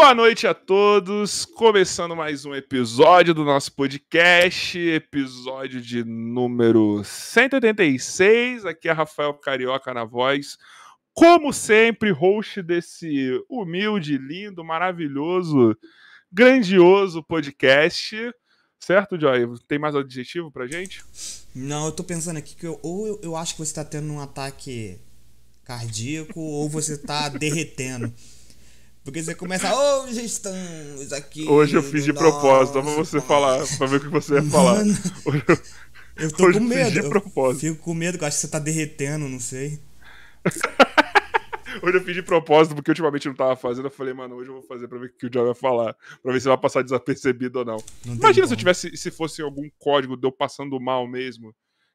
[0.00, 8.64] Boa noite a todos, começando mais um episódio do nosso podcast, episódio de número 186.
[8.64, 10.56] Aqui é Rafael Carioca na voz.
[11.12, 15.76] Como sempre, host desse humilde, lindo, maravilhoso,
[16.30, 18.16] grandioso podcast.
[18.78, 19.48] Certo, Joy?
[19.66, 21.04] Tem mais adjetivo pra gente?
[21.52, 24.12] Não, eu tô pensando aqui que eu, ou eu, eu acho que você tá tendo
[24.12, 24.96] um ataque
[25.64, 28.14] cardíaco ou você tá derretendo.
[29.08, 31.48] Porque você começa, hoje estamos aqui.
[31.48, 34.42] Hoje eu fiz de propósito, só pra você falar, pra ver o que você ia
[34.42, 34.82] falar.
[34.82, 35.00] Hoje
[35.48, 36.90] eu, eu tô hoje com eu fiz medo.
[36.90, 37.60] de eu propósito.
[37.60, 39.80] fico com medo, que eu acho que você tá derretendo, não sei.
[41.82, 43.86] Hoje eu fiz de propósito, porque ultimamente eu não tava fazendo.
[43.86, 45.96] Eu falei, mano, hoje eu vou fazer pra ver o que o Joy vai falar.
[46.22, 47.76] Pra ver se vai passar desapercebido ou não.
[48.04, 51.54] Não Imagina se eu tivesse, se fosse algum código de eu passando mal mesmo.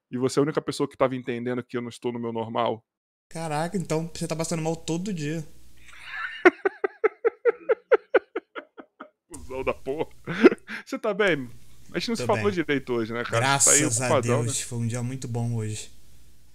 [0.09, 2.31] E você é a única pessoa que tava entendendo que eu não estou no meu
[2.31, 2.83] normal.
[3.29, 5.45] Caraca, então você tá passando mal todo dia.
[9.53, 10.07] Cusão da porra.
[10.85, 11.47] Você tá bem?
[11.93, 12.53] A gente não se Tô falou bem.
[12.53, 13.31] direito hoje, né, cara?
[13.31, 15.91] Tá Graças a Deus, foi um dia muito bom hoje.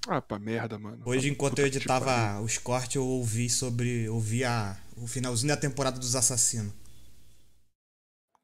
[0.06, 0.16] Né?
[0.16, 1.00] Ah, pra merda, mano.
[1.04, 4.08] Hoje, enquanto eu editava os cortes, eu ouvi sobre.
[4.08, 6.72] ouvi a, o finalzinho da temporada dos assassinos.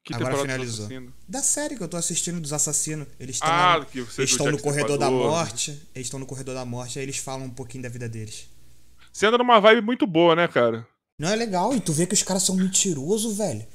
[0.03, 0.87] Que agora finalizou.
[1.27, 3.07] Da série que eu tô assistindo dos assassinos.
[3.19, 5.31] Eles estão Ah, Eles estão no corredor da Stripador.
[5.31, 5.71] morte.
[5.95, 8.47] Eles estão no corredor da morte, aí eles falam um pouquinho da vida deles.
[9.11, 10.87] Você anda numa vibe muito boa, né, cara?
[11.19, 13.65] Não é legal, e tu vê que os caras são mentirosos, velho.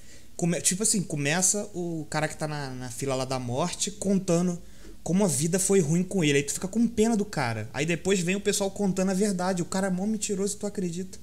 [0.41, 4.59] Come- tipo assim, começa o cara que tá na, na fila lá da morte contando
[5.03, 6.39] como a vida foi ruim com ele.
[6.39, 7.69] Aí tu fica com pena do cara.
[7.75, 9.61] Aí depois vem o pessoal contando a verdade.
[9.61, 11.19] O cara é mó mentiroso e tu acredita.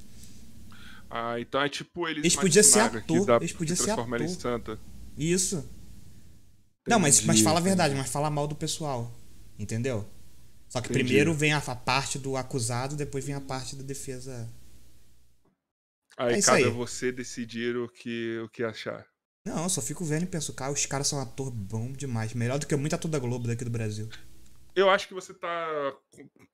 [1.09, 2.21] Ah, então é tipo eles.
[2.23, 4.29] Eles podiam ser ator, dá- eles podiam ser ela em ator.
[4.29, 4.79] santa.
[5.17, 5.63] Isso.
[6.87, 7.69] Não, mas, mas Entendi, fala a entendi.
[7.69, 9.11] verdade, mas fala mal do pessoal.
[9.59, 10.05] Entendeu?
[10.69, 11.03] Só que Entendi.
[11.05, 14.47] primeiro vem a, a parte do acusado, depois vem a parte da defesa.
[16.17, 16.69] Aí É cabe aí.
[16.69, 19.05] a você decidir o que, o que achar.
[19.45, 22.33] Não, eu só fico vendo e penso, cara, os caras são ator bom demais.
[22.33, 24.09] Melhor do que muito ator da Globo daqui do Brasil.
[24.75, 25.93] Eu acho que você tá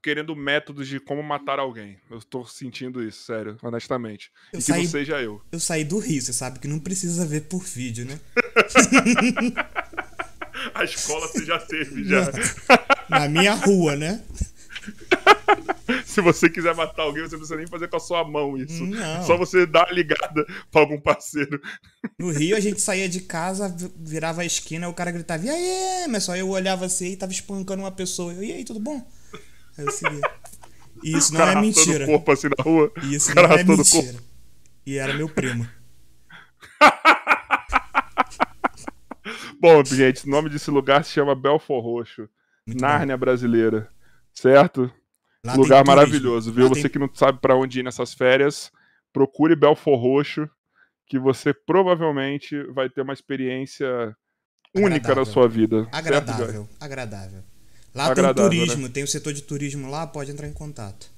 [0.01, 1.97] querendo métodos de como matar alguém.
[2.09, 4.31] Eu tô sentindo isso, sério, honestamente.
[4.53, 5.41] Eu e que saí- não seja eu.
[5.51, 8.19] Eu saí do Rio, você sabe que não precisa ver por vídeo, né?
[10.73, 12.31] A escola você já teve, já.
[13.09, 14.23] Na minha rua, né?
[16.13, 18.85] Se você quiser matar alguém, você não precisa nem fazer com a sua mão isso.
[18.85, 19.23] Não.
[19.23, 21.59] Só você dar uma ligada pra algum parceiro.
[22.19, 25.49] No Rio a gente saía de casa, vi- virava a esquina, o cara gritava, e
[25.49, 26.07] aí?
[26.09, 28.33] Mas só eu olhava assim e tava espancando uma pessoa.
[28.33, 29.05] Eu, e aí, tudo bom?
[29.77, 30.21] Aí eu seguia.
[31.03, 32.05] E isso não é mentira.
[32.05, 32.91] corpo assim na rua.
[33.03, 33.71] E isso não é o corpo.
[33.71, 34.17] mentira.
[34.85, 35.67] E era meu primo.
[39.59, 42.27] Bom, gente, o nome desse lugar se chama Belfor Roxo.
[42.67, 43.89] Muito Nárnia brasileira.
[44.33, 44.91] Certo?
[45.45, 46.63] Lá lugar maravilhoso, viu?
[46.63, 48.71] Lá Você tem- que não sabe pra onde ir nessas férias,
[49.11, 50.49] procure Belfor Roxo,
[51.05, 54.15] que você provavelmente vai ter uma experiência
[54.73, 55.25] única na Agradável.
[55.25, 55.83] sua vida.
[55.83, 55.99] certo, Joy?
[55.99, 57.43] Agradável, agradável.
[57.93, 58.65] Lá Agradável, tem né?
[58.65, 61.11] turismo, tem o setor de turismo lá, pode entrar em contato.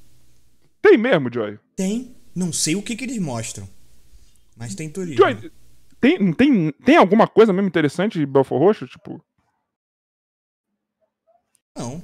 [0.81, 1.57] Tem mesmo, Joy.
[1.75, 3.69] Tem, não sei o que, que eles mostram,
[4.57, 5.17] mas tem turismo.
[5.23, 5.51] Joy,
[6.01, 8.87] tem, tem, tem alguma coisa mesmo interessante de Belfor Roxo?
[8.87, 9.23] Tipo.
[11.77, 12.03] Não,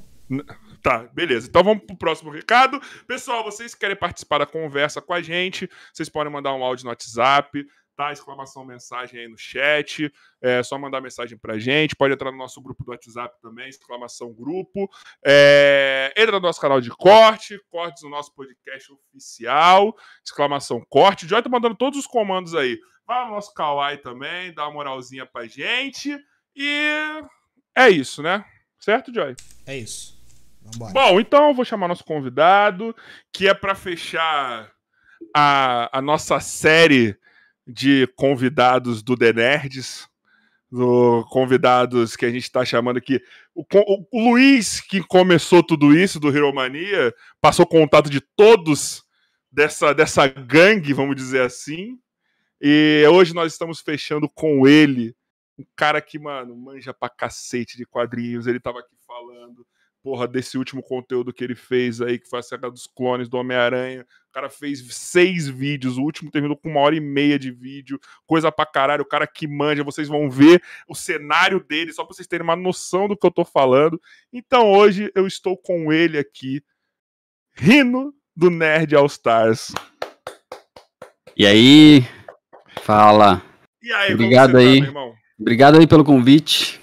[0.82, 1.48] Tá, beleza.
[1.48, 2.82] Então vamos pro próximo recado.
[3.08, 6.90] Pessoal, vocês querem participar da conversa com a gente, vocês podem mandar um áudio no
[6.90, 8.12] WhatsApp, tá?
[8.12, 10.12] Exclamação mensagem aí no chat.
[10.42, 11.96] É só mandar mensagem pra gente.
[11.96, 14.90] Pode entrar no nosso grupo do WhatsApp também, exclamação grupo.
[15.24, 19.96] É, entra no nosso canal de corte, cortes no nosso podcast oficial,
[20.26, 21.28] exclamação corte.
[21.28, 22.80] Joy tá mandando todos os comandos aí.
[23.06, 26.18] Vai no nosso Kawaii também, dá uma moralzinha pra gente.
[26.56, 27.24] E
[27.76, 28.44] é isso, né?
[28.80, 29.36] Certo, Joy?
[29.68, 30.21] é isso.
[30.74, 30.94] Vambora.
[30.94, 32.96] Bom, então eu vou chamar nosso convidado,
[33.34, 34.72] que é para fechar
[35.36, 37.18] a, a nossa série
[37.68, 40.10] de convidados do The Nerds.
[40.74, 43.22] Do convidados que a gente está chamando aqui.
[43.54, 49.04] O, o- o Luiz, que começou tudo isso do Hero Mania, passou contato de todos
[49.52, 52.00] dessa, dessa gangue, vamos dizer assim.
[52.62, 55.14] E hoje nós estamos fechando com ele,
[55.60, 58.48] um cara que, mano, manja pra cacete de quadrinhos.
[58.48, 59.68] Ele tava aqui falando
[60.04, 63.38] porra, desse último conteúdo que ele fez aí, que foi a saga dos clones do
[63.38, 64.06] Homem-Aranha.
[64.30, 68.00] O cara fez seis vídeos, o último terminou com uma hora e meia de vídeo,
[68.26, 69.04] coisa pra caralho.
[69.04, 72.56] O cara que manja, vocês vão ver o cenário dele, só pra vocês terem uma
[72.56, 74.02] noção do que eu tô falando.
[74.34, 76.64] Então hoje eu estou com ele aqui,
[77.54, 79.72] Rino do Nerd All Stars.
[81.38, 82.04] E aí,
[82.82, 83.42] fala.
[83.84, 84.76] E aí, Obrigado aí.
[84.76, 85.16] tá, meu irmão?
[85.40, 86.81] Obrigado aí pelo convite.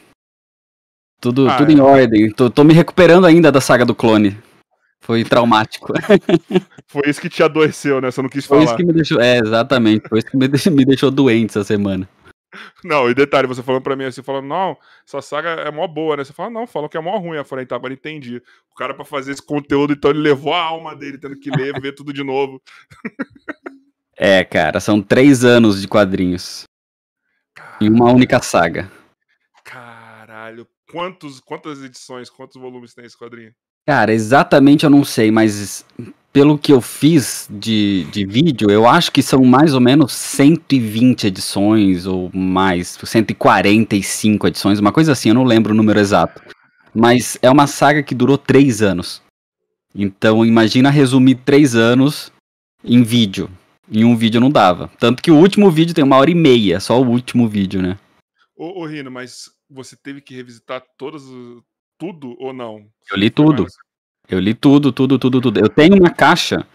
[1.20, 1.75] Tudo, Ah, tudo é.
[1.75, 2.30] em ordem.
[2.30, 4.38] Tô, tô me recuperando ainda da saga do clone.
[5.00, 5.92] Foi traumático.
[6.87, 8.10] Foi isso que te adoeceu, né?
[8.10, 8.66] Você não quis Foi falar.
[8.68, 9.20] isso que me deixou.
[9.20, 10.08] É, exatamente.
[10.08, 12.08] Foi isso que me deixou, me deixou doente essa semana.
[12.82, 16.16] Não, e detalhe, você falando pra mim assim, falando, não, essa saga é mó boa,
[16.16, 16.25] né?
[16.25, 17.37] Você fala, não, falam que é mó ruim.
[17.37, 18.42] Eu falei, tá, agora entendi.
[18.72, 21.78] O cara, pra fazer esse conteúdo, então ele levou a alma dele, tendo que ler,
[21.80, 22.60] ver tudo de novo.
[24.20, 26.64] É, cara, são três anos de quadrinhos.
[27.80, 28.90] Em uma única saga.
[29.64, 33.52] Caralho, quantos, quantas edições, quantos volumes tem esse quadrinho?
[33.87, 35.85] Cara, exatamente eu não sei, mas
[36.33, 41.26] pelo que eu fiz de, de vídeo, eu acho que são mais ou menos 120
[41.26, 46.42] edições ou mais, 145 edições, uma coisa assim, eu não lembro o número exato.
[46.95, 49.23] Mas é uma saga que durou três anos.
[49.95, 52.33] Então imagina resumir três anos
[52.85, 53.50] em vídeo.
[53.90, 54.90] Em um vídeo não dava.
[54.99, 57.99] Tanto que o último vídeo tem uma hora e meia, só o último vídeo, né?
[58.54, 61.22] Ô, ô Rino, mas você teve que revisitar todas,
[61.98, 62.87] tudo ou não?
[63.10, 63.66] Eu li tudo.
[64.28, 65.60] Eu li tudo, tudo, tudo, tudo.
[65.60, 66.66] Eu tenho uma caixa.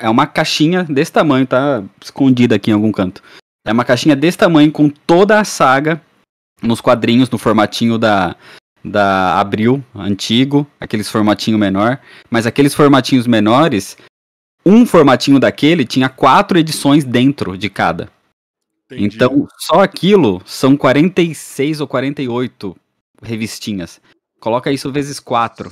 [0.00, 3.22] É uma caixinha desse tamanho, tá escondida aqui em algum canto.
[3.66, 6.00] É uma caixinha desse tamanho com toda a saga
[6.62, 8.34] nos quadrinhos, no formatinho da,
[8.82, 12.00] da Abril, antigo, aqueles formatinho menor.
[12.30, 13.98] Mas aqueles formatinhos menores,
[14.64, 18.10] um formatinho daquele tinha quatro edições dentro de cada.
[18.90, 19.16] Entendi.
[19.16, 22.76] Então, só aquilo são 46 ou 48
[23.22, 24.00] revistinhas.
[24.40, 25.70] Coloca isso vezes 4.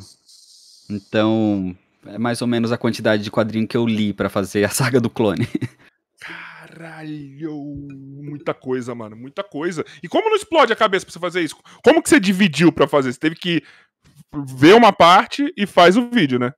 [0.91, 4.69] Então, é mais ou menos a quantidade de quadrinho que eu li pra fazer a
[4.71, 5.49] saga do clone.
[6.21, 7.65] Caralho,
[8.23, 9.85] muita coisa, mano, muita coisa.
[10.03, 11.57] E como não explode a cabeça pra você fazer isso?
[11.83, 13.13] Como que você dividiu pra fazer?
[13.13, 13.63] Você teve que
[14.47, 16.53] ver uma parte e faz o vídeo, né?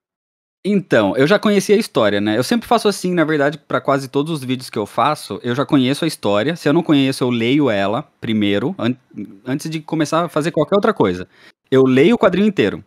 [0.64, 2.36] Então, eu já conhecia a história, né?
[2.36, 5.54] Eu sempre faço assim, na verdade, pra quase todos os vídeos que eu faço, eu
[5.54, 6.56] já conheço a história.
[6.56, 8.94] Se eu não conheço, eu leio ela primeiro, an-
[9.46, 11.28] antes de começar a fazer qualquer outra coisa.
[11.70, 12.84] Eu leio o quadrinho inteiro.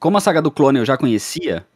[0.00, 1.66] Como a saga do clone eu já conhecia,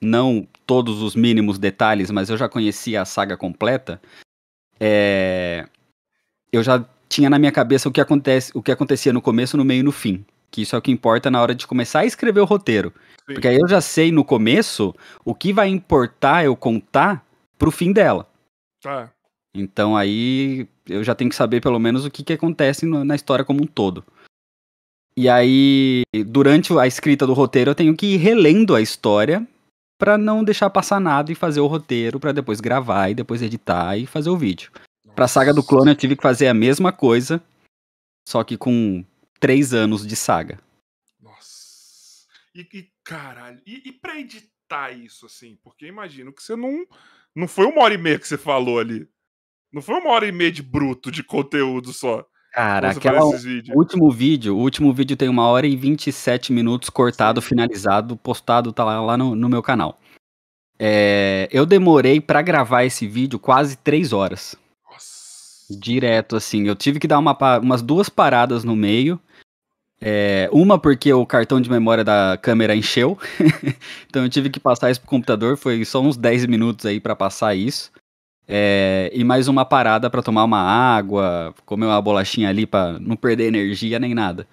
[0.00, 4.00] não todos os mínimos detalhes, mas eu já conhecia a saga completa,
[4.80, 5.66] é,
[6.52, 9.64] eu já tinha na minha cabeça o que, acontece, o que acontecia no começo, no
[9.64, 10.24] meio e no fim.
[10.50, 12.92] Que isso é o que importa na hora de começar a escrever o roteiro.
[13.26, 13.34] Sim.
[13.34, 17.24] Porque aí eu já sei no começo o que vai importar eu contar
[17.58, 18.28] pro fim dela.
[18.82, 19.10] Tá.
[19.54, 23.44] Então aí eu já tenho que saber pelo menos o que, que acontece na história
[23.44, 24.04] como um todo.
[25.16, 29.46] E aí, durante a escrita do roteiro, eu tenho que ir relendo a história
[29.98, 33.96] pra não deixar passar nada e fazer o roteiro pra depois gravar e depois editar
[33.96, 34.72] e fazer o vídeo.
[35.14, 37.42] Pra saga do clone eu tive que fazer a mesma coisa,
[38.26, 39.04] só que com
[39.38, 40.58] três anos de saga.
[42.54, 45.58] E, e, caralho, e, e pra editar isso, assim?
[45.62, 46.84] Porque eu imagino que você não.
[47.34, 49.08] Não foi uma hora e meia que você falou ali.
[49.72, 52.26] Não foi uma hora e meia de bruto de conteúdo só.
[52.52, 53.24] Cara, aquela.
[53.24, 58.72] O último vídeo, o último vídeo tem uma hora e 27 minutos cortado, finalizado, postado,
[58.72, 59.98] tá lá, lá no, no meu canal.
[60.78, 64.54] É, eu demorei pra gravar esse vídeo quase três horas.
[64.84, 65.80] Nossa.
[65.80, 66.68] Direto, assim.
[66.68, 69.18] Eu tive que dar uma umas duas paradas no meio.
[70.04, 73.16] É, uma porque o cartão de memória da câmera encheu.
[74.10, 75.56] então eu tive que passar isso pro computador.
[75.56, 77.92] Foi só uns 10 minutos aí pra passar isso.
[78.48, 83.14] É, e mais uma parada pra tomar uma água, comer uma bolachinha ali pra não
[83.14, 84.48] perder energia nem nada.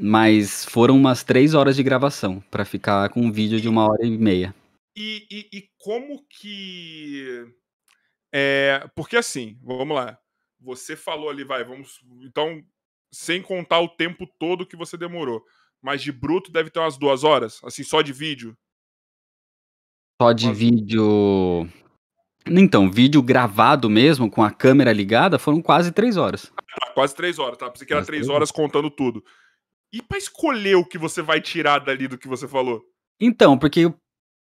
[0.00, 4.04] Mas foram umas três horas de gravação pra ficar com um vídeo de uma hora
[4.04, 4.52] e meia.
[4.96, 7.46] E, e, e como que.
[8.32, 10.18] É, porque assim, vamos lá.
[10.60, 12.00] Você falou ali, vai, vamos.
[12.22, 12.62] Então,
[13.12, 15.42] sem contar o tempo todo que você demorou.
[15.82, 18.56] Mas de bruto deve ter umas duas horas, assim, só de vídeo.
[20.20, 21.68] Só de Mas- vídeo.
[22.46, 26.52] Então, vídeo gravado mesmo, com a câmera ligada, foram quase três horas.
[26.82, 27.70] Ah, quase três horas, tá?
[27.70, 29.24] Pensei que era três horas contando tudo.
[29.92, 32.82] E pra escolher o que você vai tirar dali do que você falou?
[33.20, 33.92] Então, porque.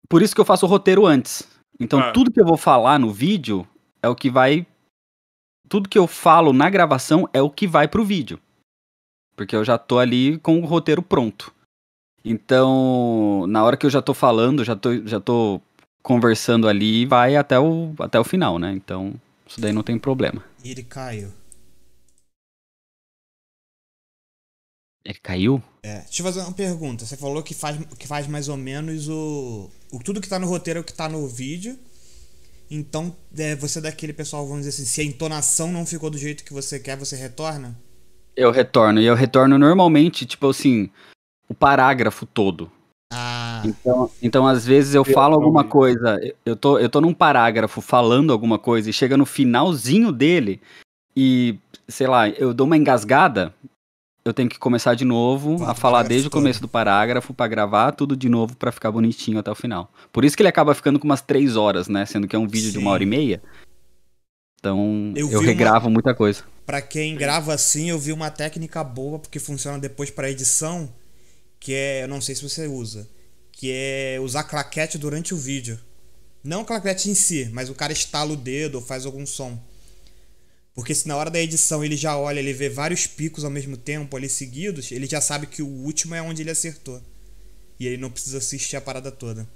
[0.07, 1.47] Por isso que eu faço o roteiro antes.
[1.79, 2.11] Então, Ah.
[2.11, 3.67] tudo que eu vou falar no vídeo
[4.01, 4.65] é o que vai.
[5.67, 8.39] Tudo que eu falo na gravação é o que vai pro vídeo.
[9.35, 11.53] Porque eu já tô ali com o roteiro pronto.
[12.23, 15.61] Então, na hora que eu já tô falando, já tô, já tô
[16.01, 18.71] conversando ali, vai até o, até o final, né?
[18.71, 19.13] Então,
[19.47, 20.43] isso daí não tem problema.
[20.63, 21.31] E ele caiu.
[25.03, 25.61] Ele caiu?
[25.83, 27.05] É, deixa eu fazer uma pergunta.
[27.05, 29.99] Você falou que faz, que faz mais ou menos o, o.
[29.99, 31.77] Tudo que tá no roteiro é o que tá no vídeo.
[32.71, 36.17] Então, é, você é daquele pessoal, vamos dizer assim, se a entonação não ficou do
[36.17, 37.77] jeito que você quer, você retorna?
[38.35, 38.99] Eu retorno.
[38.99, 40.89] E eu retorno normalmente, tipo assim,
[41.47, 42.69] o parágrafo todo.
[43.13, 47.13] Ah, Então, então às vezes eu Eu falo alguma coisa, eu tô, eu tô num
[47.13, 50.59] parágrafo falando alguma coisa e chega no finalzinho dele
[51.15, 53.53] e, sei lá, eu dou uma engasgada,
[54.25, 57.91] eu tenho que começar de novo a falar desde o começo do parágrafo pra gravar
[57.91, 59.89] tudo de novo pra ficar bonitinho até o final.
[60.11, 62.05] Por isso que ele acaba ficando com umas três horas, né?
[62.05, 62.93] Sendo que é um vídeo de uma Sim.
[62.93, 63.41] hora e meia.
[64.59, 66.43] Então Eu eu, vi uma- regravo muita coisa.
[66.65, 70.91] Pra quem grava assim, eu vi uma técnica boa, porque funciona depois pra edição,
[71.59, 73.07] que é, eu não sei se você usa,
[73.51, 75.79] que é usar claquete durante o vídeo.
[76.43, 79.59] Não claquete em si, mas o cara estala o dedo ou faz algum som.
[80.73, 83.77] Porque se na hora da edição ele já olha, ele vê vários picos ao mesmo
[83.77, 87.01] tempo ali seguidos, ele já sabe que o último é onde ele acertou.
[87.79, 89.47] E ele não precisa assistir a parada toda.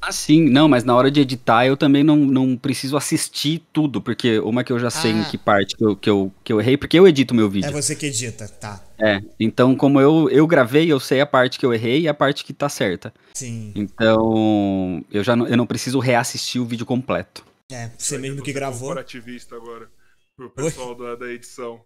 [0.00, 4.00] Ah, sim, não, mas na hora de editar eu também não, não preciso assistir tudo,
[4.00, 5.24] porque uma que eu já sei em Ah.
[5.24, 7.68] que parte que eu, que, eu, que eu errei, porque eu edito meu vídeo.
[7.68, 8.84] É você que edita, tá.
[9.00, 12.14] É, então como eu, eu gravei, eu sei a parte que eu errei e a
[12.14, 13.12] parte que tá certa.
[13.34, 13.72] Sim.
[13.74, 17.44] Então, eu já não, eu não preciso reassistir o vídeo completo.
[17.70, 18.88] É, você mesmo que é gravou.
[18.88, 19.88] corporativista agora.
[20.36, 21.80] Pro pessoal da, da edição.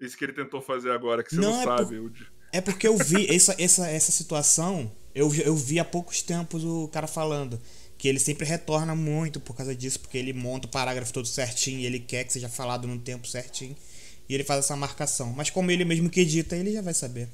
[0.00, 2.08] Isso que ele tentou fazer agora, que você não, Não, é sabe.
[2.10, 6.64] de- É porque eu vi essa, essa, essa situação, eu, eu vi há poucos tempos
[6.64, 7.60] o cara falando
[7.98, 11.78] que ele sempre retorna muito por causa disso, porque ele monta o parágrafo todo certinho
[11.78, 13.76] e ele quer que seja falado no tempo certinho.
[14.28, 15.32] E ele faz essa marcação.
[15.36, 17.28] Mas como ele mesmo que edita, ele já vai saber.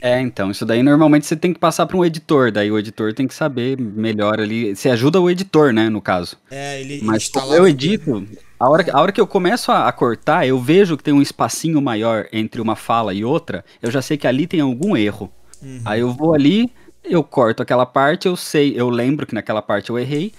[0.00, 3.12] É, então, isso daí normalmente você tem que passar para um editor, daí o editor
[3.12, 4.76] tem que saber melhor ali.
[4.76, 6.36] Você ajuda o editor, né, no caso.
[6.50, 8.24] É, ele Mas como eu edito,
[8.60, 11.12] a hora, que- a hora que eu começo a, a cortar, eu vejo que tem
[11.12, 14.96] um espacinho maior entre uma fala e outra, eu já sei que ali tem algum
[14.96, 15.32] erro.
[15.60, 15.80] Uhum.
[15.84, 16.70] Aí eu vou ali,
[17.04, 20.32] eu corto aquela parte, eu sei, eu lembro que naquela parte eu errei.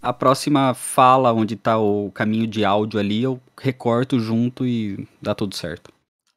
[0.00, 5.34] A próxima fala onde tá o caminho de áudio ali, eu recorto junto e dá
[5.34, 5.92] tudo certo.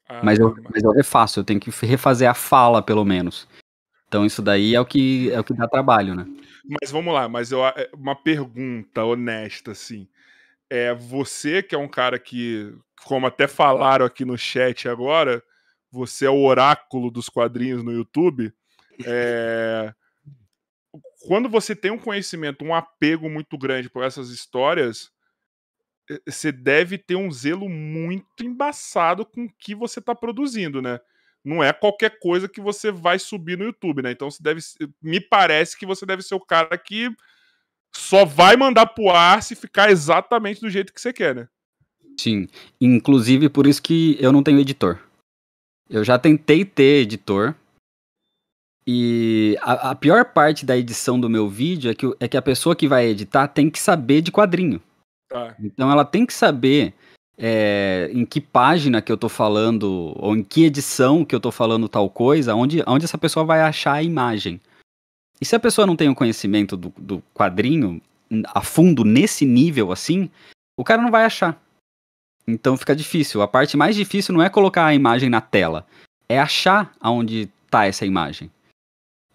[0.07, 3.47] Ah, Mas eu, mas eu refaço, eu tenho que refazer a fala, pelo menos.
[4.07, 6.25] Então isso daí é o que, é o que dá trabalho, né?
[6.81, 10.07] Mas vamos lá, mas eu, é, uma pergunta honesta, assim.
[10.69, 15.43] É, você que é um cara que, como até falaram aqui no chat agora,
[15.91, 18.53] você é o oráculo dos quadrinhos no YouTube.
[19.05, 19.93] É,
[21.27, 25.11] quando você tem um conhecimento, um apego muito grande por essas histórias,
[26.25, 30.99] você deve ter um zelo muito embaçado com o que você está produzindo, né?
[31.43, 34.11] Não é qualquer coisa que você vai subir no YouTube, né?
[34.11, 34.61] Então você deve.
[35.01, 37.09] Me parece que você deve ser o cara que
[37.95, 41.47] só vai mandar pro ar se ficar exatamente do jeito que você quer, né?
[42.19, 42.47] Sim.
[42.81, 44.99] Inclusive por isso que eu não tenho editor.
[45.89, 47.55] Eu já tentei ter editor.
[48.91, 52.41] E a, a pior parte da edição do meu vídeo é que, é que a
[52.41, 54.81] pessoa que vai editar tem que saber de quadrinho.
[55.29, 55.55] Tá.
[55.59, 56.95] Então ela tem que saber
[57.37, 61.51] é, em que página que eu tô falando, ou em que edição que eu tô
[61.51, 64.59] falando tal coisa, onde, onde essa pessoa vai achar a imagem.
[65.39, 68.01] E se a pessoa não tem o conhecimento do, do quadrinho
[68.55, 70.31] a fundo nesse nível assim,
[70.75, 71.61] o cara não vai achar.
[72.47, 73.43] Então fica difícil.
[73.43, 75.85] A parte mais difícil não é colocar a imagem na tela,
[76.27, 78.49] é achar aonde tá essa imagem.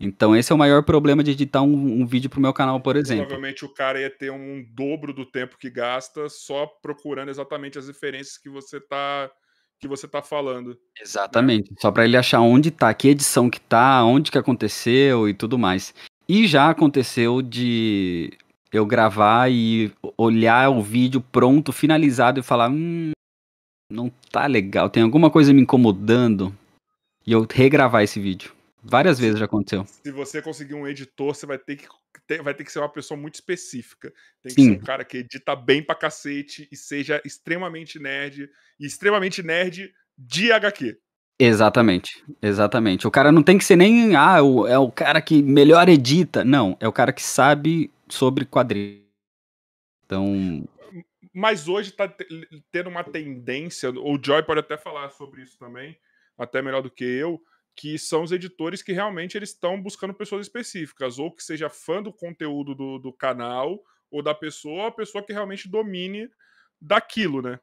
[0.04, 2.94] Então esse é o maior problema de editar um, um vídeo pro meu canal, por
[2.94, 3.26] exemplo.
[3.26, 7.86] Provavelmente o cara ia ter um dobro do tempo que gasta só procurando exatamente as
[7.86, 9.30] referências que você tá
[9.80, 10.78] que você tá falando.
[11.00, 11.74] Exatamente.
[11.78, 15.58] Só pra ele achar onde tá, que edição que tá, onde que aconteceu e tudo
[15.58, 15.92] mais.
[16.28, 18.32] E já aconteceu de
[18.72, 23.10] eu gravar e olhar o vídeo pronto, finalizado e falar, hum,
[23.90, 26.54] não tá legal, tem alguma coisa me incomodando.
[27.26, 28.52] E eu regravar esse vídeo.
[28.84, 29.84] Várias vezes já aconteceu.
[29.86, 31.86] Se você conseguir um editor, você vai ter que
[32.26, 34.12] ter- vai ter que ser uma pessoa muito específica.
[34.42, 34.74] Tem que Sim.
[34.74, 39.92] ser um cara que edita bem pra cacete e seja extremamente nerd e extremamente nerd
[40.16, 40.98] de HQ.
[41.38, 43.06] Exatamente, exatamente.
[43.06, 46.44] O cara não tem que ser nem, ah, o- é o cara que melhor edita.
[46.44, 49.02] Não, é o cara que sabe sobre quadrinhos.
[50.04, 50.64] Então,
[51.36, 52.26] Mas hoje tá te-
[52.70, 55.98] tendo uma tendência, o Joy pode até falar sobre isso também,
[56.38, 57.40] até melhor do que eu,
[57.76, 62.02] que são os editores que realmente eles estão buscando pessoas específicas, ou que seja fã
[62.02, 66.28] do conteúdo do, do canal, ou da pessoa, a pessoa que realmente domine
[66.80, 67.58] daquilo, né?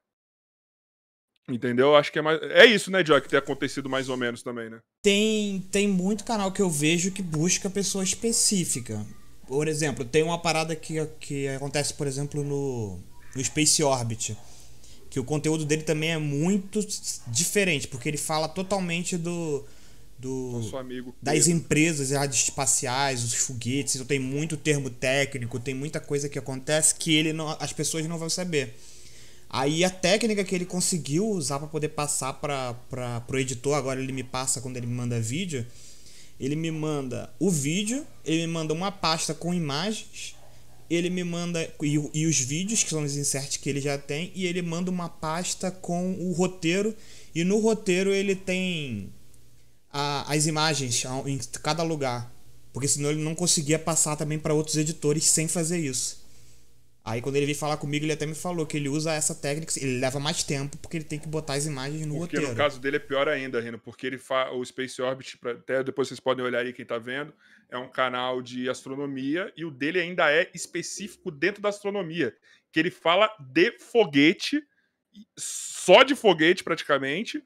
[1.48, 1.96] Entendeu?
[1.96, 2.42] Acho que é mais.
[2.42, 4.80] É isso, né, Joy, que tem acontecido mais ou menos também, né?
[5.02, 9.06] Tem, tem muito canal que eu vejo que busca pessoa específica.
[9.48, 13.00] Por exemplo, tem uma parada que, que acontece, por exemplo, no,
[13.36, 14.38] no Space Orbit.
[15.10, 16.80] Que o conteúdo dele também é muito
[17.28, 19.66] diferente, porque ele fala totalmente do.
[20.22, 21.16] Do Nosso amigo.
[21.22, 21.52] das Pedro.
[21.52, 27.14] empresas espaciais, os foguetes, então tem muito termo técnico, tem muita coisa que acontece que
[27.16, 28.78] ele não, as pessoas não vão saber.
[29.50, 34.14] Aí a técnica que ele conseguiu usar para poder passar para o editor, agora ele
[34.14, 35.66] me passa quando ele me manda vídeo,
[36.40, 40.36] ele me manda o vídeo, ele me manda uma pasta com imagens,
[40.90, 44.32] ele me manda e, e os vídeos, que são os inserts que ele já tem,
[44.36, 46.96] e ele manda uma pasta com o roteiro,
[47.34, 49.12] e no roteiro ele tem
[49.92, 52.32] a, as imagens em cada lugar.
[52.74, 56.22] Porque senão ele não conseguia passar também para outros editores sem fazer isso.
[57.04, 59.74] Aí quando ele veio falar comigo, ele até me falou que ele usa essa técnica,
[59.78, 62.46] ele leva mais tempo porque ele tem que botar as imagens no porque roteiro.
[62.46, 64.52] Porque no caso dele é pior ainda, Rino, porque ele fa...
[64.52, 67.34] o Space Orbit, até depois vocês podem olhar aí quem tá vendo,
[67.70, 72.36] é um canal de astronomia e o dele ainda é específico dentro da astronomia,
[72.72, 74.64] que ele fala de foguete,
[75.36, 77.44] só de foguete praticamente,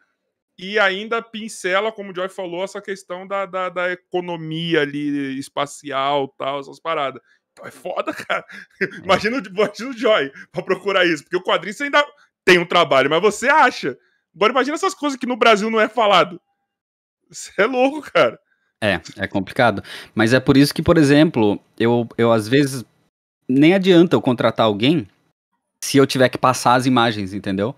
[0.57, 6.29] e ainda pincela, como o Joy falou, essa questão da, da, da economia ali espacial,
[6.37, 7.21] tal, essas paradas.
[7.51, 8.45] Então é foda, cara.
[8.81, 8.85] É.
[9.03, 12.05] Imagina, imagina o Joy pra procurar isso, porque o quadrinho você ainda
[12.45, 13.97] tem um trabalho, mas você acha.
[14.35, 16.39] Agora imagina essas coisas que no Brasil não é falado.
[17.29, 18.39] Isso é louco, cara.
[18.83, 19.83] É, é complicado.
[20.13, 22.85] Mas é por isso que, por exemplo, eu, eu às vezes
[23.47, 25.07] nem adianta eu contratar alguém
[25.83, 27.75] se eu tiver que passar as imagens, entendeu?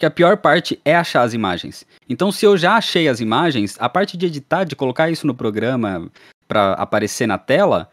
[0.00, 1.84] Porque a pior parte é achar as imagens.
[2.08, 5.34] Então, se eu já achei as imagens, a parte de editar, de colocar isso no
[5.34, 6.10] programa
[6.48, 7.86] para aparecer na tela,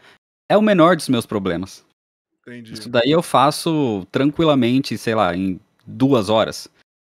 [0.47, 1.85] é o menor dos meus problemas.
[2.39, 2.73] Entendi.
[2.73, 6.69] Isso daí eu faço tranquilamente, sei lá, em duas horas.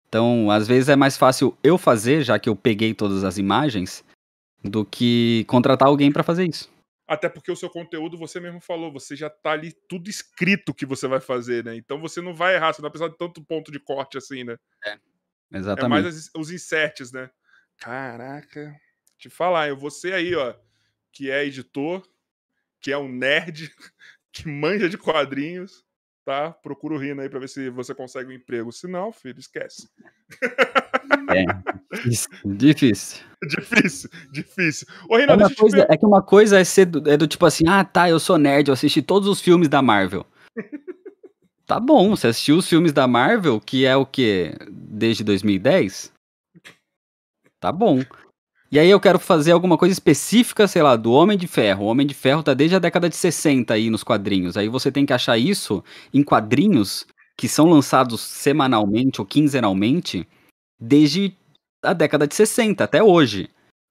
[0.07, 4.05] Então, às vezes é mais fácil eu fazer, já que eu peguei todas as imagens,
[4.63, 6.69] do que contratar alguém para fazer isso.
[7.13, 10.87] Até porque o seu conteúdo, você mesmo falou, você já tá ali tudo escrito que
[10.87, 11.77] você vai fazer, né?
[11.77, 14.45] Então você não vai errar, você não vai precisar de tanto ponto de corte assim,
[14.45, 14.57] né?
[14.83, 14.99] É,
[15.53, 15.99] exatamente.
[15.99, 17.31] É mais os inserts, né?
[17.77, 18.75] Caraca,
[19.19, 20.55] te falar, eu você aí, ó,
[21.13, 22.03] que é editor,
[22.81, 23.71] que é um nerd,
[24.33, 25.85] que manja de quadrinhos,
[26.25, 26.51] tá?
[26.51, 28.73] Procura o Rino aí pra ver se você consegue um emprego.
[28.73, 29.89] Se não, filho, esquece.
[31.31, 31.45] É,
[32.45, 33.23] difícil.
[33.43, 34.87] Difícil, difícil.
[35.09, 37.65] Ô, é, uma coisa, é que uma coisa é ser do, é do tipo assim,
[37.67, 40.25] ah, tá, eu sou nerd, eu assisti todos os filmes da Marvel.
[41.67, 44.55] tá bom, você assistiu os filmes da Marvel, que é o quê?
[44.71, 46.13] Desde 2010?
[47.59, 48.01] Tá bom.
[48.73, 51.85] E aí eu quero fazer alguma coisa específica, sei lá, do Homem de Ferro.
[51.85, 54.57] O Homem de Ferro tá desde a década de 60 aí nos quadrinhos.
[54.57, 57.07] Aí você tem que achar isso em quadrinhos
[57.37, 60.27] que são lançados semanalmente ou quinzenalmente
[60.81, 61.37] desde
[61.85, 63.51] a década de 60 até hoje.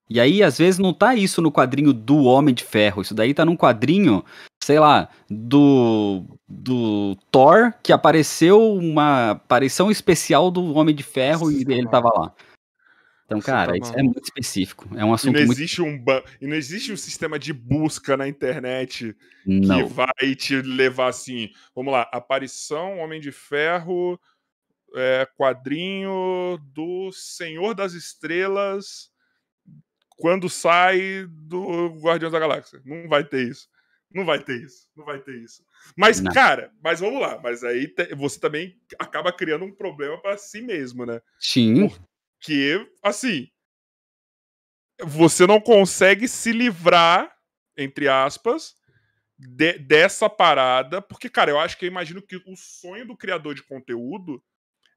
[0.09, 3.03] E aí, às vezes, não tá isso no quadrinho do Homem de Ferro.
[3.03, 4.25] Isso daí tá num quadrinho,
[4.63, 11.61] sei lá, do, do Thor, que apareceu uma aparição especial do Homem de Ferro e
[11.61, 12.33] ele tava lá.
[13.31, 14.89] Então, cara, tá isso é muito específico.
[14.95, 16.11] É um assunto e não existe muito...
[16.11, 19.15] um e não existe um sistema de busca na internet
[19.45, 19.87] não.
[19.87, 21.49] que vai te levar assim.
[21.73, 24.19] Vamos lá, aparição Homem de Ferro,
[24.95, 29.09] é, quadrinho do Senhor das Estrelas
[30.17, 32.81] quando sai do Guardiões da Galáxia.
[32.85, 33.67] Não vai ter isso.
[34.13, 34.87] Não vai ter isso.
[34.95, 35.63] Não vai ter isso.
[35.95, 36.31] Mas, não.
[36.33, 37.39] cara, mas vamos lá.
[37.41, 41.21] Mas aí te, você também acaba criando um problema para si mesmo, né?
[41.39, 41.87] Sim.
[41.87, 41.99] Por,
[42.41, 43.47] que, assim,
[45.03, 47.33] você não consegue se livrar,
[47.77, 48.75] entre aspas,
[49.37, 53.55] de, dessa parada, porque, cara, eu acho que eu imagino que o sonho do criador
[53.55, 54.43] de conteúdo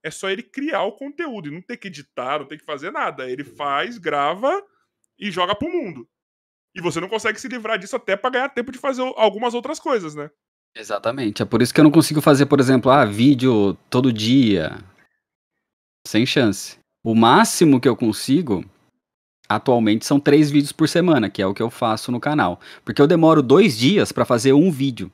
[0.02, 2.90] é só ele criar o conteúdo e não ter que editar, não ter que fazer
[2.90, 3.28] nada.
[3.28, 4.62] Ele faz, grava
[5.18, 6.06] e joga pro mundo.
[6.74, 9.80] E você não consegue se livrar disso até para ganhar tempo de fazer algumas outras
[9.80, 10.30] coisas, né?
[10.74, 11.40] Exatamente.
[11.40, 14.76] É por isso que eu não consigo fazer, por exemplo, ah, vídeo todo dia.
[16.06, 16.78] Sem chance.
[17.04, 18.64] O máximo que eu consigo
[19.46, 22.58] atualmente são três vídeos por semana, que é o que eu faço no canal.
[22.82, 25.12] Porque eu demoro dois dias para fazer um vídeo.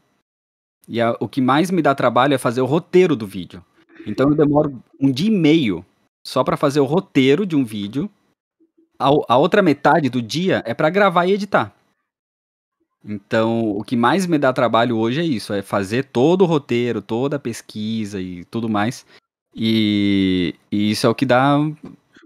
[0.86, 3.64] E a, o que mais me dá trabalho é fazer o roteiro do vídeo.
[4.06, 5.84] Então eu demoro um dia e meio
[6.24, 8.08] só para fazer o roteiro de um vídeo.
[8.96, 11.74] A, a outra metade do dia é para gravar e editar.
[13.04, 17.00] Então, o que mais me dá trabalho hoje é isso, é fazer todo o roteiro,
[17.00, 19.06] toda a pesquisa e tudo mais.
[19.54, 21.56] E, e isso é o que dá.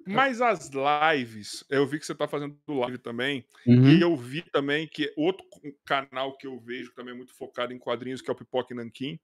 [0.07, 3.89] Mas as lives, eu vi que você tá fazendo live também, uhum.
[3.89, 5.47] e eu vi também que outro
[5.85, 9.19] canal que eu vejo também muito focado em quadrinhos, que é o Pipoque Nankin,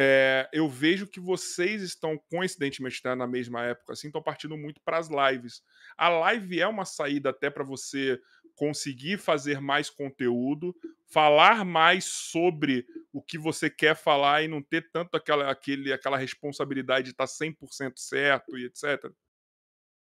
[0.00, 4.80] é, eu vejo que vocês estão, coincidentemente, né, na mesma época, assim, estão partindo muito
[4.82, 5.60] para as lives.
[5.96, 8.18] A live é uma saída até para você
[8.54, 10.74] conseguir fazer mais conteúdo,
[11.10, 16.18] falar mais sobre o que você quer falar e não ter tanto aquela, aquele, aquela
[16.18, 19.10] responsabilidade de estar 100% certo e etc?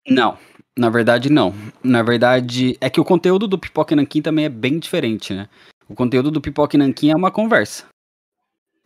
[0.06, 0.38] Não,
[0.76, 1.54] na verdade não.
[1.82, 5.48] Na verdade, é que o conteúdo do Pipoca Nankin também é bem diferente, né?
[5.88, 7.86] O conteúdo do Pipoca Nankin é uma conversa.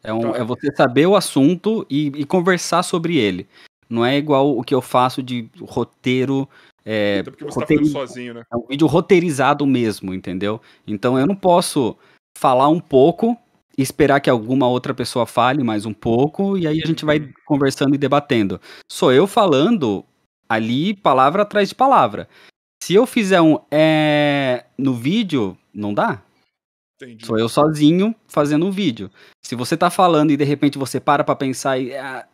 [0.02, 0.38] É, um, tá.
[0.38, 3.46] é você saber o assunto e, e, conversar sobre ele.
[3.88, 6.48] Não é igual o que eu faço de roteiro
[6.84, 8.42] é, Até porque você tá sozinho, né?
[8.52, 10.60] É um vídeo roteirizado mesmo, entendeu?
[10.86, 11.96] Então eu não posso
[12.36, 13.36] falar um pouco
[13.76, 17.18] e esperar que alguma outra pessoa fale mais um pouco e aí a gente vai
[17.18, 17.32] uhum.
[17.44, 18.60] conversando e debatendo.
[18.90, 20.04] Sou eu falando
[20.48, 22.28] ali palavra atrás de palavra.
[22.82, 26.20] Se eu fizer um é, no vídeo, não dá.
[27.00, 27.26] Entendi.
[27.26, 29.10] Sou eu sozinho fazendo um vídeo.
[29.44, 31.96] Se você tá falando e de repente você para pra pensar e.
[31.96, 32.26] ah,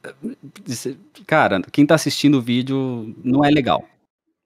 [1.26, 3.86] cara, quem tá assistindo o vídeo não é legal.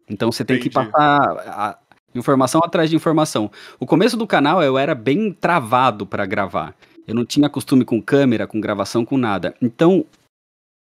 [0.09, 0.91] Então você tem que Entendi.
[0.91, 1.79] passar
[2.15, 3.51] informação atrás de informação.
[3.81, 6.75] O começo do canal eu era bem travado pra gravar.
[7.07, 9.55] Eu não tinha costume com câmera, com gravação, com nada.
[9.61, 10.05] Então,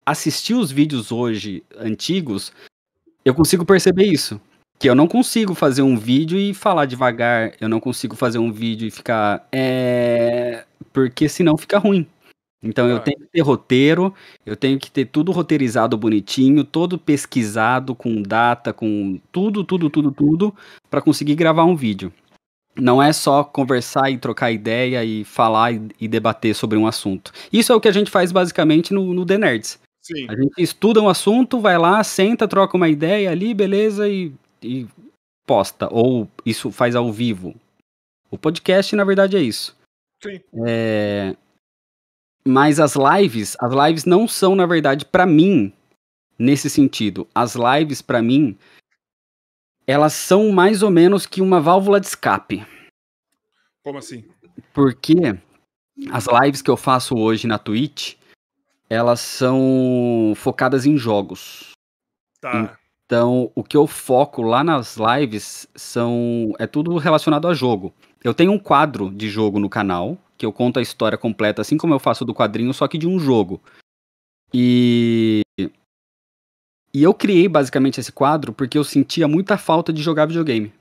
[0.06, 2.52] assistir os vídeos hoje antigos,
[3.24, 4.40] eu consigo perceber isso.
[4.78, 7.54] Que eu não consigo fazer um vídeo e falar devagar.
[7.62, 9.48] Eu não consigo fazer um vídeo e ficar.
[9.52, 10.64] É...
[10.92, 12.08] Porque senão fica ruim.
[12.64, 13.00] Então eu Ah.
[13.00, 14.14] tenho que ter roteiro,
[14.46, 20.12] eu tenho que ter tudo roteirizado bonitinho, todo pesquisado, com data, com tudo, tudo, tudo,
[20.12, 20.56] tudo,
[20.90, 22.14] para conseguir gravar um vídeo.
[22.76, 27.32] Não é só conversar e trocar ideia e falar e, e debater sobre um assunto.
[27.52, 29.80] Isso é o que a gente faz basicamente no, no The Nerds.
[30.02, 30.26] Sim.
[30.30, 34.32] A gente estuda um assunto, vai lá, senta, troca uma ideia ali, beleza, e,
[34.64, 34.88] e
[35.46, 35.88] posta.
[35.92, 37.54] Ou isso faz ao vivo.
[38.32, 39.76] O podcast, na verdade, é isso.
[40.24, 40.40] Sim.
[40.66, 41.36] É,
[42.46, 45.72] Mas as lives, as lives não são, na verdade, pra mim,
[46.38, 47.28] nesse sentido.
[47.36, 48.58] As lives, pra mim,
[49.86, 52.66] elas são mais ou menos que uma válvula de escape.
[53.84, 54.26] Como assim?
[54.74, 55.38] Porque
[56.12, 58.16] as lives que eu faço hoje na Twitch,
[58.90, 61.72] elas são focadas em jogos.
[62.40, 62.78] Tá.
[63.06, 67.94] Então, o que eu foco lá nas lives são é tudo relacionado a jogo.
[68.24, 71.78] Eu tenho um quadro de jogo no canal, que eu conto a história completa, assim
[71.78, 73.62] como eu faço do quadrinho, só que de um jogo.
[74.52, 75.42] E
[76.94, 80.74] e eu criei basicamente esse quadro porque eu sentia muita falta de jogar videogame.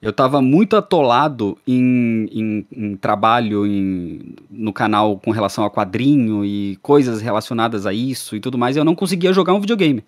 [0.00, 6.44] Eu tava muito atolado em, em- em trabalho em- no canal com relação a quadrinho
[6.44, 10.04] e coisas relacionadas a isso e tudo mais, e eu não conseguia jogar um videogame.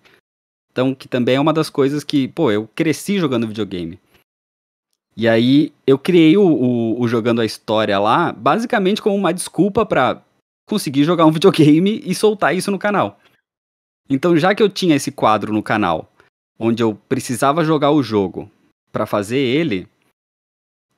[0.71, 3.99] Então, que também é uma das coisas que, pô, eu cresci jogando videogame.
[5.17, 9.87] E aí, eu criei o, o- o Jogando a História lá, basicamente como uma desculpa
[9.87, 10.23] pra
[10.69, 13.19] conseguir jogar um videogame e soltar isso no canal.
[14.11, 16.11] Então, já que eu tinha esse quadro no canal,
[16.59, 18.51] onde eu precisava jogar o jogo
[18.93, 19.89] pra fazer ele,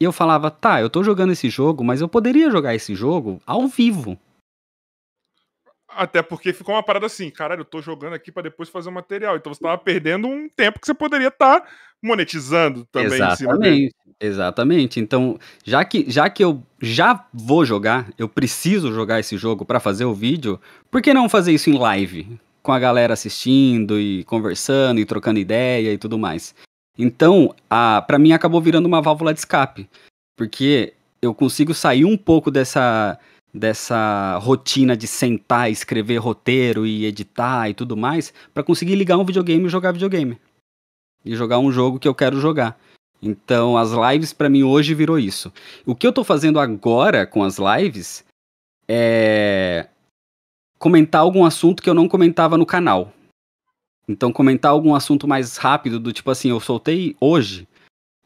[0.01, 3.67] eu falava, tá, eu tô jogando esse jogo, mas eu poderia jogar esse jogo ao
[3.69, 4.19] vivo.
[5.89, 8.93] Até porque ficou uma parada assim, caralho, eu tô jogando aqui pra depois fazer um
[8.93, 9.37] material.
[9.37, 11.67] Então você tava perdendo um tempo que você poderia estar
[12.03, 13.77] monetizando também em cima dele.
[13.87, 14.06] Exatamente.
[14.21, 14.99] Exatamente.
[14.99, 19.81] Então, já que, já que eu já vou jogar, eu preciso jogar esse jogo pra
[19.81, 20.59] fazer o vídeo,
[20.91, 22.39] por que não fazer isso em live?
[22.63, 26.55] Com a galera assistindo e conversando e trocando ideia e tudo mais.
[26.99, 29.89] Então, a, pra mim acabou virando uma válvula de escape.
[30.35, 33.19] Porque eu consigo sair um pouco dessa,
[33.53, 39.25] dessa rotina de sentar, escrever roteiro e editar e tudo mais, pra conseguir ligar um
[39.25, 40.39] videogame e jogar videogame.
[41.25, 42.79] E jogar um jogo que eu quero jogar.
[43.21, 45.53] Então, as lives pra mim hoje virou isso.
[45.85, 48.25] O que eu tô fazendo agora com as lives
[48.89, 49.89] é
[50.79, 53.13] comentar algum assunto que eu não comentava no canal.
[54.09, 57.67] Então, comentar algum assunto mais rápido, do tipo assim, eu soltei hoje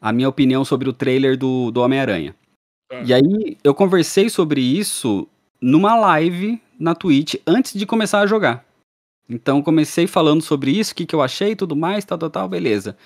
[0.00, 2.34] a minha opinião sobre o trailer do, do Homem-Aranha.
[2.88, 3.00] Tá.
[3.02, 5.26] E aí, eu conversei sobre isso
[5.60, 8.64] numa live na Twitch antes de começar a jogar.
[9.28, 12.48] Então, comecei falando sobre isso, o que, que eu achei tudo mais, tal, tal, tal,
[12.48, 12.96] beleza.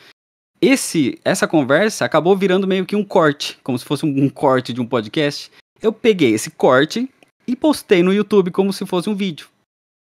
[0.61, 4.73] Esse, essa conversa acabou virando meio que um corte, como se fosse um, um corte
[4.73, 5.51] de um podcast.
[5.83, 7.11] Eu peguei esse corte
[7.47, 9.49] e postei no YouTube como se fosse um vídeo.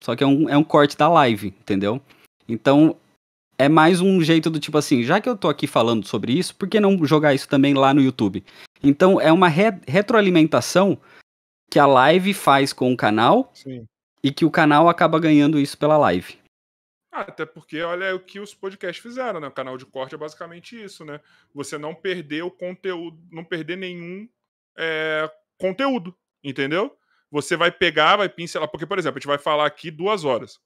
[0.02, 2.00] Só que é um, é um corte da live, entendeu?
[2.48, 2.96] Então,
[3.58, 6.54] é mais um jeito do tipo assim, já que eu tô aqui falando sobre isso,
[6.54, 8.44] por que não jogar isso também lá no YouTube?
[8.82, 10.98] Então, é uma re- retroalimentação
[11.70, 13.84] que a live faz com o canal Sim.
[14.24, 16.39] e que o canal acaba ganhando isso pela live.
[17.12, 19.49] Ah, Até porque olha o que os podcasts fizeram, né?
[19.49, 21.20] O canal de corte é basicamente isso, né?
[21.55, 24.29] Você não perder o conteúdo, não perder nenhum
[24.79, 26.96] é, conteúdo, entendeu?
[27.31, 30.61] Você vai pegar, vai pincelar, porque, por exemplo, a gente vai falar aqui duas horas.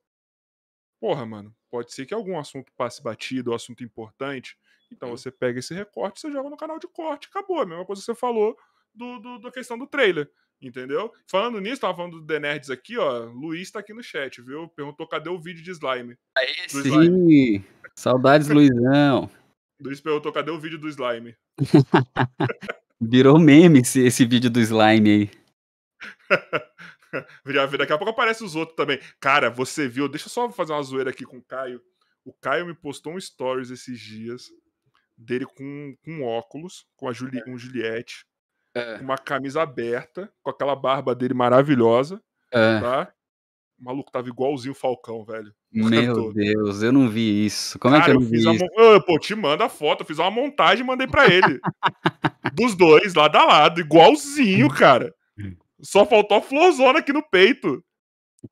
[1.01, 4.57] Porra, mano, pode ser que algum assunto passe batido, ou assunto importante.
[4.91, 7.61] Então você pega esse recorte, você joga no canal de corte, acabou.
[7.61, 8.57] A mesma coisa que você falou
[8.95, 10.31] do, do- da questão do trailer.
[10.65, 11.13] Entendeu?
[11.27, 13.27] Falando nisso, tava falando do The Nerds aqui, ó.
[13.27, 14.67] Luiz tá aqui no chat, viu?
[14.69, 16.17] Perguntou cadê o vídeo de slime.
[16.73, 17.59] Do slime.
[17.59, 19.31] Sim, saudades, Luizão.
[19.79, 21.37] Luiz perguntou cadê o vídeo do slime.
[22.99, 25.31] Virou meme esse, esse vídeo do slime aí.
[27.47, 28.99] Já vi, Daqui a pouco aparece os outros também.
[29.21, 30.09] Cara, você viu?
[30.09, 31.83] Deixa eu só fazer uma zoeira aqui com o Caio.
[32.25, 34.45] O Caio me postou um stories esses dias
[35.15, 38.25] dele com, com óculos, com a Juli, com Juliette,
[38.99, 42.21] com uma camisa aberta, com aquela barba dele maravilhosa,
[42.53, 43.13] É, tá?
[43.79, 45.53] O maluco tava igualzinho o Falcão, velho.
[45.73, 47.79] Meu Deus, eu não vi isso.
[47.79, 48.65] Como Cara, é que eu não eu vi isso?
[48.77, 51.61] Eu, pô, te manda a foto, eu fiz uma montagem e mandei pra ele.
[52.55, 55.13] Dos dois, lado a lado, igualzinho, cara.
[55.81, 57.85] Só faltou a florzona aqui no peito.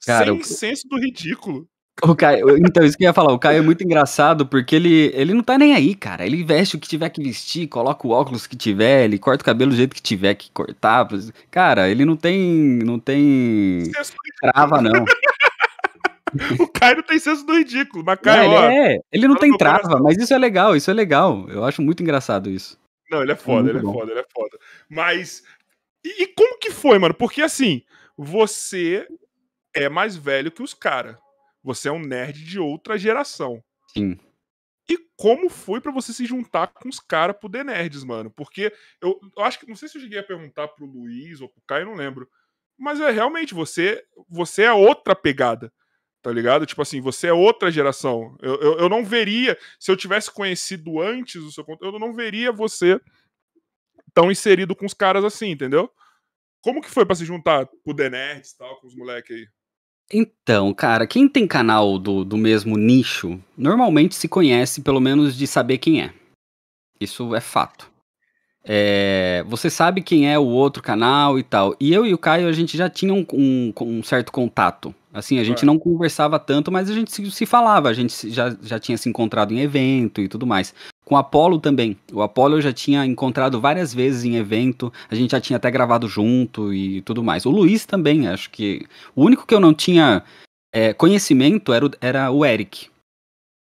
[0.04, 0.44] Cara, Sem eu...
[0.44, 1.68] senso do ridículo.
[2.08, 5.12] O Caio, então, isso que eu ia falar, o Caio é muito engraçado porque ele,
[5.14, 6.26] ele não tá nem aí, cara.
[6.26, 9.44] Ele veste o que tiver que vestir, coloca o óculos que tiver, ele corta o
[9.44, 11.06] cabelo do jeito que tiver que cortar.
[11.48, 12.80] Cara, ele não tem.
[12.84, 13.84] não tem.
[14.40, 15.04] trava, não.
[16.58, 19.56] o Caio não tem senso do ridículo, mas Caio, não, ele, é, ele não tem
[19.56, 21.46] trava, mas isso é legal, isso é legal.
[21.48, 22.76] Eu acho muito engraçado isso.
[23.12, 23.92] Não, ele é foda, ele é bom.
[23.92, 24.58] foda, ele é foda.
[24.90, 25.44] Mas.
[26.04, 27.14] E, e como que foi, mano?
[27.14, 27.82] Porque assim,
[28.18, 29.06] você
[29.72, 31.16] é mais velho que os caras.
[31.62, 33.62] Você é um nerd de outra geração.
[33.92, 34.18] Sim.
[34.88, 38.30] E como foi para você se juntar com os caras pro The Nerds, mano?
[38.30, 39.68] Porque eu, eu, acho que.
[39.68, 42.28] Não sei se eu cheguei a perguntar pro Luiz ou pro Caio, não lembro.
[42.78, 45.72] Mas é realmente, você, você é outra pegada.
[46.20, 46.64] Tá ligado?
[46.66, 48.36] Tipo assim, você é outra geração.
[48.40, 49.58] Eu, eu, eu não veria.
[49.78, 53.00] Se eu tivesse conhecido antes o seu conteúdo, eu não veria você
[54.14, 55.90] tão inserido com os caras assim, entendeu?
[56.60, 59.48] Como que foi para se juntar pro The Nerds e tal, com os moleques aí?
[60.12, 65.46] Então, cara, quem tem canal do, do mesmo nicho, normalmente se conhece pelo menos de
[65.46, 66.12] saber quem é.
[67.00, 67.90] Isso é fato.
[68.64, 71.74] É, você sabe quem é o outro canal e tal.
[71.80, 74.94] E eu e o Caio, a gente já tinha um, um, um certo contato.
[75.12, 75.66] Assim, a gente é.
[75.66, 77.88] não conversava tanto, mas a gente se, se, falava.
[77.88, 80.74] A gente já, já tinha se encontrado em evento e tudo mais.
[81.04, 81.96] Com o Apollo também.
[82.12, 84.92] O Apollo eu já tinha encontrado várias vezes em evento.
[85.10, 87.44] A gente já tinha até gravado junto e tudo mais.
[87.44, 88.86] O Luiz também, acho que.
[89.14, 90.22] O único que eu não tinha
[90.72, 92.88] é, conhecimento era o, era o Eric.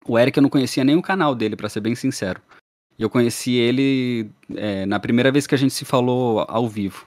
[0.08, 2.42] O Eric eu não conhecia nem o canal dele, para ser bem sincero.
[2.98, 7.06] Eu conheci ele é, na primeira vez que a gente se falou ao vivo.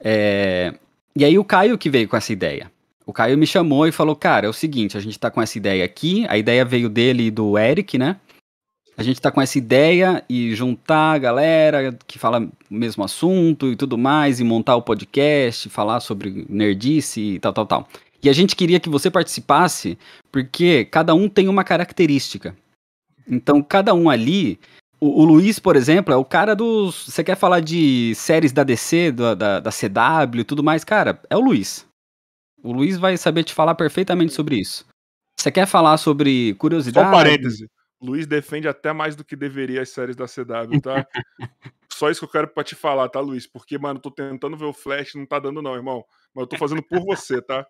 [0.00, 0.74] É,
[1.14, 2.70] e aí o Caio que veio com essa ideia.
[3.06, 5.56] O Caio me chamou e falou, cara, é o seguinte, a gente tá com essa
[5.56, 8.16] ideia aqui, a ideia veio dele e do Eric, né?
[8.98, 13.68] A gente tá com essa ideia e juntar a galera que fala o mesmo assunto
[13.68, 17.88] e tudo mais, e montar o podcast, falar sobre nerdice e tal, tal, tal.
[18.20, 19.96] E a gente queria que você participasse,
[20.32, 22.56] porque cada um tem uma característica.
[23.24, 24.58] Então, cada um ali
[25.00, 27.06] o, o, Luiz, por exemplo, é o cara dos.
[27.06, 30.82] Você quer falar de séries da DC, da, da, da CW e tudo mais?
[30.82, 31.86] Cara, é o Luiz.
[32.64, 34.84] O Luiz vai saber te falar perfeitamente sobre isso.
[35.38, 37.06] Você quer falar sobre curiosidade?
[37.06, 37.68] Só um parêntese.
[38.00, 41.06] Luiz defende até mais do que deveria as séries da CW, tá?
[41.92, 43.46] Só isso que eu quero pra te falar, tá, Luiz?
[43.46, 46.04] Porque, mano, tô tentando ver o Flash, não tá dando não, irmão.
[46.32, 47.66] Mas eu tô fazendo por você, tá?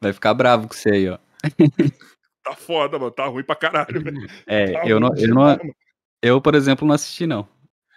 [0.00, 1.18] Vai ficar bravo com você aí, ó.
[2.44, 3.10] tá foda, mano.
[3.10, 4.28] Tá ruim pra caralho, velho.
[4.46, 5.58] É, tá eu, não, eu, não,
[6.20, 7.48] eu, por exemplo, não assisti, não.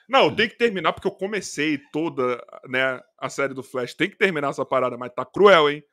[0.08, 3.94] Não, tem que terminar porque eu comecei toda né, a série do Flash.
[3.94, 5.84] Tem que terminar essa parada, mas tá cruel, hein?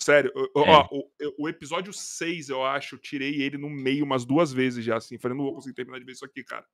[0.00, 0.50] Sério, é.
[0.54, 4.84] ó, o, o, episódio 6, eu acho, eu tirei ele no meio umas duas vezes
[4.84, 5.18] já, assim.
[5.18, 6.64] Falei, não vou conseguir terminar de ver isso aqui, cara.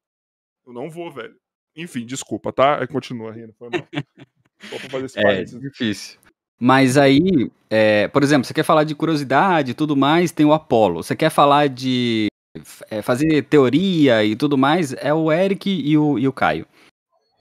[0.66, 1.37] Eu não vou, velho.
[1.77, 2.81] Enfim, desculpa, tá?
[2.81, 3.89] Aí continua rindo, foi mal.
[4.61, 6.18] Só pra fazer esse é difícil.
[6.59, 10.53] Mas aí, é, por exemplo, você quer falar de curiosidade e tudo mais, tem o
[10.53, 11.03] Apollo.
[11.03, 12.29] Você quer falar de
[12.91, 16.66] é, fazer teoria e tudo mais, é o Eric e o, e o Caio.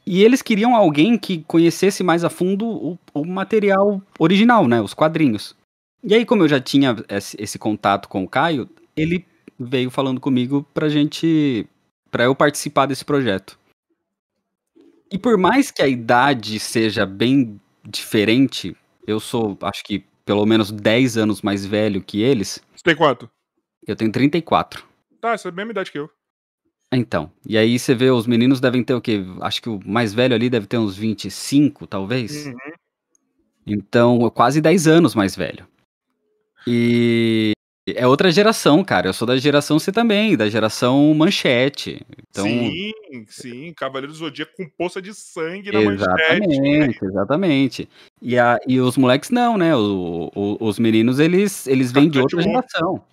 [0.06, 4.82] E eles queriam alguém que conhecesse mais a fundo o, o material original, né?
[4.82, 5.56] Os quadrinhos.
[6.04, 9.26] E aí, como eu já tinha esse, esse, contato com o Caio, ele
[9.60, 11.68] veio falando comigo pra gente.
[12.10, 13.58] pra eu participar desse projeto.
[15.12, 18.76] E por mais que a idade seja bem diferente,
[19.06, 22.64] eu sou, acho que, pelo menos 10 anos mais velho que eles.
[22.76, 23.30] Você tem quanto?
[23.86, 24.84] Eu tenho 34.
[25.20, 26.10] Tá, essa é a mesma idade que eu.
[26.94, 29.24] Então, e aí você vê, os meninos devem ter o quê?
[29.40, 32.48] Acho que o mais velho ali deve ter uns 25, talvez.
[32.48, 32.54] Uhum.
[33.66, 35.66] Então, quase 10 anos mais velho.
[36.68, 37.52] E
[37.88, 39.10] é outra geração, cara.
[39.10, 42.06] Eu sou da geração C também, da geração Manchete.
[42.30, 42.46] Então...
[42.46, 42.94] Sim,
[43.28, 43.74] sim.
[43.74, 47.06] Cavaleiro do Zodíaco com poça de sangue na exatamente, Manchete.
[47.06, 47.90] Exatamente,
[48.22, 49.76] E, a, e os moleques não, né?
[49.76, 53.04] O, o, os meninos, eles, eles vêm de outra geração.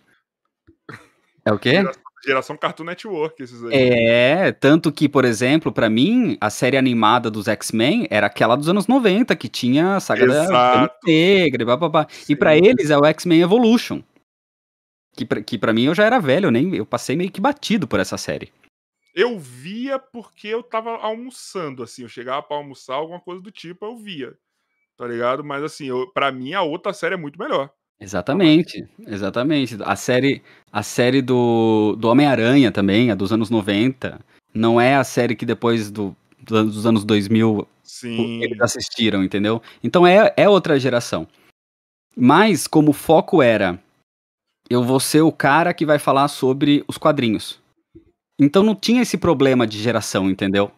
[1.44, 1.72] É o quê?
[1.72, 3.73] Geração, geração Cartoon Network, esses aí.
[3.73, 8.69] É, tanto que, por exemplo, para mim, a série animada dos X-Men era aquela dos
[8.69, 10.51] anos 90, que tinha a saga Exato.
[10.51, 12.07] da Negra, blá, blá, blá.
[12.29, 14.03] E para eles é o X-Men Evolution.
[15.14, 17.41] Que pra, que pra mim eu já era velho, eu, nem, eu passei meio que
[17.41, 18.53] batido por essa série.
[19.14, 23.85] Eu via porque eu tava almoçando, assim, eu chegava pra almoçar, alguma coisa do tipo,
[23.85, 24.37] eu via.
[24.97, 25.45] Tá ligado?
[25.45, 27.73] Mas assim, eu, pra mim a outra série é muito melhor.
[28.01, 29.76] Exatamente, exatamente.
[29.80, 30.42] A série,
[30.72, 34.20] a série do, do Homem-Aranha também, a dos anos 90,
[34.55, 38.42] não é a série que depois do, dos anos 2000 Sim.
[38.42, 39.61] eles assistiram, entendeu?
[39.82, 41.26] Então é, é outra geração.
[42.16, 43.78] Mas como o foco era
[44.70, 47.59] eu vou ser o cara que vai falar sobre os quadrinhos.
[48.38, 50.70] Então não tinha esse problema de geração, entendeu?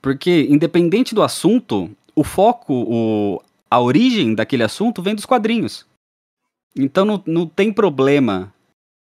[0.00, 5.86] Porque independente do assunto, o foco, o, a origem daquele assunto vem dos quadrinhos.
[6.76, 8.52] Então não, não tem problema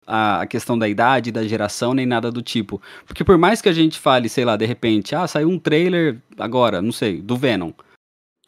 [0.06, 2.82] a, a questão da idade, da geração, nem nada do tipo.
[3.06, 6.20] Porque por mais que a gente fale, sei lá, de repente, ah, saiu um trailer
[6.38, 7.72] agora, não sei, do Venom.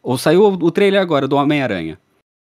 [0.02, 1.98] Ou saiu o, trailer agora do Homem-Aranha.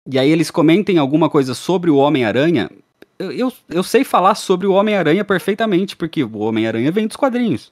[0.09, 2.69] E aí eles comentem alguma coisa sobre o Homem-Aranha.
[3.17, 7.71] Eu, eu, eu, sei falar sobre o Homem-Aranha perfeitamente, porque o Homem-Aranha vem dos quadrinhos.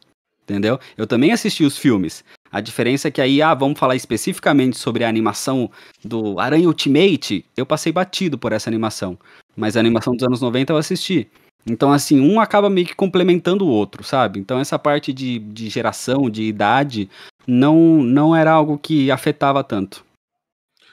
[0.52, 0.78] Entendeu?
[0.97, 2.26] Eu também assisti os filmes.
[2.52, 5.72] A diferença é que aí, ah, vamos falar especificamente sobre a animação
[6.04, 7.45] do Aranha Ultimate.
[7.56, 9.18] Eu passei batido por essa animação.
[9.56, 11.32] Mas a animação dos anos 90 eu assisti.
[11.66, 14.41] Então, assim, um acaba meio que complementando o outro, sabe?
[14.41, 17.10] Então, essa parte de, de geração, de idade,
[17.47, 20.04] não, não era algo que afetava tanto.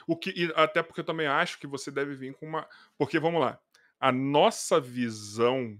[0.07, 2.65] O que, até porque eu também acho que você deve vir com uma.
[2.97, 3.59] Porque, vamos lá,
[3.99, 5.77] a nossa visão.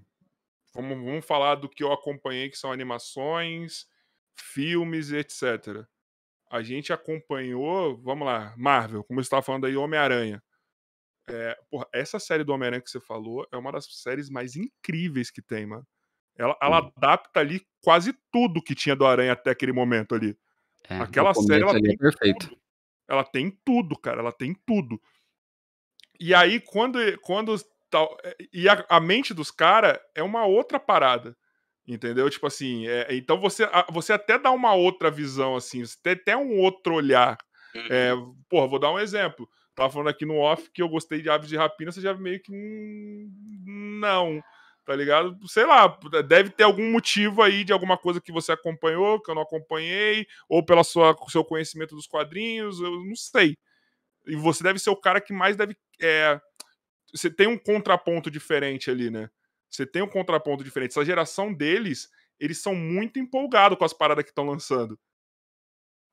[0.74, 3.88] Vamos, vamos falar do que eu acompanhei, que são animações,
[4.36, 5.86] filmes e etc.
[6.50, 10.44] A gente acompanhou, vamos lá, Marvel, como você estava falando aí, Homem-Aranha.
[11.30, 15.30] É, porra, essa série do Homem-Aranha que você falou é uma das séries mais incríveis
[15.30, 15.88] que tem, mano.
[16.36, 20.38] Ela, ela adapta ali quase tudo que tinha do Aranha até aquele momento ali.
[20.90, 22.48] É, Aquela série ela tem é perfeito.
[22.48, 22.62] Tudo.
[23.08, 24.22] Ela tem tudo, cara.
[24.22, 25.02] Ela tem tudo.
[26.20, 27.00] E aí, quando.
[27.22, 27.56] quando
[27.90, 31.36] tal, é, e a, a mente dos caras é uma outra parada.
[31.88, 32.30] Entendeu?
[32.30, 36.38] Tipo assim, é, então você, você até dá uma outra visão, assim, você tem até
[36.38, 37.36] um outro olhar.
[37.90, 38.12] É,
[38.48, 39.50] porra, vou dar um exemplo.
[39.74, 42.42] Tava falando aqui no off que eu gostei de Aves de Rapina, você já meio
[42.42, 42.52] que.
[42.52, 43.32] Hum,
[44.00, 44.44] não,
[44.86, 45.38] tá ligado?
[45.48, 45.88] Sei lá,
[46.28, 50.28] deve ter algum motivo aí de alguma coisa que você acompanhou, que eu não acompanhei,
[50.48, 53.58] ou pelo seu conhecimento dos quadrinhos, eu não sei.
[54.28, 55.76] E você deve ser o cara que mais deve.
[56.02, 56.40] É,
[57.14, 59.30] você tem um contraponto diferente ali, né?
[59.70, 60.92] Você tem um contraponto diferente.
[60.92, 65.00] Essa geração deles, eles são muito empolgados com as paradas que estão lançando.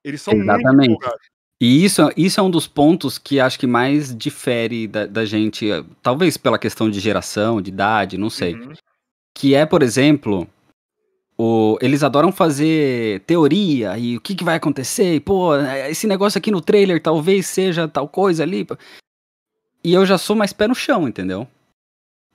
[0.05, 0.67] Eles são Exatamente.
[0.67, 1.27] muito empolgados.
[1.61, 5.67] E isso, isso é um dos pontos que acho que mais difere da, da gente,
[6.03, 8.55] talvez pela questão de geração, de idade, não sei.
[8.55, 8.75] Uhum.
[9.35, 10.47] Que é, por exemplo,
[11.39, 15.57] o, eles adoram fazer teoria e o que, que vai acontecer, e, pô,
[15.89, 18.67] esse negócio aqui no trailer talvez seja tal coisa ali.
[19.87, 21.47] E eu já sou mais pé no chão, entendeu?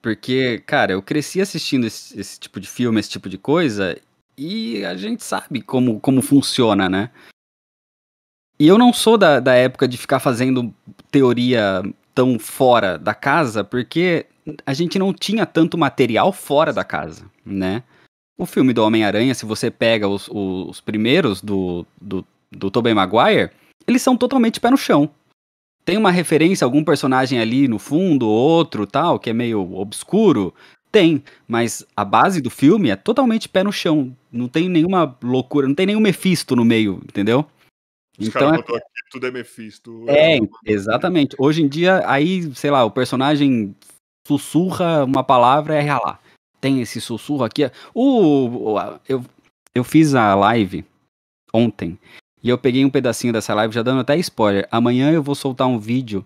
[0.02, 3.99] Porque, cara, eu cresci assistindo esse, esse tipo de filme, esse tipo de coisa,
[4.38, 7.12] e a gente sabe como, como funciona, né?
[8.58, 10.74] E eu não sou da, da época de ficar fazendo
[11.12, 11.84] teoria
[12.16, 14.28] tão fora da casa, porque
[14.66, 17.84] a gente não tinha tanto material fora da casa, né?
[18.39, 23.52] O filme do Homem-Aranha, se você pega os, os primeiros do, do, do Tobey Maguire,
[23.86, 25.14] eles são totalmente pé no chão.
[25.84, 30.54] Tem uma referência a algum personagem ali no fundo, outro tal, que é meio obscuro?
[30.92, 34.16] Tem, mas a base do filme é totalmente pé no chão.
[34.32, 37.46] Não tem nenhuma loucura, não tem nenhum Mephisto no meio, entendeu?
[38.20, 38.60] Os então, é...
[38.60, 38.80] aqui,
[39.10, 40.06] tudo é Mephisto.
[40.08, 41.36] É, exatamente.
[41.40, 43.76] Hoje em dia, aí, sei lá, o personagem
[44.28, 46.20] sussurra uma palavra e é lá.
[46.60, 47.72] Tem esse sussurro aqui.
[47.94, 48.78] O,
[49.08, 49.24] eu,
[49.74, 50.86] eu fiz a live
[51.54, 51.98] ontem
[52.44, 54.68] e eu peguei um pedacinho dessa live, já dando até spoiler.
[54.72, 56.26] Amanhã eu vou soltar um vídeo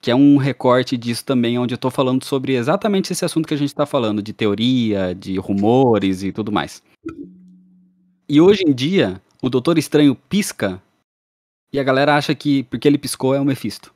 [0.00, 3.54] que é um recorte disso também, onde eu tô falando sobre exatamente esse assunto que
[3.54, 6.82] a gente tá falando, de teoria, de rumores e tudo mais.
[8.28, 10.80] E hoje em dia, o Doutor Estranho pisca
[11.72, 13.92] e a galera acha que porque ele piscou é o Mephisto.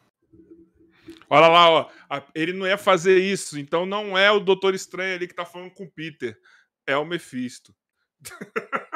[1.29, 1.91] Olha lá, ó.
[2.35, 5.71] Ele não ia fazer isso, então não é o Doutor Estranho ali que tá falando
[5.71, 6.37] com o Peter.
[6.87, 7.73] É o Mephisto.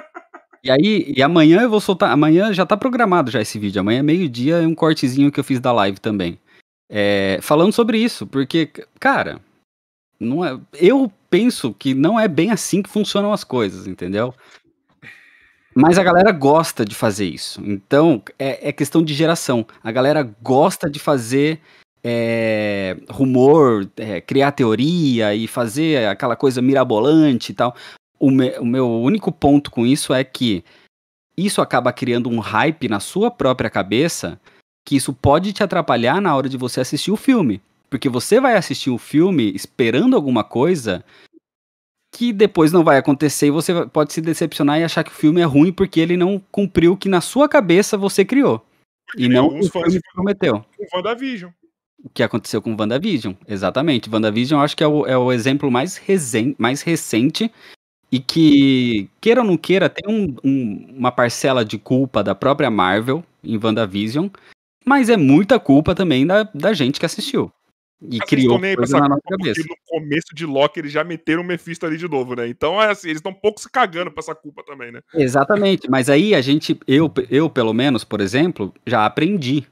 [0.64, 2.10] E aí, e amanhã eu vou soltar.
[2.10, 3.80] Amanhã já tá programado já esse vídeo.
[3.80, 6.38] Amanhã, meio-dia, é um cortezinho que eu fiz da live também.
[6.88, 9.40] É, falando sobre isso, porque, cara,
[10.18, 14.34] não é, eu penso que não é bem assim que funcionam as coisas, entendeu?
[15.74, 17.60] Mas a galera gosta de fazer isso.
[17.62, 19.66] Então, é, é questão de geração.
[19.82, 21.60] A galera gosta de fazer
[22.02, 27.74] é, rumor, é, criar teoria e fazer aquela coisa mirabolante e tal.
[28.24, 30.64] O, me, o meu único ponto com isso é que
[31.36, 34.40] isso acaba criando um hype na sua própria cabeça
[34.82, 37.60] que isso pode te atrapalhar na hora de você assistir o filme.
[37.90, 41.04] Porque você vai assistir o filme esperando alguma coisa
[42.14, 45.42] que depois não vai acontecer e você pode se decepcionar e achar que o filme
[45.42, 48.64] é ruim porque ele não cumpriu o que na sua cabeça você criou.
[49.18, 50.64] E não o filme prometeu.
[50.78, 51.50] Com WandaVision.
[52.02, 54.08] O que aconteceu com WandaVision, exatamente.
[54.08, 56.00] WandaVision eu acho que é o, é o exemplo mais,
[56.58, 57.52] mais recente
[58.14, 62.70] e que, queira ou não queira, tem um, um, uma parcela de culpa da própria
[62.70, 64.28] Marvel em WandaVision,
[64.86, 67.50] mas é muita culpa também da, da gente que assistiu.
[68.00, 69.60] E Vocês criou coisa essa na nossa cabeça.
[69.68, 72.46] no começo de Loki eles já meteram o Mephisto ali de novo, né?
[72.46, 75.00] Então, é assim, eles estão um pouco se cagando pra essa culpa também, né?
[75.12, 79.66] Exatamente, mas aí a gente, eu, eu pelo menos, por exemplo, já aprendi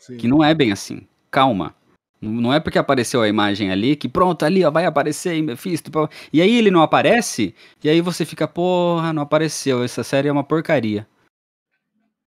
[0.00, 0.18] Sim.
[0.18, 1.06] que não é bem assim.
[1.30, 1.74] Calma.
[2.20, 5.90] Não é porque apareceu a imagem ali que pronto, ali ó, vai aparecer aí Mephisto.
[5.90, 6.08] pá.
[6.32, 10.32] E aí ele não aparece, e aí você fica, porra, não apareceu, essa série é
[10.32, 11.06] uma porcaria.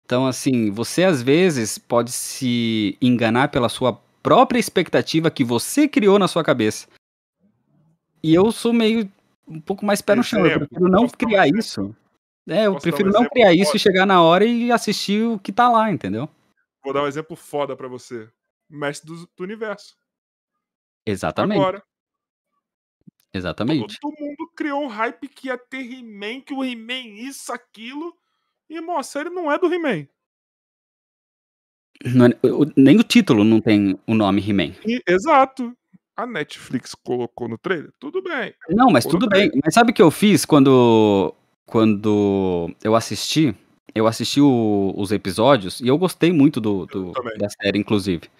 [0.04, 6.18] Então, assim, você às vezes pode se enganar pela sua própria expectativa que você criou
[6.18, 6.88] na sua cabeça.
[8.22, 9.08] E eu sou meio
[9.46, 11.94] um pouco mais pé no chão, eu prefiro não criar isso.
[12.48, 15.68] É, eu prefiro não criar isso e chegar na hora e assistir o que tá
[15.68, 16.28] lá, entendeu?
[16.84, 18.28] Vou dar um exemplo foda pra você.
[18.68, 19.96] Mestre do, do Universo.
[21.06, 21.58] Exatamente.
[21.60, 21.82] Agora.
[23.32, 23.98] Exatamente.
[24.00, 28.16] Todo mundo criou um hype que ia ter He-Man, que o He-Man isso, aquilo.
[28.68, 30.06] E, irmão, a série não é do He-Man.
[32.04, 34.74] É- nem o título não tem o nome He-Man.
[35.06, 35.76] Exato.
[36.16, 37.92] A Netflix colocou no trailer.
[37.98, 38.54] Tudo bem.
[38.70, 39.50] Não, mas Colocou tudo bem.
[39.62, 41.34] Mas sabe o que eu fiz quando,
[41.66, 43.54] quando eu assisti?
[43.94, 48.30] Eu assisti o- os episódios e eu gostei muito do, do- da série, inclusive.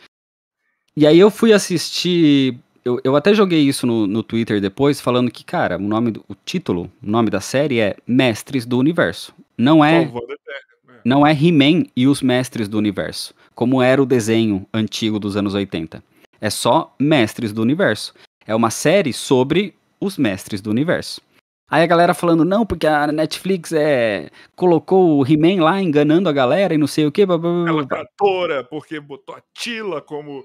[0.96, 2.58] E aí eu fui assistir.
[2.82, 6.24] Eu, eu até joguei isso no, no Twitter depois, falando que, cara, o nome do
[6.26, 9.34] o título, o nome da série é Mestres do Universo.
[9.58, 10.98] Não é, Salvando a Eterna.
[10.98, 11.00] É.
[11.04, 15.52] não é He-Man e os Mestres do Universo, como era o desenho antigo dos anos
[15.52, 16.02] 80.
[16.40, 18.14] É só Mestres do Universo.
[18.46, 21.20] É uma série sobre os Mestres do Universo.
[21.68, 26.32] Aí a galera falando, não, porque a Netflix é colocou o He-Man lá enganando a
[26.32, 27.22] galera e não sei o que.
[27.22, 30.44] Ela é cantora, porque botou a Tila como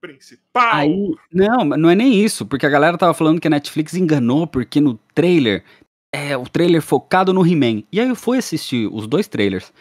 [0.00, 0.74] principal.
[0.74, 4.46] Aí, não, não é nem isso, porque a galera tava falando que a Netflix enganou,
[4.46, 5.64] porque no trailer,
[6.12, 7.82] é o trailer focado no He-Man.
[7.92, 9.72] E aí eu fui assistir os dois trailers.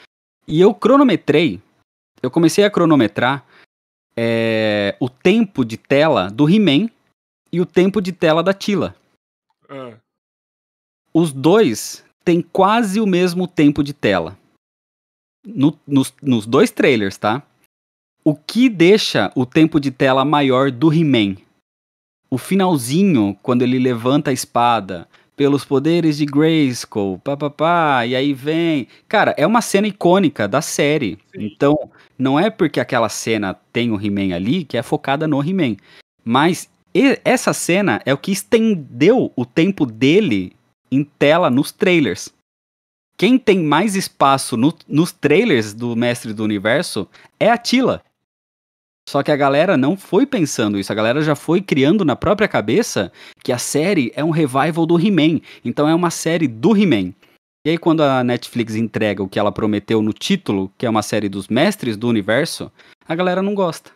[0.47, 1.61] E eu cronometrei,
[2.21, 3.45] eu comecei a cronometrar
[4.15, 6.89] é, o tempo de tela do He-Man
[7.51, 8.95] e o tempo de tela da Tila.
[9.69, 9.97] Ah,
[11.13, 14.37] Os dois têm quase o mesmo tempo de tela.
[15.45, 17.41] No- nos, nos dois trailers, tá?
[18.23, 21.37] O que deixa o tempo de tela maior do He-Man?
[22.29, 28.87] O finalzinho, quando ele levanta a espada, pelos poderes de Grayskull, papapá, e aí vem.
[29.07, 31.19] Cara, é uma cena icônica da série.
[31.33, 31.45] Sim.
[31.45, 35.77] Então, não é porque aquela cena tem o He-Man ali que é focada no He-Man.
[36.25, 36.69] Mas
[37.23, 40.53] essa cena é o que estendeu o tempo dele
[40.91, 42.33] em tela nos trailers.
[43.15, 47.07] Quem tem mais espaço no- nos trailers do Mestre do Universo
[47.39, 48.03] é a Tila.
[49.07, 52.47] Só que a galera não foi pensando isso, a galera já foi criando na própria
[52.47, 53.09] cabeça
[53.41, 55.39] que a série é um revival do He-Man.
[55.63, 57.13] Então é uma série do He-Man.
[57.65, 61.01] E aí quando a Netflix entrega o que ela prometeu no título, que é uma
[61.01, 62.69] série dos Mestres do Universo,
[63.07, 63.91] a galera não gosta.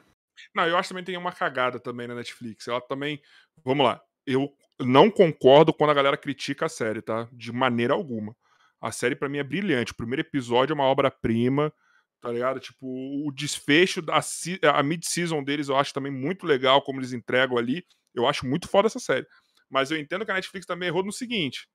[0.55, 2.67] Não, eu acho que também tem uma cagada também na Netflix.
[2.67, 3.21] Ela também.
[3.65, 4.01] Vamos lá.
[4.25, 4.49] Eu
[4.79, 7.27] não concordo quando a galera critica a série, tá?
[7.33, 8.35] De maneira alguma.
[8.81, 9.91] A série, pra mim, é brilhante.
[9.91, 11.71] O primeiro episódio é uma obra-prima,
[12.21, 12.59] tá ligado?
[12.59, 12.85] Tipo,
[13.27, 14.19] o desfecho, da,
[14.73, 17.83] a mid-season deles eu acho também muito legal, como eles entregam ali.
[18.13, 19.25] Eu acho muito foda essa série.
[19.69, 21.67] Mas eu entendo que a Netflix também errou no seguinte: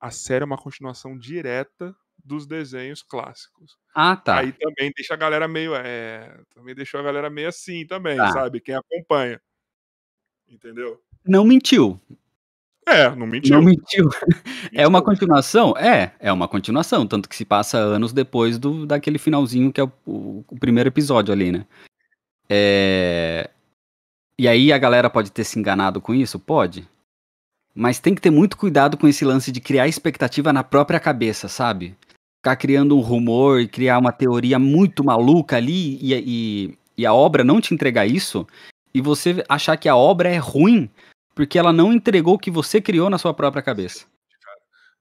[0.00, 1.94] a série é uma continuação direta
[2.24, 3.76] dos desenhos clássicos.
[3.94, 4.38] Ah, tá.
[4.40, 5.74] Aí também deixa a galera meio.
[5.74, 8.32] É, também deixou a galera meio assim também, Tá.
[8.32, 8.60] sabe?
[8.60, 9.40] Quem acompanha.
[10.48, 11.00] Entendeu?
[11.24, 12.00] Não mentiu.
[12.88, 13.56] É, não mentiu.
[13.56, 14.08] Não mentiu.
[14.72, 15.04] É uma Mentiu.
[15.12, 15.74] continuação?
[15.76, 19.84] É, é uma continuação, tanto que se passa anos depois do daquele finalzinho que é
[19.84, 21.66] o, o- o primeiro episódio ali, né?
[22.48, 23.50] É...
[24.38, 26.38] E aí a galera pode ter se enganado com isso?
[26.38, 26.86] Pode.
[27.74, 31.48] Mas tem que ter muito cuidado com esse lance de criar expectativa na própria cabeça,
[31.48, 31.94] sabe?
[32.38, 37.12] Ficar criando um rumor e criar uma teoria muito maluca ali e, e, e a
[37.12, 38.46] obra não te entregar isso
[38.94, 40.88] e você achar que a obra é ruim
[41.36, 44.06] porque ela não entregou o que você criou na sua própria cabeça.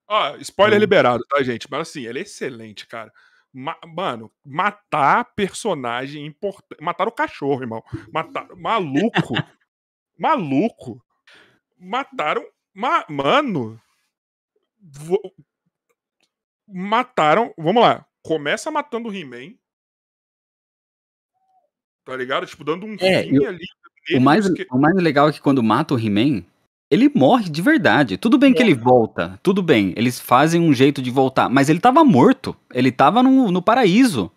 [0.08, 0.82] Ó, spoiler Hum.
[0.82, 1.68] liberado, tá, gente?
[1.72, 3.12] Mas assim, ele é excelente, cara.
[3.52, 6.80] Ma- mano, matar personagem importante.
[6.84, 7.82] Matar o cachorro, irmão.
[8.14, 8.48] Matar.
[8.56, 9.34] Maluco.
[10.20, 11.04] maluco.
[11.80, 12.46] Mataram.
[12.74, 13.06] Ma...
[13.10, 13.82] Mano.
[14.80, 15.34] vo-
[16.68, 17.54] Mataram.
[17.58, 18.06] Vamos lá.
[18.22, 19.56] Começa matando o He-Man.
[22.04, 22.46] Tá ligado?
[22.46, 23.66] Tipo, dando um É, fim eu- ali.
[24.14, 26.44] O mais, porque- o mais legal é que quando mata o He-Man,
[26.92, 28.18] ele morre de verdade.
[28.18, 31.80] Tudo bem que ele volta, tudo bem, eles fazem um jeito de voltar, mas ele
[31.80, 34.32] tava morto, ele tava no, no paraíso.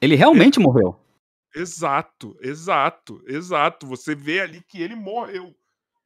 [0.00, 0.98] Ele realmente morreu.
[1.54, 3.86] Exato, exato, exato.
[3.86, 5.54] Você vê ali que ele morreu.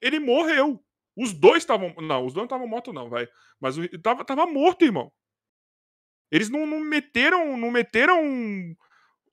[0.00, 0.82] Ele morreu.
[1.16, 1.94] Os dois estavam.
[1.98, 3.28] Não, os dois não estavam mortos, não, vai.
[3.60, 5.12] Mas o, tava, tava morto, irmão.
[6.30, 7.56] Eles não, não meteram.
[7.56, 8.74] Não meteram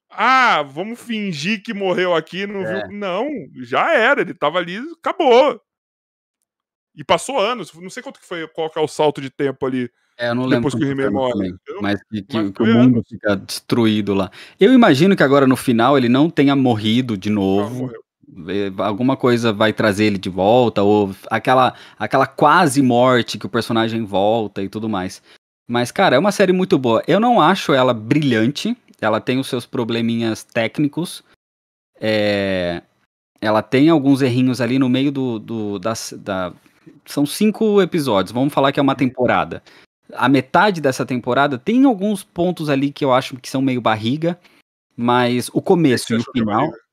[0.10, 2.88] Ah, vamos fingir que morreu aqui, não É.
[2.88, 2.97] viu?
[2.97, 3.28] Não,
[3.64, 5.60] já era, ele tava ali, acabou.
[6.95, 9.66] E passou anos, não sei quanto que foi, qual que é o salto de tempo
[9.66, 9.89] ali.
[10.18, 11.53] É, eu não lembro Depois que o He-Man morre.
[11.68, 13.07] Eu- mas que, que- mas que o mundo anos.
[13.07, 14.30] fica destruído lá.
[14.60, 17.89] Eu imagino que agora no final ele não tenha morrido de novo.
[18.80, 24.03] Alguma coisa vai trazer ele de volta, ou aquela, aquela quase morte que o personagem
[24.03, 25.22] volta e tudo mais.
[25.68, 27.01] Mas, cara, é uma série muito boa.
[27.07, 28.76] Eu não acho ela brilhante.
[29.02, 31.24] Ela tem os seus probleminhas técnicos.
[32.00, 32.82] É,
[33.41, 36.54] ela tem alguns errinhos ali no meio do, do das, da.
[37.06, 38.32] São cinco episódios.
[38.32, 39.64] Vamos falar que é uma temporada.
[40.14, 44.39] A metade dessa temporada tem alguns pontos ali que eu acho que são meio barriga.
[44.95, 46.60] Mas o começo e o é final.
[46.60, 46.89] barriga?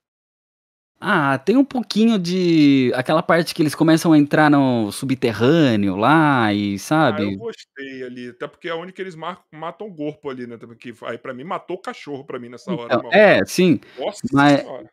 [1.00, 2.90] Ah, tem um pouquinho de.
[2.94, 7.36] aquela parte que eles começam a entrar no subterrâneo lá e Ah, eu sabe?
[7.36, 10.56] gostei ali, até porque é onde que eles mar- matam o corpo ali, né?
[10.56, 13.78] também, Que aí pra mim matou o cachorro pra mim nessa hora, Então, é, sim,
[13.98, 14.90] Nossa mas- senhora.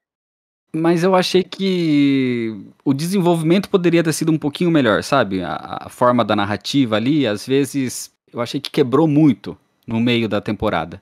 [0.75, 5.41] mas eu achei que o desenvolvimento poderia ter sido um pouquinho melhor, sabe?
[5.41, 10.27] A, a forma da narrativa ali, às vezes, eu achei que quebrou muito no meio
[10.27, 11.01] da temporada.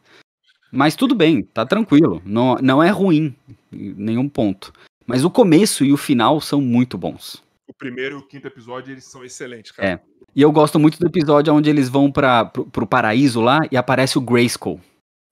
[0.71, 3.35] Mas tudo bem, tá tranquilo, não, não é ruim
[3.73, 4.71] em nenhum ponto.
[5.11, 7.43] Mas o começo e o final são muito bons.
[7.67, 9.89] O primeiro e o quinto episódio, eles são excelentes, cara.
[9.89, 9.99] É.
[10.33, 13.75] E eu gosto muito do episódio onde eles vão para pro, pro paraíso lá e
[13.75, 14.79] aparece o Grayskull.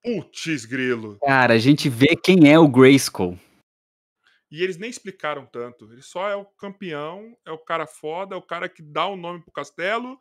[0.03, 1.17] Putz, grilo.
[1.25, 3.39] Cara, a gente vê quem é o Grayskull.
[4.51, 5.89] E eles nem explicaram tanto.
[5.93, 9.15] Ele só é o campeão, é o cara foda, é o cara que dá o
[9.15, 10.19] nome pro castelo.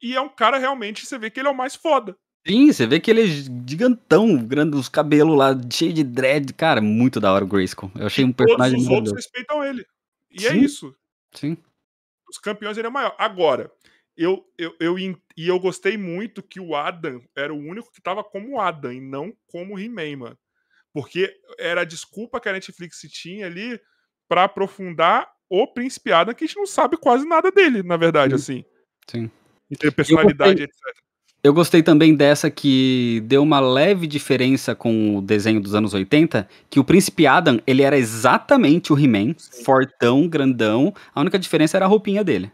[0.00, 2.16] E é um cara realmente, você vê que ele é o mais foda.
[2.46, 6.52] Sim, você vê que ele é gigantão, grande, os cabelos lá, cheio de dread.
[6.54, 7.90] Cara, muito da hora o Grayskull.
[7.96, 9.84] Eu achei um Todos personagem os outros respeitam ele.
[10.30, 10.60] E é Sim.
[10.60, 10.96] isso.
[11.34, 11.56] Sim.
[12.30, 13.16] Os campeões ele é maior.
[13.18, 13.72] Agora,
[14.16, 18.22] eu, eu, eu, e eu gostei muito que o Adam era o único que tava
[18.22, 20.38] como Adam e não como He-Man, mano.
[20.94, 23.80] Porque era a desculpa que a Netflix tinha ali
[24.28, 28.34] pra aprofundar o Príncipe Adam, que a gente não sabe quase nada dele, na verdade,
[28.36, 28.64] assim.
[29.08, 29.30] Sim.
[29.68, 31.05] Em ter personalidade, etc.
[31.42, 36.48] Eu gostei também dessa que deu uma leve diferença com o desenho dos anos 80,
[36.68, 39.34] que o Príncipe Adam, ele era exatamente o He-Man,
[39.64, 42.50] fortão, grandão, a única diferença era a roupinha dele.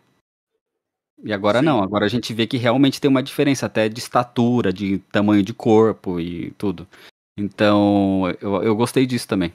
[1.25, 1.65] E agora Sim.
[1.65, 5.43] não, agora a gente vê que realmente tem uma diferença até de estatura, de tamanho
[5.43, 6.87] de corpo e tudo.
[7.39, 9.55] Então, eu, eu gostei disso também.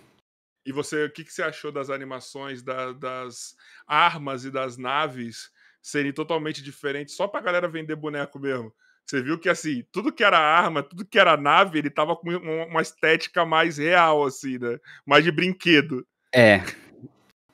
[0.66, 3.56] E você, o que, que você achou das animações da- das
[3.86, 5.50] armas e das naves
[5.82, 8.74] serem totalmente diferentes só pra galera vender boneco mesmo?
[9.08, 12.30] Você viu que, assim, tudo que era arma, tudo que era nave, ele tava com
[12.30, 14.78] uma, estética mais real, assim, né?
[15.06, 16.06] Mais de brinquedo.
[16.36, 16.62] É.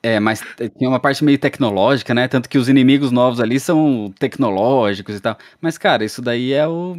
[0.02, 0.42] É, mas
[0.76, 2.26] tinha uma parte meio tecnológica, né?
[2.26, 5.38] Tanto que os inimigos novos ali são tecnológicos e tal.
[5.60, 6.96] Mas, cara, isso daí é o.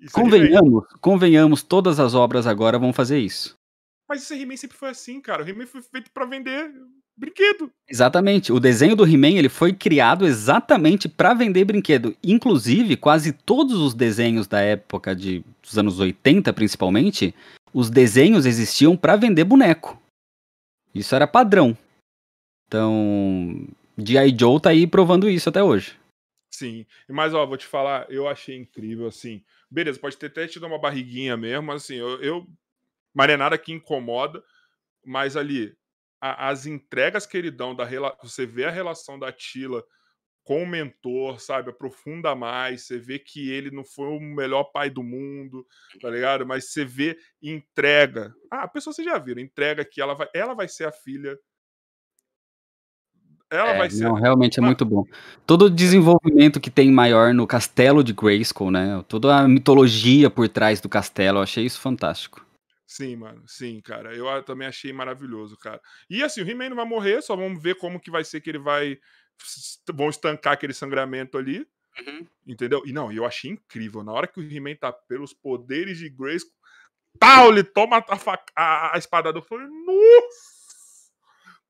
[0.00, 0.20] Isso é.
[0.20, 3.56] Convenhamos, convenhamos, todas as obras agora vão fazer isso.
[4.08, 5.44] Mas esse He-Man sempre foi assim, cara.
[5.44, 6.70] O He-Man foi feito pra vender
[7.20, 7.70] brinquedo.
[7.88, 8.52] Exatamente.
[8.52, 12.16] O desenho do He-Man ele foi criado exatamente para vender brinquedo.
[12.24, 17.34] Inclusive, quase todos os desenhos da época de, dos anos 80, principalmente,
[17.72, 20.00] os desenhos existiam para vender boneco.
[20.94, 21.76] Isso era padrão.
[22.66, 23.68] Então,
[23.98, 24.36] G.I.
[24.38, 25.98] Joe tá aí provando isso até hoje.
[26.50, 26.86] Sim.
[27.08, 29.44] Mas, ó, vou te falar, eu achei incrível, assim.
[29.70, 32.20] Beleza, pode ter até tido uma barriguinha mesmo, assim, eu.
[32.22, 32.46] eu...
[33.12, 34.42] Mas não é nada que incomoda,
[35.04, 35.76] mas ali,
[36.20, 37.86] a- as entregas que ele dão, da
[38.22, 39.82] você vê a relação da Tila
[40.42, 41.70] com o mentor, sabe?
[41.70, 45.64] Aprofunda mais, você vê que ele não foi o melhor pai do mundo,
[46.00, 46.46] tá ligado?
[46.46, 48.34] Mas você vê entrega.
[48.50, 51.38] Ah, a pessoa vocês já viram, entrega que ela vai, ela vai ser a filha.
[53.52, 54.04] Ela É, vai ser.
[54.04, 54.66] não, realmente é Ah.
[54.66, 55.04] muito bom.
[55.44, 59.04] Todo o desenvolvimento que tem maior no castelo de Grayskull, né?
[59.08, 62.46] Toda a mitologia por trás do castelo, eu achei isso fantástico.
[62.90, 63.44] Sim, mano.
[63.46, 64.12] Sim, cara.
[64.16, 65.80] Eu também achei maravilhoso, cara.
[66.10, 68.50] E assim, o He-Man não vai morrer, só vamos ver como que vai ser que
[68.50, 68.98] ele vai.
[69.94, 71.64] Vão estancar aquele sangramento ali.
[72.44, 72.82] Entendeu?
[72.84, 74.02] E não, eu achei incrível.
[74.02, 76.46] Na hora que o He-Man tá pelos poderes de Grace,
[77.16, 79.38] tal, ele toma a, faca- a, a espadada.
[79.38, 80.60] Eu falei, nossa!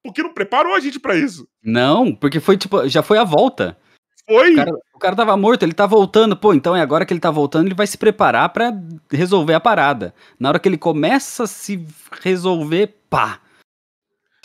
[0.02, 1.46] Porque não preparou a gente pra isso.
[1.62, 3.78] Não, porque foi tipo, já foi a volta.
[4.30, 4.52] Foi!
[4.52, 6.36] O cara, o cara tava morto, ele tá voltando.
[6.36, 8.72] Pô, então é agora que ele tá voltando, ele vai se preparar pra
[9.10, 10.14] resolver a parada.
[10.38, 11.84] Na hora que ele começa a se
[12.22, 13.40] resolver, pá.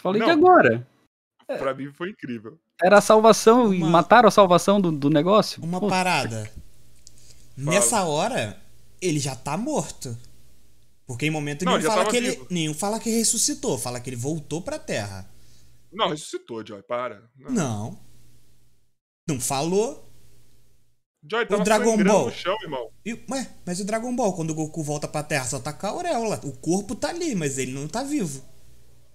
[0.02, 0.28] Falei, Não.
[0.28, 0.88] e agora?
[1.60, 2.58] Pra mim foi incrível.
[2.84, 5.64] Era a salvação e Uma- mataram a salvação do, do negócio?
[5.64, 6.50] Uma Pô, parada.
[7.56, 8.60] Nessa hora,
[9.00, 10.18] ele já tá morto.
[11.06, 12.32] Porque em momento Não, nenhum ele fala que ele.
[12.32, 12.48] vivo.
[12.50, 15.30] Nenhum fala que ressuscitou, fala que ele voltou pra terra.
[15.94, 17.22] Não, ressuscitou, Joy, para.
[17.38, 17.52] Não.
[17.54, 18.00] Não.
[19.28, 20.06] Não falou.
[21.28, 22.26] Joy tava Dragon Ball.
[22.28, 22.92] no chão, irmão.
[23.04, 25.88] E, ué, mas o Dragon Ball, quando o Goku volta pra Terra, só tá com
[25.88, 26.40] a auréola.
[26.44, 28.44] O corpo tá ali, mas ele não tá vivo.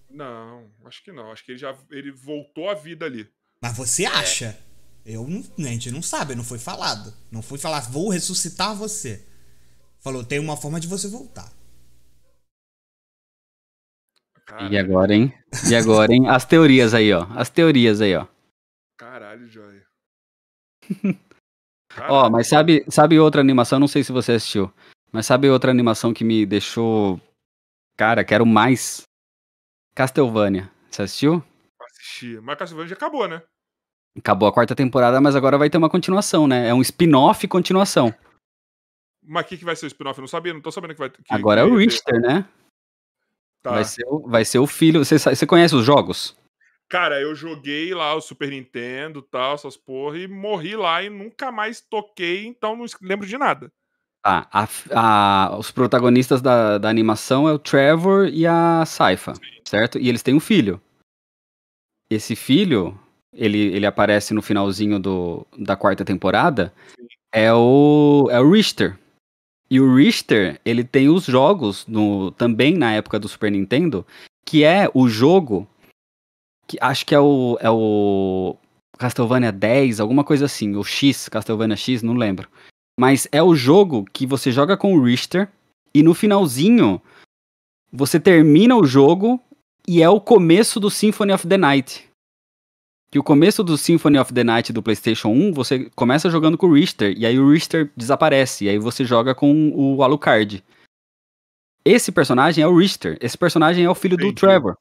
[0.08, 1.30] Não, acho que não.
[1.30, 3.28] Acho que ele já ele voltou à vida ali.
[3.62, 4.58] Mas você acha?
[5.06, 7.14] Eu não, a gente não sabe, não foi falado.
[7.30, 9.24] Não foi falar, vou ressuscitar você.
[10.00, 11.52] Falou, tem uma forma de você voltar.
[14.68, 15.32] E agora, hein?
[15.70, 16.28] E agora, hein?
[16.28, 17.24] As teorias aí, ó.
[17.36, 18.26] As teorias aí, ó.
[18.98, 19.69] Caralho, Joy.
[22.08, 23.78] Ó, mas sabe, sabe outra animação?
[23.80, 24.72] Não sei se você assistiu.
[25.12, 27.20] Mas sabe outra animação que me deixou.
[27.96, 29.02] Cara, quero mais?
[29.94, 30.70] Castlevania.
[30.90, 31.42] Você assistiu?
[31.82, 32.38] Assisti.
[32.40, 33.42] Mas Castlevania já acabou, né?
[34.16, 36.68] Acabou a quarta temporada, mas agora vai ter uma continuação, né?
[36.68, 38.14] É um spin-off continuação.
[39.22, 40.18] Mas o que, que vai ser o spin-off?
[40.18, 42.48] Eu não sabia, não tô sabendo que vai que, Agora é o Richter, né?
[43.62, 43.72] Tá.
[43.72, 45.04] Vai, ser, o- vai ser o filho.
[45.04, 46.36] Você, você conhece os jogos?
[46.90, 51.52] Cara, eu joguei lá o Super Nintendo tal, essas porra, e morri lá e nunca
[51.52, 53.72] mais toquei, então não lembro de nada.
[54.22, 54.46] Tá.
[54.52, 59.32] a- a- os protagonistas da, da animação é o Trevor e a Saifa,
[59.64, 59.98] certo?
[59.98, 60.78] E eles têm um filho.
[62.10, 62.98] Esse filho,
[63.32, 67.06] ele, ele aparece no finalzinho do, da quarta temporada, Sim.
[67.32, 68.98] é o, é o Richter.
[69.70, 74.04] E o Richter, ele tem os jogos no, também na época do Super Nintendo,
[74.44, 75.66] que é o jogo
[76.70, 78.56] que acho que é o, é o
[78.96, 82.48] Castlevania 10, alguma coisa assim, o X, Castlevania X, não lembro.
[82.98, 85.48] Mas é o jogo que você joga com o Richter
[85.92, 87.02] e no finalzinho
[87.90, 89.40] você termina o jogo
[89.88, 92.08] e é o começo do Symphony of the Night.
[93.10, 96.68] Que o começo do Symphony of the Night do PlayStation 1, você começa jogando com
[96.68, 100.62] o Richter e aí o Richter desaparece e aí você joga com o Alucard.
[101.84, 104.40] Esse personagem é o Richter, esse personagem é o filho do Entendi.
[104.40, 104.76] Trevor.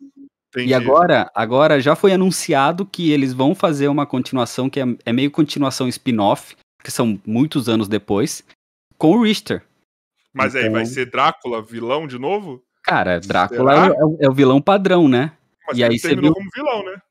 [0.51, 0.69] Entendi.
[0.69, 5.13] E agora, agora já foi anunciado que eles vão fazer uma continuação que é, é
[5.13, 8.43] meio continuação spin-off, que são muitos anos depois,
[8.97, 9.63] com o Richter.
[10.33, 12.63] Mas aí, vai então- ser Drácula vilão de novo?
[12.83, 15.33] Cara, Drácula é, o- é o vilão padrão, né?
[15.67, 17.01] Mas E ele aí você viu- como vilão, né?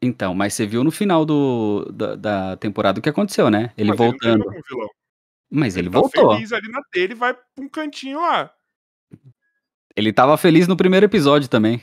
[0.00, 3.72] Então, mas você viu no final do, da, da temporada o que aconteceu, né?
[3.76, 4.44] Ele Mas voltando.
[4.52, 4.88] Ele vilão.
[5.50, 6.34] mas ele, tá voltou.
[6.34, 8.50] feliz ali na dele e vai pra um cantinho lá.
[9.96, 11.82] Ele tava feliz no primeiro episódio também.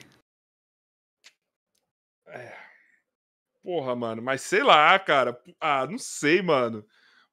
[3.64, 5.38] Porra, mano, mas sei lá, cara.
[5.60, 6.84] Ah, não sei, mano.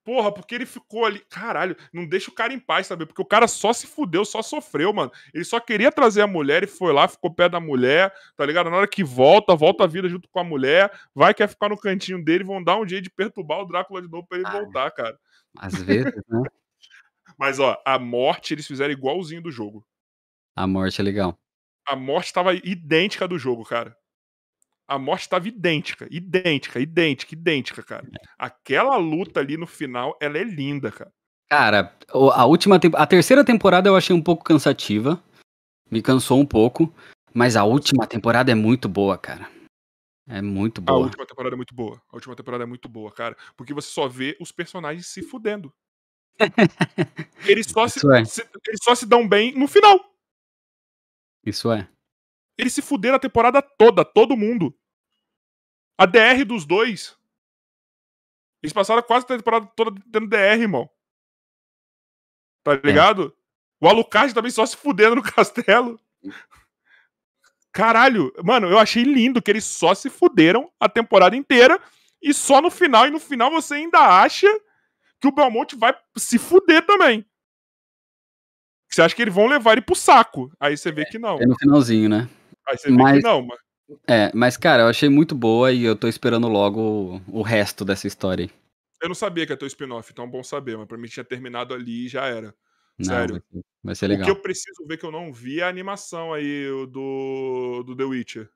[0.05, 1.20] Porra, porque ele ficou ali.
[1.29, 3.05] Caralho, não deixa o cara em paz, sabe?
[3.05, 5.11] Porque o cara só se fudeu, só sofreu, mano.
[5.35, 8.70] Ele só queria trazer a mulher e foi lá, ficou perto da mulher, tá ligado?
[8.70, 11.76] Na hora que volta, volta a vida junto com a mulher, vai quer ficar no
[11.79, 14.53] cantinho dele, vão dar um jeito de perturbar o Drácula de novo pra ele Ah.
[14.53, 15.18] voltar, cara.
[15.59, 16.43] Às vezes, né?
[17.39, 19.87] Mas, ó, a morte eles fizeram igualzinho do jogo.
[20.57, 21.39] A morte é legal.
[21.87, 23.97] A morte tava idêntica do jogo, cara.
[24.89, 28.09] A morte tava idêntica, idêntica, idêntica, idêntica, cara.
[28.39, 31.12] Aquela luta ali no final, ela é linda, cara.
[31.51, 35.22] Cara, a última a terceira temporada eu achei um pouco cansativa.
[35.91, 36.93] Me cansou um pouco,
[37.34, 39.49] mas a última temporada é muito boa, cara.
[40.26, 40.99] É muito A boa.
[41.05, 42.03] última temporada é muito boa.
[42.11, 43.36] A última temporada é muito boa, cara.
[43.57, 45.72] Porque você só vê os personagens se fudendo.
[47.47, 48.24] Eles só se, é.
[48.24, 49.99] se- eles só se dão bem no final.
[51.45, 51.89] Isso é.
[52.59, 54.76] Eles se fuderam a temporada toda, todo mundo.
[55.99, 57.16] A DR dos dois.
[58.62, 60.88] Eles passaram quase a temporada toda tendo DR, irmão.
[62.64, 63.36] Tá ligado?
[63.80, 66.01] O Alucard também só se fudendo no castelo.
[67.72, 71.80] Caralho, mano, eu achei lindo que eles só se fuderam a temporada inteira
[72.20, 74.49] e só no final, e no final você ainda acha
[75.20, 77.24] que o Belmonte vai se fuder também.
[78.90, 80.51] Você acha que eles vão levar ele pro saco.
[80.59, 81.38] Aí você vê que não.
[81.38, 82.28] É no finalzinho, né?
[82.66, 83.61] Aí você vê Mas- que não, mano.
[84.07, 88.07] É, mas cara, eu achei muito boa e eu tô esperando logo o, resto dessa
[88.07, 88.45] história.
[88.45, 88.51] aí.
[89.01, 91.09] Eu não sabia que ia ter o spin-off, então é bom saber, mas pra mim
[91.09, 92.55] tinha terminado ali e já era.
[92.99, 93.43] Não, Sério.
[93.82, 94.24] Vai ser, ser O legal.
[94.26, 98.05] que eu preciso ver que eu não vi é a animação aí do, do The
[98.05, 98.51] Witcher.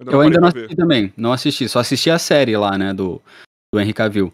[0.00, 0.60] Ainda Eu ainda não ver.
[0.60, 3.20] assisti também, não assisti, só assisti a série lá, né, do,
[3.72, 4.32] do Henry Cavill.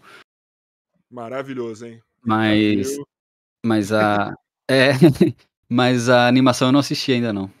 [1.11, 2.01] Maravilhoso, hein?
[2.23, 2.97] Mas,
[3.65, 4.33] mas a,
[4.69, 4.91] é,
[5.69, 7.51] mas a animação eu não assisti ainda não.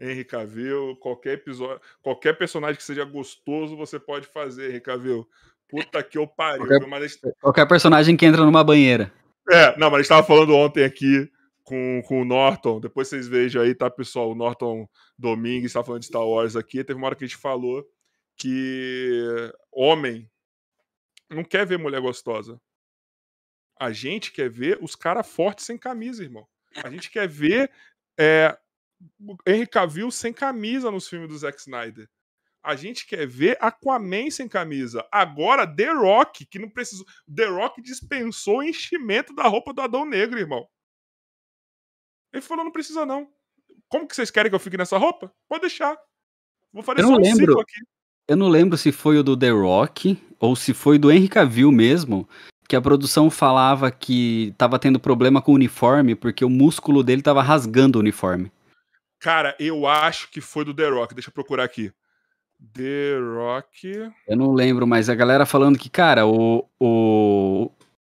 [0.00, 5.28] Henry Cavill, qualquer episódio, qualquer personagem que seja gostoso, você pode fazer, Henry Cavill.
[5.68, 6.86] Puta que eu pariu, Qualquer-?
[6.86, 9.12] Mas Qualquer personagem que entra numa banheira.
[9.50, 11.30] É, não, mas a gente tava falando ontem aqui
[11.64, 12.80] com, com o Norton.
[12.80, 14.30] Depois vocês vejam aí, tá, pessoal?
[14.30, 14.88] O Norton
[15.18, 16.84] Domingues tá falando de Star Wars aqui.
[16.84, 17.84] Teve uma hora que a gente falou
[18.36, 20.30] que homem
[21.30, 22.60] não quer ver mulher gostosa.
[23.78, 26.46] A gente quer ver os caras fortes sem camisa, irmão.
[26.82, 27.70] A gente quer ver
[28.18, 28.56] é,
[29.46, 32.08] Henry Cavill sem camisa nos filmes do Zack Snyder.
[32.62, 35.06] A gente quer ver Aquaman sem camisa.
[35.12, 37.04] Agora, The Rock, que não precisou.
[37.34, 40.66] The Rock dispensou o enchimento da roupa do Adão Negro, irmão.
[42.32, 43.28] Ele falou: não precisa, não.
[43.88, 45.32] Como que vocês querem que eu fique nessa roupa?
[45.48, 45.96] Pode deixar.
[46.72, 47.46] Vou fazer Eu só não um lembro.
[47.46, 47.80] ciclo aqui.
[48.26, 51.70] Eu não lembro se foi o do The Rock ou se foi do Henry Cavill
[51.70, 52.26] mesmo,
[52.66, 57.20] que a produção falava que tava tendo problema com o uniforme porque o músculo dele
[57.20, 58.50] tava rasgando o uniforme.
[59.24, 61.14] Cara, eu acho que foi do The Rock.
[61.14, 61.90] Deixa eu procurar aqui.
[62.74, 64.12] The Rock.
[64.28, 67.70] Eu não lembro, mas a galera falando que, cara, o, o,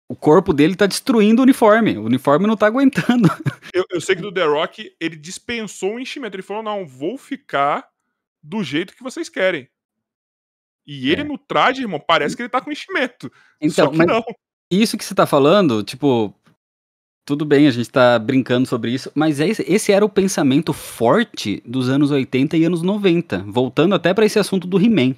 [0.08, 1.98] o corpo dele tá destruindo o uniforme.
[1.98, 3.28] O uniforme não tá aguentando.
[3.74, 6.36] Eu, eu sei que do The Rock ele dispensou o enchimento.
[6.36, 7.88] Ele falou: não, vou ficar
[8.44, 9.68] do jeito que vocês querem.
[10.86, 11.24] E ele É.
[11.24, 13.32] no traje, irmão, parece que ele tá com enchimento.
[13.60, 14.24] Então, Só que não.
[14.72, 16.36] isso que você tá falando, tipo,
[17.30, 21.62] tudo bem, a gente tá brincando sobre isso, mas esse, esse era o pensamento forte
[21.64, 25.14] dos anos 80 e anos 90, voltando até pra esse assunto do He-Man.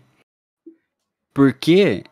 [1.33, 2.03] Porque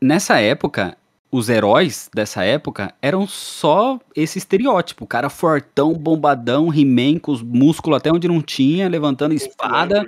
[0.00, 0.96] nessa época,
[1.28, 7.42] os heróis dessa época eram só esse estereótipo, o cara fortão, bombadão, He-Man com os
[7.42, 10.04] músculos até onde não tinha, levantando espada,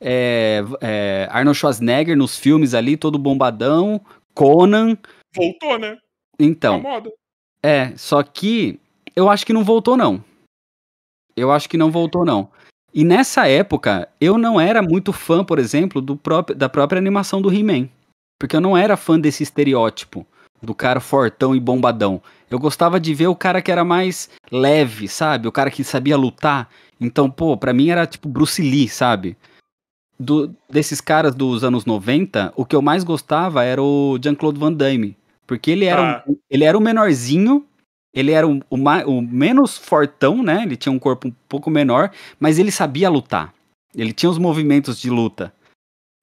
[0.00, 4.00] é, é, Arnold Schwarzenegger nos filmes ali, todo bombadão,
[4.34, 4.98] Conan,
[5.36, 5.96] Voltou, né?
[6.40, 6.78] então...
[6.78, 7.19] Na moda.
[7.62, 8.80] É, só que
[9.14, 10.22] eu acho que não voltou, não.
[11.36, 12.50] Eu acho que não voltou, não.
[12.92, 17.40] E nessa época, eu não era muito fã, por exemplo, do próprio, da própria animação
[17.40, 17.88] do He-Man.
[18.38, 20.26] Porque eu não era fã desse estereótipo
[20.62, 22.20] do cara fortão e bombadão.
[22.50, 25.48] Eu gostava de ver o cara que era mais leve, sabe?
[25.48, 26.68] O cara que sabia lutar.
[27.00, 29.36] Então, pô, pra mim era tipo Bruce Lee, sabe?
[30.18, 34.72] Do, desses caras dos anos 90, o que eu mais gostava era o Jean-Claude Van
[34.72, 35.16] Damme.
[35.50, 36.24] Porque ele era, Ah.
[36.28, 37.66] um, ele era o menorzinho,
[38.14, 38.76] ele era o, o,
[39.08, 40.62] o menos fortão, né?
[40.62, 43.52] Ele tinha um corpo um pouco menor, mas ele sabia lutar.
[43.92, 45.52] Ele tinha os movimentos de luta.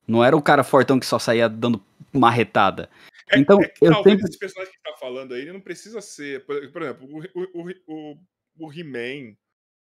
[0.07, 2.89] Não era o cara fortão que só saía dando marretada.
[3.30, 5.59] É, Então, é que eu talvez sempre- esse personagem que tá falando aí, ele não
[5.59, 6.45] precisa ser.
[6.45, 8.17] Por, por exemplo, o, o, o, o,
[8.59, 9.36] o He-Man,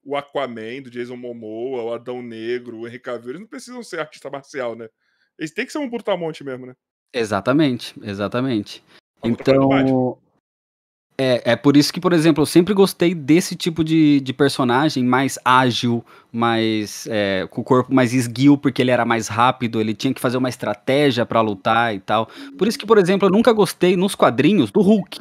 [0.04, 4.00] o Aquaman do Jason Momoa, o Adão Negro, o Henry Cavill, eles não precisam ser
[4.00, 4.88] artista marcial, né?
[5.38, 6.74] Eles têm que ser um brutamonte mesmo, né?
[7.14, 8.82] Exatamente, exatamente.
[9.26, 10.16] Então,
[11.18, 15.02] é, é por isso que, por exemplo, eu sempre gostei desse tipo de, de personagem
[15.02, 19.94] mais ágil, mais é, com o corpo mais esguio, porque ele era mais rápido, ele
[19.94, 22.28] tinha que fazer uma estratégia pra lutar e tal.
[22.58, 25.20] Por isso que, por exemplo, eu nunca gostei nos quadrinhos do Hulk.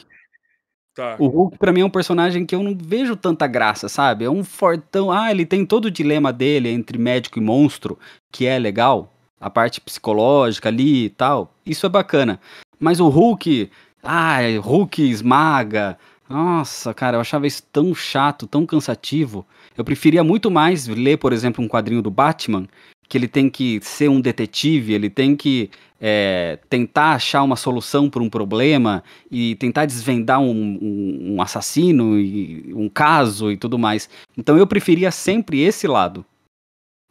[0.94, 1.16] Tá.
[1.20, 4.26] O Hulk, pra mim, é um personagem que eu não vejo tanta graça, sabe?
[4.26, 5.12] É um fortão.
[5.12, 7.98] Ah, ele tem todo o dilema dele entre médico e monstro,
[8.32, 9.12] que é legal.
[9.40, 11.54] A parte psicológica ali e tal.
[11.66, 12.40] Isso é bacana.
[12.80, 13.70] Mas o Hulk.
[14.06, 15.98] Ah, Hulk esmaga.
[16.30, 19.46] Nossa, cara, eu achava isso tão chato, tão cansativo.
[19.78, 22.68] Eu preferia muito mais ler, por exemplo, um quadrinho do Batman,
[23.08, 25.70] que ele tem que ser um detetive, ele tem que
[26.02, 32.20] é, tentar achar uma solução para um problema e tentar desvendar um, um- um assassino
[32.20, 34.10] e um caso e tudo mais.
[34.38, 36.26] Então eu preferia sempre esse lado.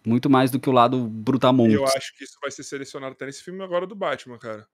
[0.06, 1.74] Muito mais do que o lado brutamontes.
[1.74, 4.66] Eu acho que isso vai ser selecionado até nesse filme agora do Batman, cara.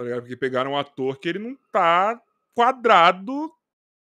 [0.00, 0.22] Tá ligado?
[0.22, 2.18] Porque pegaram um ator que ele não tá
[2.54, 3.52] quadrado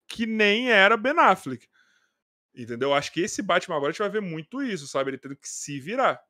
[0.06, 1.66] que nem era Ben Affleck.
[2.54, 2.92] Entendeu?
[2.92, 5.08] Acho que esse Batman agora a gente vai ver muito isso, sabe?
[5.08, 6.20] Ele tendo que se virar.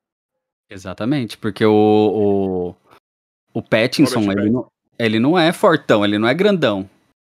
[0.71, 2.77] Exatamente, porque o, o,
[3.53, 6.89] o Pattinson, Robert ele não, ele não é fortão, ele não é grandão.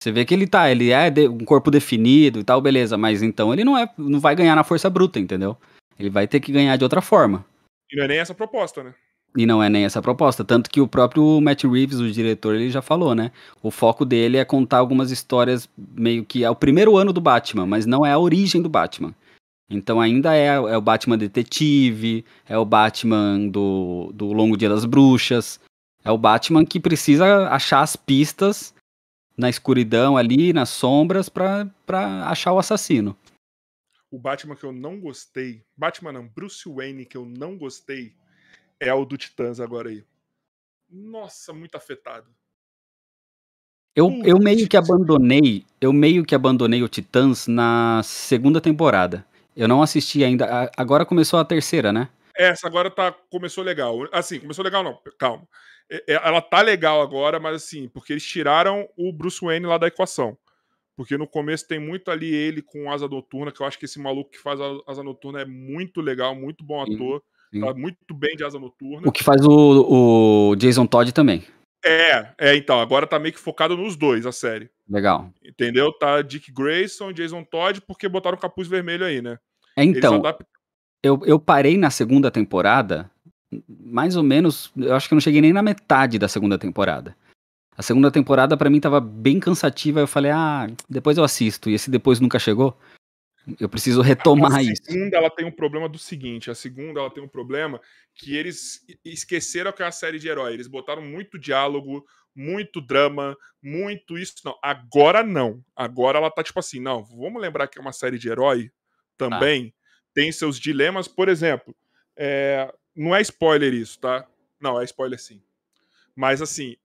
[0.03, 3.23] Você vê que ele tá, ele é de- um corpo definido e tal, beleza, mas
[3.23, 5.57] então ele não é, não vai ganhar na força bruta, entendeu?
[5.97, 7.47] Ele vai ter que ganhar de outra forma.
[7.93, 8.93] E não é nem essa proposta, né?
[9.39, 10.45] E não é nem essa a proposta.
[10.45, 13.31] Tanto que o próprio Matt Reeves, o diretor, ele já falou, né?
[13.63, 17.65] O foco dele é contar algumas histórias meio que é o primeiro ano do Batman,
[17.65, 19.15] mas não é a origem do Batman.
[19.71, 24.85] Então ainda é, é o Batman detetive, é o Batman do, do Longo Dia das
[24.85, 25.61] Bruxas.
[26.05, 28.75] É o Batman que precisa achar as pistas
[29.37, 31.71] na escuridão ali, nas sombras, pra
[32.25, 33.17] achar o assassino.
[34.11, 35.63] O Batman que eu não gostei.
[35.77, 38.18] Batman não, Bruce Wayne que eu não gostei
[38.81, 40.05] é o do Titãs agora aí.
[40.91, 42.29] Nossa, muito afetado.
[43.95, 49.27] Eu, eu meio que abandonei, eu meio que abandonei o Titãs na segunda temporada.
[49.57, 50.71] Eu não assisti ainda.
[50.77, 52.09] Agora começou a terceira, né?
[52.37, 53.97] Essa agora tá, começou legal.
[54.13, 55.49] Assim, começou legal não, calma.
[55.91, 59.77] É- é- Ela tá legal agora, mas assim, porque eles tiraram o Bruce Wayne lá
[59.79, 60.39] da equação.
[60.97, 63.99] Porque no começo tem muito ali ele com asa noturna, que eu acho que esse
[63.99, 67.23] maluco que faz a asa noturna é muito legal, muito bom Sim, ator.
[67.53, 67.61] Sim.
[67.61, 69.09] Tá muito bem de asa noturna.
[69.09, 71.45] O que faz o, o Jason Todd também.
[71.85, 74.69] É, é, então, agora tá meio que focado nos dois, a série.
[74.89, 75.31] Legal.
[75.45, 75.93] Entendeu?
[75.93, 79.39] Tá Dick Grayson, Jason Todd, porque botaram o capuz vermelho aí, né?
[79.77, 80.47] É, Então, adaptam.
[81.03, 83.11] eu, eu parei na segunda temporada
[83.69, 87.17] mais ou menos, eu acho que eu não cheguei nem na metade da segunda temporada.
[87.77, 91.75] A segunda temporada para mim tava bem cansativa, eu falei, ah, depois eu assisto, e
[91.75, 92.77] esse depois nunca chegou.
[93.59, 94.83] Eu preciso retomar isso.
[94.83, 97.81] A segunda, ela tem um problema do seguinte: a segunda, ela tem um problema
[98.15, 100.53] que eles esqueceram que é uma série de herói.
[100.53, 104.35] Eles botaram muito diálogo, muito drama, muito isso.
[104.45, 105.65] Não, agora não.
[105.75, 108.71] Agora ela tá tipo assim: não, vamos lembrar que é uma série de herói
[109.17, 109.73] também.
[109.75, 109.79] Ah.
[110.15, 111.75] Tem seus dilemas, por exemplo.
[112.17, 114.27] É, não é spoiler isso, tá?
[114.61, 115.43] Não, é spoiler sim.
[116.15, 116.77] Mas assim,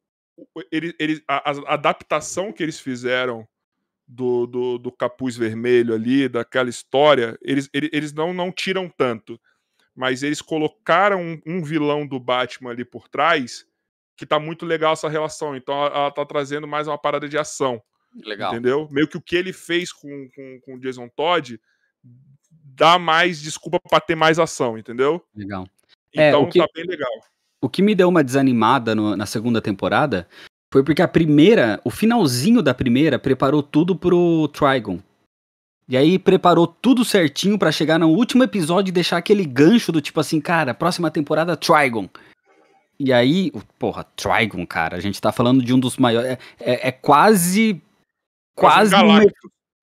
[0.72, 3.48] ele, ele, a, a adaptação que eles fizeram
[4.08, 9.40] do, do, do, capuz vermelho ali, daquela história, eles, eles não, não tiram tanto.
[9.96, 13.66] Mas eles colocaram um, um, vilão do Batman ali por trás,
[14.18, 15.56] que tá muito legal essa relação.
[15.56, 17.82] Então ela, ela tá trazendo mais uma parada de ação.
[18.24, 18.52] Legal.
[18.52, 18.88] Entendeu?
[18.92, 21.60] Meio que o que ele fez com, com, com o Jason Todd
[22.76, 25.24] dá mais desculpa para ter mais ação, entendeu?
[25.36, 25.68] Legal.
[26.12, 27.12] Então é, que, tá bem legal.
[27.62, 30.28] O que me deu uma desanimada no, na segunda temporada
[30.74, 34.98] foi porque a primeira, o finalzinho da primeira, preparou tudo pro Trigon.
[35.88, 40.02] E aí preparou tudo certinho para chegar no último episódio e deixar aquele gancho do
[40.02, 42.10] tipo assim, cara, próxima temporada Trigon.
[43.00, 46.32] E aí, porra, Trigon, cara, a gente tá falando de um dos maiores.
[46.32, 47.80] É, é, é quase.
[48.56, 48.96] Quase.
[48.96, 49.30] Um,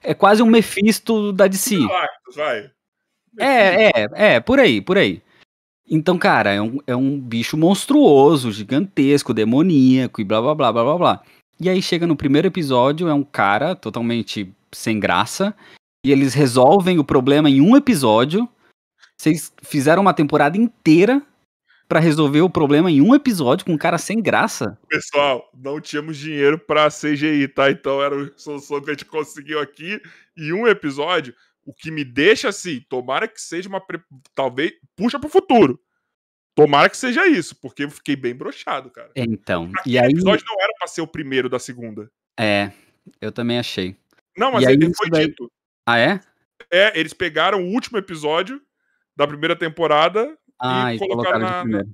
[0.03, 1.79] é quase um Mephisto da DC.
[1.79, 2.71] Galactus, vai.
[3.39, 5.23] É, é, é, por aí, por aí.
[5.91, 10.85] Então, cara, é um, é um bicho monstruoso, gigantesco, demoníaco e blá blá blá blá
[10.85, 11.23] blá blá.
[11.59, 15.55] E aí chega no primeiro episódio, é um cara totalmente sem graça.
[16.07, 18.49] E eles resolvem o problema em um episódio.
[19.19, 21.21] Vocês fizeram uma temporada inteira
[21.89, 24.79] para resolver o problema em um episódio com um cara sem graça.
[24.89, 27.69] Pessoal, não tínhamos dinheiro para CGI, tá?
[27.69, 30.01] Então era a solução que a gente conseguiu aqui
[30.39, 31.35] em um episódio.
[31.65, 33.83] O que me deixa assim, tomara que seja uma.
[34.35, 34.73] Talvez.
[34.97, 35.81] Puxa pro futuro.
[36.55, 39.11] Tomara que seja isso, porque eu fiquei bem brochado, cara.
[39.15, 39.71] Então.
[39.79, 40.11] Aquele e aí...
[40.11, 42.11] episódio não era pra ser o primeiro da segunda.
[42.39, 42.73] É,
[43.21, 43.97] eu também achei.
[44.37, 45.29] Não, mas ele foi daí...
[45.29, 45.51] dito.
[45.87, 46.21] Ah, é?
[46.71, 48.61] É, eles pegaram o último episódio
[49.17, 51.85] da primeira temporada ah, e, e colocaram, colocaram na,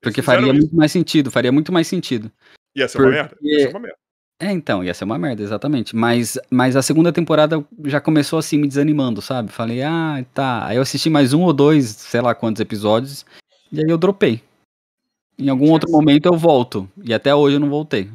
[0.00, 0.54] Porque faria isso.
[0.54, 2.30] muito mais sentido, faria muito mais sentido.
[2.74, 3.10] Ia ser porque...
[3.10, 3.38] uma merda.
[3.42, 3.98] Ia ser uma merda.
[4.40, 5.94] É, então, ia ser uma merda, exatamente.
[5.94, 9.52] Mas, mas a segunda temporada já começou assim, me desanimando, sabe?
[9.52, 10.66] Falei, ah, tá.
[10.66, 13.26] Aí eu assisti mais um ou dois, sei lá quantos episódios,
[13.70, 14.42] e aí eu dropei.
[15.38, 16.00] Em algum outro ação.
[16.00, 16.90] momento eu volto.
[17.04, 18.10] E até hoje eu não voltei.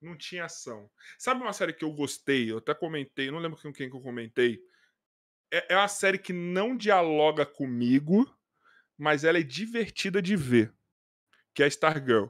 [0.00, 0.88] Não tinha ação.
[1.18, 2.50] Sabe uma série que eu gostei?
[2.50, 4.58] Eu até comentei, não lembro com quem que eu comentei.
[5.52, 8.26] É, é uma série que não dialoga comigo,
[8.96, 10.72] mas ela é divertida de ver.
[11.54, 12.28] Que é Stargirl.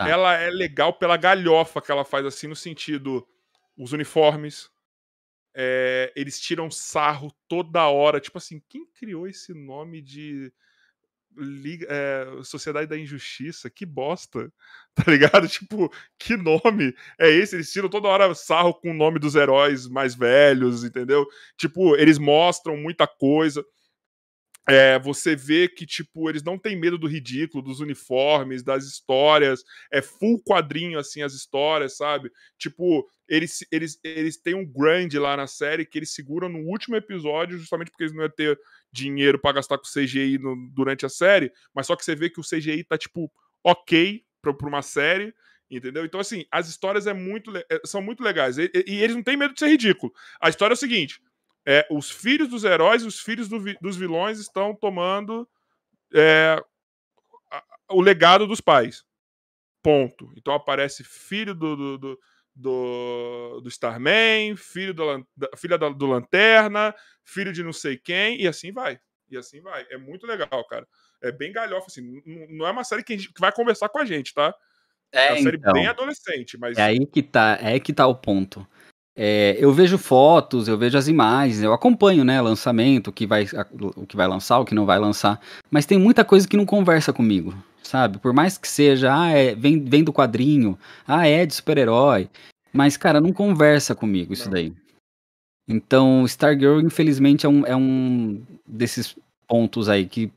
[0.00, 0.08] Tá.
[0.08, 3.26] Ela é legal pela galhofa que ela faz, assim, no sentido.
[3.76, 4.70] Os uniformes.
[5.54, 8.18] É, eles tiram sarro toda hora.
[8.18, 10.50] Tipo assim, quem criou esse nome de.
[11.36, 14.52] Liga, é, Sociedade da Injustiça, que bosta,
[14.94, 15.46] tá ligado?
[15.46, 17.54] Tipo, que nome é esse?
[17.54, 21.26] Eles tiram toda hora sarro com o nome dos heróis mais velhos, entendeu?
[21.56, 23.64] Tipo, eles mostram muita coisa.
[24.68, 29.64] É, você vê que, tipo, eles não têm medo do ridículo, dos uniformes, das histórias.
[29.92, 32.30] É full quadrinho, assim, as histórias, sabe?
[32.58, 36.96] Tipo, eles, eles, eles têm um grande lá na série que eles seguram no último
[36.96, 38.58] episódio, justamente porque eles não iam ter
[38.92, 41.50] dinheiro para gastar com CGI no, durante a série.
[41.74, 43.32] Mas só que você vê que o CGI tá, tipo,
[43.64, 45.34] ok pra, pra uma série.
[45.70, 46.04] Entendeu?
[46.04, 48.58] Então, assim, as histórias é muito, é, são muito legais.
[48.58, 50.12] E, e, eles não têm medo de ser ridículo.
[50.40, 51.22] A história é o seguinte:
[51.70, 55.48] é, os filhos dos heróis e os filhos do, dos vilões estão tomando
[56.12, 56.60] é,
[57.88, 59.04] o legado dos pais.
[59.80, 60.32] Ponto.
[60.36, 62.18] Então aparece filho do, do, do,
[62.56, 66.92] do, do Starman, filho do, da, filha da, do Lanterna,
[67.24, 68.98] filho de não sei quem, e assim vai.
[69.30, 69.86] E assim vai.
[69.90, 70.88] É muito legal, cara.
[71.22, 72.20] É bem galhofa, assim.
[72.48, 74.52] Não é uma série que, gente, que vai conversar com a gente, tá?
[75.12, 76.76] É, é uma série então, bem adolescente, mas.
[76.76, 78.66] É aí que tá, é aí que tá o ponto.
[79.16, 83.46] É, eu vejo fotos, eu vejo as imagens, eu acompanho, né, lançamento, o que vai,
[83.96, 85.40] o que vai lançar, o que não vai lançar,
[85.70, 87.52] mas tem muita coisa que não conversa comigo,
[87.82, 88.18] sabe?
[88.18, 92.30] Por mais que seja, ah, é, vem, vem do quadrinho, ah, é de super-herói,
[92.72, 94.52] mas, cara, não conversa comigo isso não.
[94.52, 94.72] daí.
[95.68, 100.32] Então, Stargirl, infelizmente, é um, é um desses pontos aí que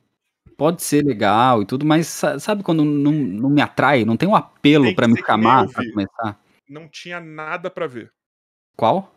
[0.58, 2.08] pode ser legal e tudo, mas
[2.40, 6.40] sabe quando não, não me atrai, não tem um apelo para me chamar pra começar?
[6.70, 8.12] Não tinha nada para ver.
[8.76, 9.14] Qual?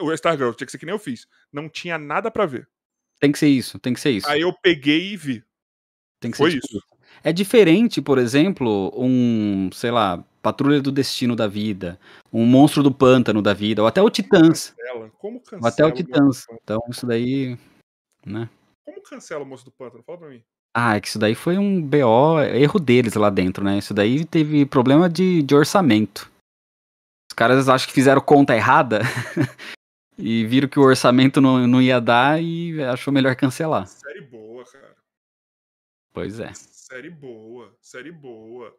[0.00, 1.26] O Stargirl, tinha que ser que nem eu fiz.
[1.52, 2.68] Não tinha nada para ver.
[3.18, 4.28] Tem que ser isso, tem que ser isso.
[4.28, 5.44] Aí eu peguei e vi.
[6.20, 6.82] Tem que ser Foi tipo isso.
[7.22, 11.98] É diferente, por exemplo, um, sei lá, Patrulha do Destino da Vida,
[12.32, 14.74] um Monstro do Pântano da Vida, ou até o Titãs.
[14.76, 15.10] Cancela?
[15.18, 15.62] Como cancela?
[15.62, 16.46] Ou até o Titãs.
[16.62, 17.56] Então, isso daí,
[18.26, 18.48] né?
[18.84, 20.02] Como cancela o Monstro do Pântano?
[20.02, 20.42] Fala pra mim.
[20.74, 23.78] Ah, é que isso daí foi um BO, erro deles lá dentro, né?
[23.78, 26.31] Isso daí teve problema de, de orçamento.
[27.32, 29.00] Os caras acho que fizeram conta errada
[30.18, 33.86] e viram que o orçamento não, não ia dar e achou melhor cancelar.
[33.86, 34.94] Série boa, cara.
[36.12, 36.52] Pois é.
[36.52, 38.76] Série boa, série boa.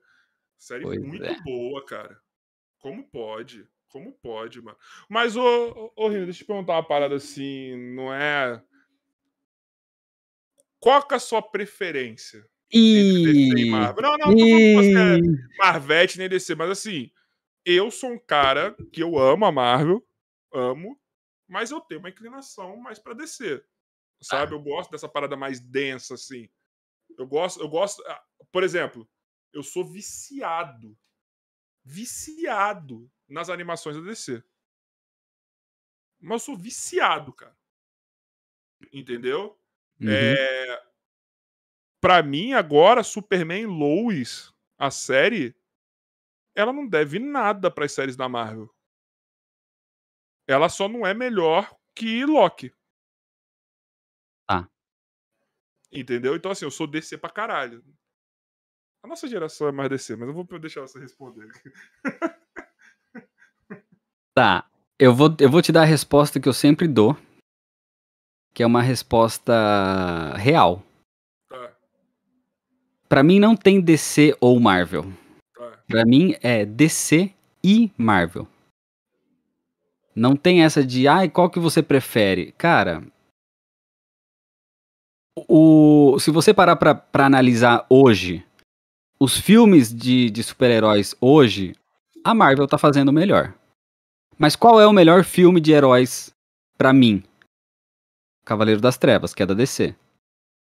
[0.55, 1.41] Série Pois muito é.
[1.41, 2.15] boa, cara.
[2.77, 3.67] Como pode?
[3.87, 4.77] Como pode, mano?
[5.09, 8.61] Mas, ô, ô, ô Rino, deixa eu te perguntar uma parada assim, não é.
[10.79, 13.71] Qual é a sua preferência entre DC e E...
[13.71, 14.03] Marvel?
[14.03, 14.35] Não, não, não
[16.19, 17.09] nem mas assim,
[17.65, 20.05] eu sou um cara que eu amo a Marvel,
[20.53, 20.99] amo,
[21.47, 23.63] mas eu tenho uma inclinação mais pra DC.
[24.21, 24.53] Sabe?
[24.53, 26.49] Eu gosto dessa parada mais densa, assim.
[27.17, 28.01] Eu gosto, eu gosto.
[28.07, 29.07] ah, Por exemplo,
[29.51, 30.97] eu sou viciado.
[31.83, 34.41] Viciado nas animações da DC.
[36.19, 37.57] Mas eu sou viciado, cara.
[38.91, 39.59] Entendeu?
[39.99, 40.09] Uhum.
[40.09, 40.83] É...
[42.01, 45.55] Pra mim, agora, Superman Lois, a série,
[46.55, 48.73] ela não deve nada pras séries da Marvel.
[50.47, 52.73] Ela só não é melhor que Loki.
[54.47, 54.69] Tá.
[55.91, 56.35] Entendeu?
[56.35, 57.83] Então, assim, eu sou DC pra caralho.
[59.03, 61.47] A nossa geração é mais DC, mas eu vou deixar você responder.
[64.35, 64.67] Tá,
[64.97, 67.15] eu vou, eu vou te dar a resposta que eu sempre dou,
[68.51, 70.83] que é uma resposta real.
[71.47, 71.77] Tá,
[73.07, 75.03] Pra mim não tem DC ou Marvel.
[75.87, 77.31] Pra mim é DC
[77.63, 78.47] e Marvel.
[80.15, 82.51] Não tem essa de, ai, qual que você prefere?
[82.53, 83.03] Cara,
[85.47, 88.45] o, se você parar pra, pra analisar hoje,
[89.19, 91.75] os filmes de, de super-heróis hoje,
[92.23, 93.53] a Marvel tá fazendo melhor.
[94.37, 96.33] Mas qual é o melhor filme de heróis
[96.77, 97.23] pra mim?
[98.45, 99.95] Cavaleiro das Trevas, que é da DC.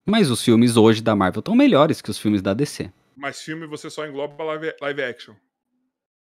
[0.06, 2.92] Mas os filmes hoje da Marvel estão melhores que os filmes da DC.
[3.20, 5.34] Mas filme você só engloba live, live action.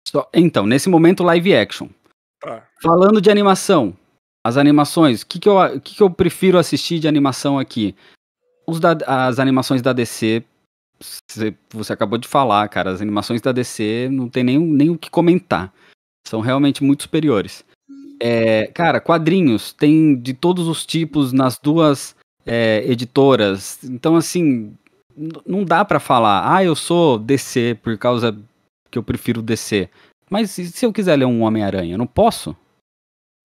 [0.07, 1.89] Só- então, nesse momento, live action.
[2.39, 2.65] Tá.
[2.81, 3.93] Falando de animação,
[4.45, 7.93] as animações, o que, que, eu, que, que eu prefiro assistir de animação aqui?
[8.65, 10.43] Os da- as animações da DC,
[11.73, 15.09] você, acabou de falar, cara, as animações da DC não tem nem, nem o que
[15.09, 15.73] comentar.
[16.25, 17.65] São realmente muito superiores.
[18.19, 22.15] É, cara, quadrinhos tem de todos os tipos nas duas
[22.45, 23.83] é, editoras.
[23.83, 24.73] Então, assim,
[25.45, 28.37] não dá pra falar, ah, eu sou DC por causa
[28.91, 29.89] que eu prefiro DC.
[30.29, 31.93] Mas e se eu quiser ler um Homem-Aranha?
[31.93, 32.55] Eu não posso?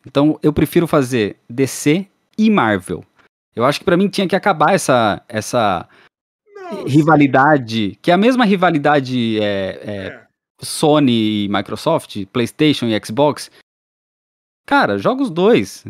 [0.07, 3.05] Então eu prefiro fazer DC e Marvel.
[3.55, 5.89] Eu acho que pra mim tinha que acabar essa, essa
[6.55, 10.27] Não, rivalidade, que é a mesma rivalidade é, sim, é, é.
[10.61, 13.51] Sony e Microsoft, PlayStation e Xbox.
[14.67, 15.85] Cara, joga os dois.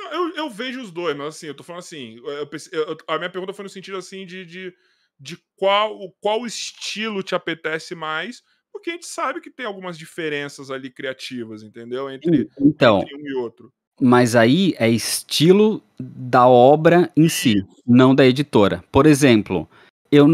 [0.00, 2.16] Não, eu, eu vejo os dois, mas assim, eu tô falando assim.
[2.24, 4.74] eu eu- a minha pergunta foi no sentido assim de, de,
[5.18, 10.70] de qual, qual estilo te apetece mais, porque a gente sabe que tem algumas diferenças
[10.70, 12.10] ali criativas, entendeu?
[12.10, 13.70] Entre, Então, entre um e outro.
[14.00, 18.82] mas aí é estilo da obra em si, não da editora.
[18.90, 19.68] Por exemplo,
[20.10, 20.26] eu,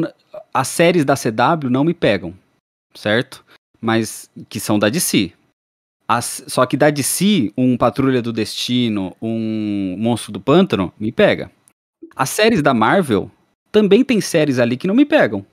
[0.55, 2.32] as séries da CW não me pegam,
[2.94, 3.44] certo?
[3.80, 5.32] Mas que são da DC.
[6.09, 11.51] As- só que da DC, um Patrulha do Destino, um Monstro do Pântano, me pega.
[12.15, 13.31] As séries da Marvel
[13.73, 15.45] também tem séries ali que não me pegam.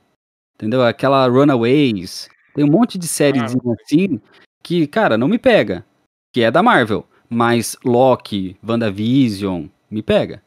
[0.56, 0.84] Entendeu?
[0.84, 2.30] Aquela Runaways.
[2.54, 4.22] Tem um monte de séries Ah, assim
[4.64, 5.84] que, cara, não me pega.
[6.32, 7.06] Que é da Marvel.
[7.30, 10.42] Mas Loki, WandaVision, me pega.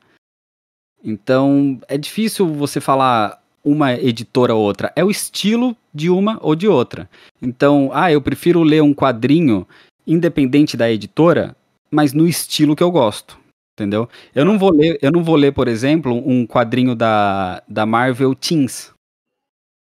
[1.05, 4.93] Então, é difícil você falar uma editora ou outra.
[4.97, 7.11] É o estilo de uma ou de outra.
[7.43, 9.66] Então, ah, eu prefiro ler um quadrinho
[10.07, 11.57] independente da editora,
[11.91, 13.39] mas no estilo que eu gosto.
[13.74, 14.09] Entendeu?
[14.35, 18.35] Eu não vou ler, eu não vou ler, por exemplo, um quadrinho da, da Marvel
[18.35, 18.91] Teens.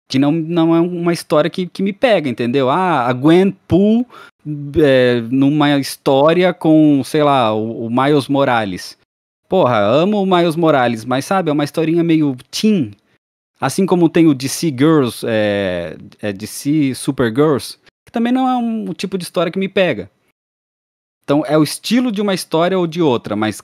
[0.09, 2.69] Que não, não é uma história que, que me pega, entendeu?
[2.69, 4.05] Ah, a Gwen Poole
[4.81, 8.97] é, numa história com, sei lá, o, o Miles Morales.
[9.47, 12.91] Porra, amo o Miles Morales, mas sabe, é uma historinha meio teen.
[13.59, 17.86] Assim como tem o DC Girls, é, é DC Supergirls, que
[18.17, 20.09] também não é um tipo de história que me pega.
[21.23, 23.61] Então é o estilo de uma história ou de outra, mas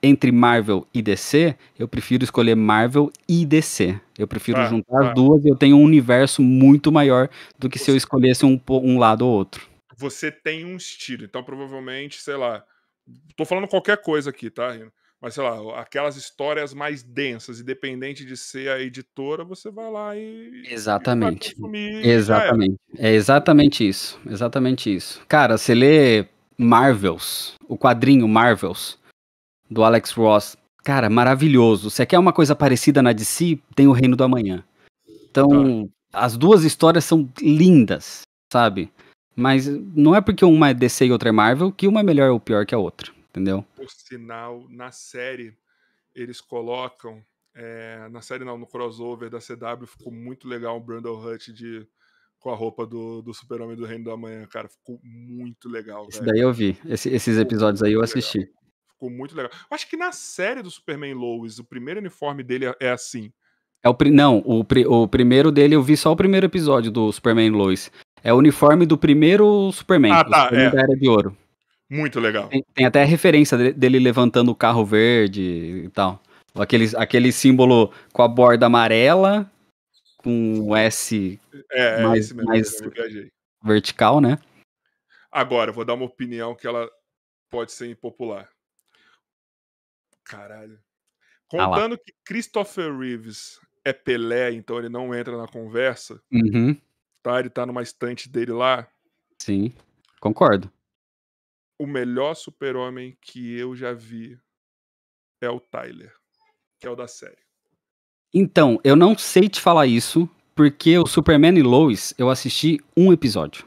[0.00, 4.00] entre Marvel e DC, eu prefiro escolher Marvel e DC.
[4.16, 7.28] Eu prefiro Tá, juntar as duas e eu tenho um universo muito maior
[7.58, 9.66] do que se eu escolhesse um, um lado ou outro.
[9.96, 12.64] Você tem um estilo, então provavelmente, sei lá.
[13.36, 14.92] Tô falando qualquer coisa aqui, tá, Rino?
[15.20, 20.16] Mas sei lá, aquelas histórias mais densas, independente de ser a editora, você vai lá
[20.16, 20.62] e.
[20.68, 21.52] Exatamente.
[21.52, 22.06] E consumir.
[22.06, 22.76] Exatamente.
[22.98, 24.20] É exatamente isso.
[24.26, 25.22] Exatamente isso.
[25.26, 26.26] Cara, você lê
[26.58, 28.98] Marvels, o quadrinho Marvels,
[29.70, 30.56] do Alex Ross.
[30.84, 31.90] Cara, maravilhoso.
[31.90, 33.58] Você quer uma coisa parecida na DC?
[33.74, 34.62] Tem o Reino do Amanhã.
[35.30, 38.22] Então, as duas histórias são lindas,
[38.52, 38.90] sabe?
[39.34, 42.30] Mas não é porque uma é DC e outra é Marvel que uma é melhor
[42.30, 43.64] ou pior que a outra, entendeu?
[43.76, 45.54] Por sinal, na série,
[46.14, 47.22] eles colocam.
[47.54, 51.86] é, na série não, no crossover da CW ficou muito legal o Brandon Hutt de,
[52.38, 54.68] com a roupa do, do Super-Homem do Reino da Manhã, cara.
[54.68, 56.32] Ficou muito legal, Esse velho.
[56.32, 56.78] daí eu vi.
[56.86, 58.48] Esse- esses episódios aí eu assisti.
[58.92, 59.50] Ficou muito legal.
[59.52, 63.30] Eu Acho que na série do Superman Lois, o primeiro uniforme dele é- é assim.
[63.82, 64.60] É o, não, o,
[65.02, 67.90] o primeiro dele eu vi só o primeiro episódio do Superman Lois.
[68.24, 70.12] É o uniforme do primeiro Superman.
[70.12, 70.70] Ah, tá, Superman é.
[70.70, 71.36] da Era de Ouro.
[71.88, 72.48] Muito legal.
[72.48, 75.42] Tem, tem até a referência de- dele levantando o carro verde
[75.84, 76.20] e tal.
[76.54, 79.50] Aquele, aquele símbolo com a borda amarela,
[80.16, 81.38] com o S
[81.70, 82.44] É, é Mais- mesmo.
[82.44, 82.80] mais-
[83.62, 84.38] vertical, né?
[85.30, 86.90] Agora, vou dar uma opinião que ela
[87.50, 88.48] pode ser impopular.
[90.24, 90.78] Caralho.
[91.52, 91.66] Ah.
[91.66, 96.76] Contando que Christopher Reeves é Pelé, então ele não entra na conversa, Uhum,
[97.22, 97.38] tá?
[97.38, 98.88] Ele tá numa estante dele lá.
[99.40, 99.72] sim,
[100.20, 100.70] concordo.
[101.78, 104.38] O melhor super-homem que eu já vi
[105.42, 106.14] é o Tyler,
[106.80, 107.44] que é o da série.
[108.32, 113.12] Então, eu não sei te falar isso, porque o Superman e Lois eu assisti um
[113.12, 113.66] episódio.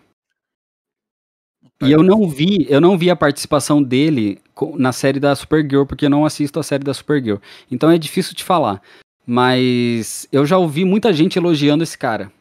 [1.81, 4.41] E eu não vi, eu não vi a participação dele
[4.75, 7.37] na série da Supergirl, porque eu não assisto a série da Supergirl.
[7.71, 8.81] Então é difícil te falar.
[9.25, 12.31] Mas eu já ouvi muita gente elogiando esse cara.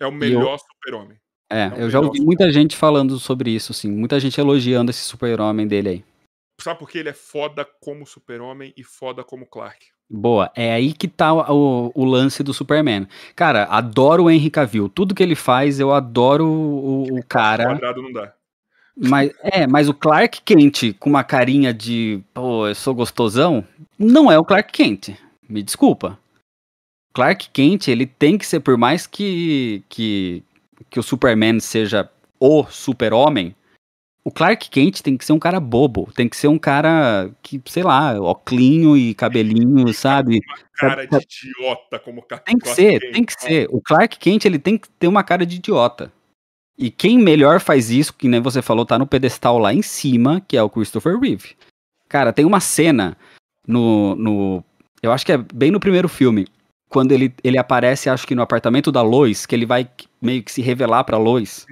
[0.00, 1.16] É o melhor super-homem.
[1.54, 3.90] É, É eu já ouvi muita gente falando sobre isso, sim.
[3.90, 6.04] Muita gente elogiando esse super-homem dele aí.
[6.60, 9.86] Sabe por que ele é foda como super-homem e foda como Clark?
[10.10, 13.06] Boa, é aí que tá o, o lance do Superman.
[13.34, 14.88] Cara, adoro o Henry Cavill.
[14.88, 17.64] Tudo que ele faz, eu adoro o, o cara.
[17.64, 18.32] Quadrado não dá.
[18.96, 23.64] Mas, é, mas o Clark Kent com uma carinha de, pô, eu sou gostosão,
[23.98, 25.16] não é o Clark Kent.
[25.48, 26.18] Me desculpa.
[27.12, 30.42] Clark Kent, ele tem que ser, por mais que, que,
[30.90, 33.54] que o Superman seja o super-homem,
[34.24, 37.60] o Clark Kent tem que ser um cara bobo, tem que ser um cara que,
[37.66, 40.40] sei lá, oclinho e cabelinho, sabe?
[40.74, 43.12] Cara de idiota como Clark Tem que ser, Kent.
[43.12, 43.68] tem que ser.
[43.70, 46.10] O Clark Kent, ele tem que ter uma cara de idiota.
[46.76, 50.40] E quem melhor faz isso, que nem você falou, tá no pedestal lá em cima,
[50.40, 51.54] que é o Christopher Reeve.
[52.08, 53.16] Cara, tem uma cena
[53.66, 54.64] no, no
[55.02, 56.46] eu acho que é bem no primeiro filme,
[56.88, 59.88] quando ele, ele aparece, acho que no apartamento da Lois, que ele vai
[60.20, 61.66] meio que se revelar pra Lois.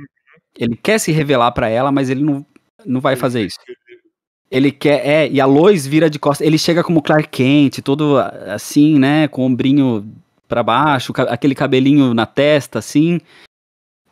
[0.58, 2.44] Ele quer se revelar pra ela, mas ele não,
[2.84, 3.58] não vai fazer isso.
[4.50, 8.18] Ele quer, é, e a Lois vira de costas, ele chega como Clark Kent, todo
[8.18, 10.06] assim, né, com o ombrinho
[10.46, 13.18] pra baixo, aquele cabelinho na testa, assim.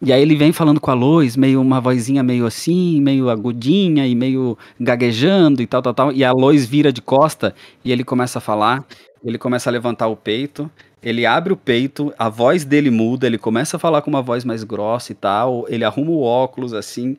[0.02, 4.06] E aí ele vem falando com a Lois, meio uma vozinha meio assim, meio agudinha
[4.06, 6.12] e meio gaguejando e tal, tal, tal.
[6.12, 7.54] E a Lois vira de costa
[7.84, 8.82] e ele começa a falar,
[9.24, 10.70] ele começa a levantar o peito,
[11.02, 14.44] ele abre o peito, a voz dele muda, ele começa a falar com uma voz
[14.44, 17.16] mais grossa e tal, ele arruma o óculos assim.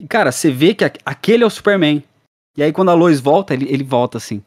[0.00, 2.02] E cara, você vê que aquele é o Superman.
[2.56, 4.42] E aí quando a Lois volta, ele, ele volta assim.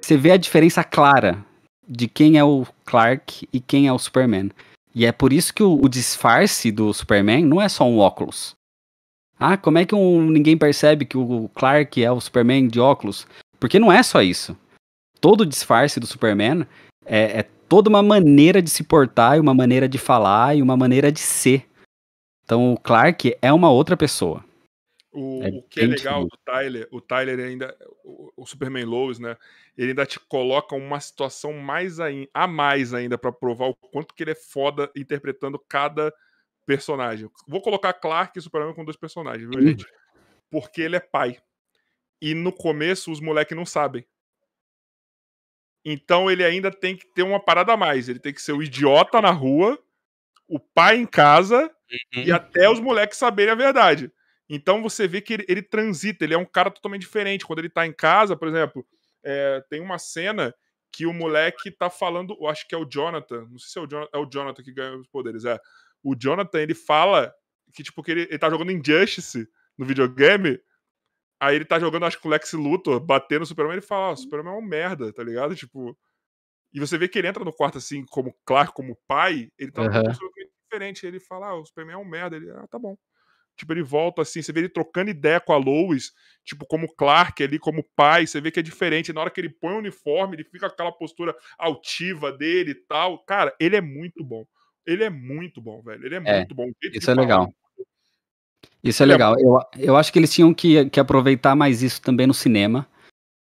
[0.00, 1.44] Você vê a diferença clara
[1.86, 4.50] de quem é o Clark e quem é o Superman.
[4.94, 8.54] E é por isso que o, o disfarce do Superman não é só um óculos.
[9.38, 13.26] Ah, como é que um- ninguém percebe que o Clark é o Superman de óculos?
[13.58, 14.56] Porque não é só isso.
[15.20, 16.66] Todo o disfarce do Superman
[17.04, 20.76] é, é toda uma maneira de se portar, e uma maneira de falar e uma
[20.76, 21.68] maneira de ser.
[22.44, 24.44] Então o Clark é uma outra pessoa.
[25.12, 29.18] O, É o que é legal do Tyler, o Tyler ainda, o, o Superman Lois,
[29.18, 29.36] né?
[29.76, 34.14] Ele ainda te coloca uma situação mais ai- a mais ainda pra provar o quanto
[34.14, 36.12] que ele é foda interpretando cada
[36.66, 37.28] personagem.
[37.46, 39.86] Vou colocar Clark e Superman com dois personagens, viu, gente?
[40.50, 41.38] Porque ele é pai.
[42.22, 44.04] E no começo os moleques não sabem.
[45.84, 48.08] Então ele ainda tem que ter uma parada a mais.
[48.08, 49.78] Ele tem que ser o idiota na rua,
[50.46, 51.70] o pai em casa
[52.14, 54.12] e até os moleques saberem a verdade.
[54.48, 57.46] Então você vê que ele, ele transita, ele é um cara totalmente diferente.
[57.46, 58.86] Quando ele tá em casa, por exemplo,
[59.24, 60.54] é, tem uma cena
[60.92, 63.82] que o moleque tá falando, eu acho que é o Jonathan, não sei se é
[63.82, 65.58] o Jonathan, é o Jonathan que ganha os poderes, é.
[66.02, 67.32] O Jonathan, ele fala
[67.72, 69.48] que, tipo, que ele, ele tá jogando Injustice
[69.78, 70.58] no videogame,
[71.40, 74.12] aí ele tá jogando, acho que o Lex Luthor, batendo no Superman, ele fala, ah,
[74.12, 75.56] o Superman é um merda, tá ligado?
[75.56, 75.96] Tipo...
[76.72, 79.82] E você vê que ele entra no quarto, assim, como Clark, como pai, ele tá
[79.82, 80.04] numa Aham.
[80.04, 80.30] postura
[80.70, 82.96] diferente, ele fala, ah, o Superman é um merda, ele, ah, tá bom.
[83.56, 86.12] Tipo, ele volta assim, você vê ele trocando ideia com a Lois,
[86.44, 89.12] tipo, como Clark ali, como pai, você vê que é diferente.
[89.12, 92.74] Na hora que ele põe o uniforme, ele fica com aquela postura altiva dele e
[92.74, 93.22] tal.
[93.24, 94.46] Cara, ele é muito bom.
[94.86, 96.06] Ele é muito bom, velho.
[96.06, 96.68] Ele é, É, muito bom.
[96.68, 97.52] O isso é legal.
[98.82, 99.38] Isso é legal.
[99.38, 102.86] Eu, eu acho que eles tinham que, que aproveitar mais isso também no cinema.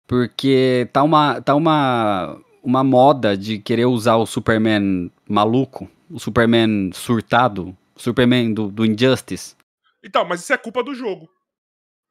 [0.08, 6.92] Porque tá uma, tá uma, uma moda de querer usar o Superman maluco, o Superman
[6.94, 9.56] surtado, o Superman do, do Injustice.
[10.04, 11.30] Então, mas isso é culpa do jogo.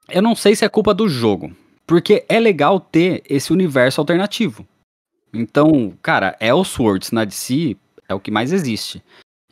[0.09, 1.57] Eu não sei se é culpa do jogo.
[1.87, 4.67] Porque é legal ter esse universo alternativo.
[5.33, 7.77] Então, cara, Elseworlds na DC
[8.09, 9.03] é o que mais existe.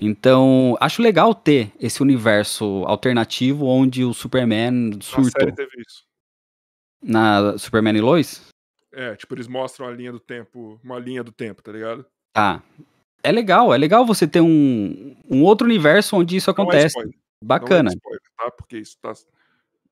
[0.00, 5.24] Então, acho legal ter esse universo alternativo onde o Superman surtou.
[5.24, 6.04] Na série teve isso.
[7.02, 8.42] Na Superman e Lois?
[8.92, 12.04] É, tipo, eles mostram a linha do tempo, uma linha do tempo, tá ligado?
[12.32, 12.62] Tá.
[13.22, 16.86] É legal, é legal você ter um, um outro universo onde isso é acontece.
[16.88, 17.82] spoiler, Bacana.
[17.84, 18.50] Não é spoiler, tá?
[18.50, 19.12] Porque isso tá.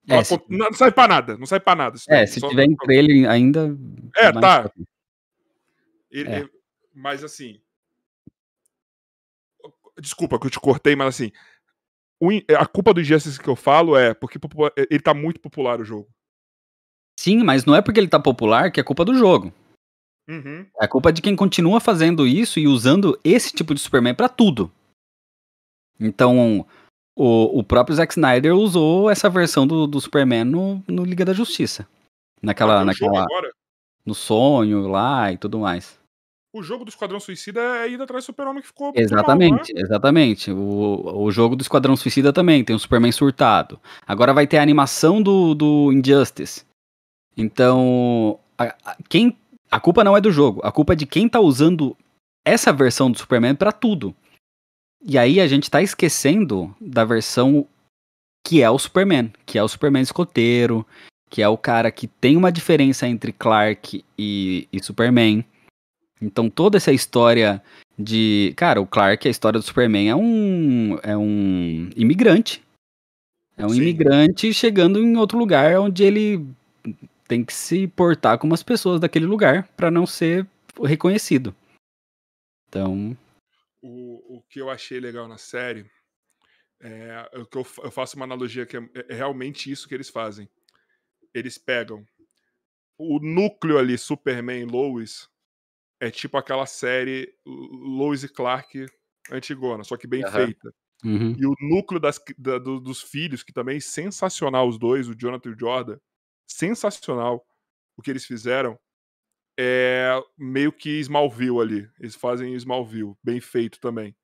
[0.09, 1.97] É, Não, se- acon- não, sai pra nada, não sai pra nada.
[2.09, 3.77] É, se tiver em trailer ainda.
[4.17, 4.71] É, tá.
[6.11, 6.39] Ele- É.
[6.41, 6.51] ele-
[6.95, 7.61] mas assim.
[10.03, 11.31] Desculpa que eu te cortei, mas assim.
[12.23, 15.81] in- a culpa do Injustice que eu falo é porque popu- ele tá muito popular
[15.81, 16.09] o jogo.
[17.19, 19.53] Sim, mas não é porque ele tá popular que é culpa do jogo.
[20.29, 20.67] Uhum.
[20.81, 24.73] É culpa de quem continua fazendo isso e usando esse tipo de Superman pra tudo.
[26.01, 26.67] Então,
[27.17, 31.33] o, o próprio Zack Snyder usou essa versão do, do Superman no, no Liga da
[31.33, 31.87] Justiça.
[32.41, 33.25] Naquela, Ah, naquela,
[34.05, 35.97] no sonho lá e tudo mais.
[36.55, 38.89] O jogo do Esquadrão Suicida é indo atrás do Super-Homem que ficou.
[38.89, 39.81] mal, Exatamente, né?
[39.81, 40.51] exatamente.
[40.51, 43.81] O, o jogo do Esquadrão Suicida também tem o Superman surtado.
[44.07, 46.65] Agora vai ter a animação do, do Injustice.
[47.37, 49.37] Então, a, a- quem,
[49.71, 51.97] a culpa não é do jogo, a culpa é de quem tá usando
[52.45, 54.15] essa versão do Superman pra tudo.
[55.05, 57.67] E aí a gente tá esquecendo da versão
[58.47, 60.87] que é o Superman, que é o Superman escoteiro,
[61.31, 65.45] que é o cara que tem uma diferença entre Clark e, e Superman.
[66.23, 67.61] Então toda essa história
[67.99, 68.55] de.
[68.57, 70.99] Cara, o Clark, a história do Superman é um.
[71.03, 72.63] É um imigrante.
[73.57, 73.83] É um Sim.
[73.83, 76.47] imigrante chegando em outro lugar onde ele
[77.27, 80.47] tem que se portar como as pessoas daquele lugar pra não ser
[80.83, 81.55] reconhecido.
[82.69, 83.17] Então.
[83.83, 85.91] O, o que eu achei legal na série
[86.81, 90.09] é o que eu, eu faço uma analogia que é, é realmente isso que eles
[90.09, 90.49] fazem.
[91.35, 92.05] Eles pegam
[92.97, 95.29] o núcleo ali, Superman e Lois,
[96.03, 98.87] é tipo aquela série Lois e Clark
[99.33, 100.47] antigona, só que bem Aham.
[100.47, 100.75] feita.
[101.05, 105.09] uhum, E o núcleo das, da- do- dos filhos, que também é sensacional, os dois,
[105.09, 105.99] o Jonathan e o Jordan,
[106.49, 107.47] sensacional
[107.97, 108.79] o que eles fizeram.
[109.59, 111.91] É meio que Smallville ali.
[112.01, 114.17] Eles fazem Smallville, bem feito também.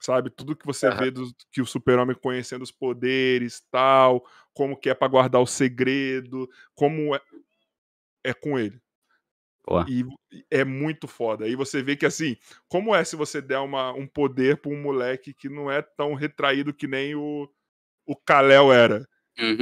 [0.00, 0.30] Sabe?
[0.30, 0.98] Tudo que você Aham.
[0.98, 4.24] vê do, que o super-homem conhecendo os poderes, tal,
[4.54, 7.20] como que é pra guardar o segredo, como é,
[8.22, 8.80] é com ele.
[9.66, 9.86] Boa.
[9.88, 10.04] E
[10.50, 11.44] é muito foda.
[11.44, 12.36] Aí você vê que assim,
[12.68, 16.14] como é se você der uma, um poder pra um moleque que não é tão
[16.14, 17.48] retraído que nem o,
[18.06, 19.08] o Kal-El era.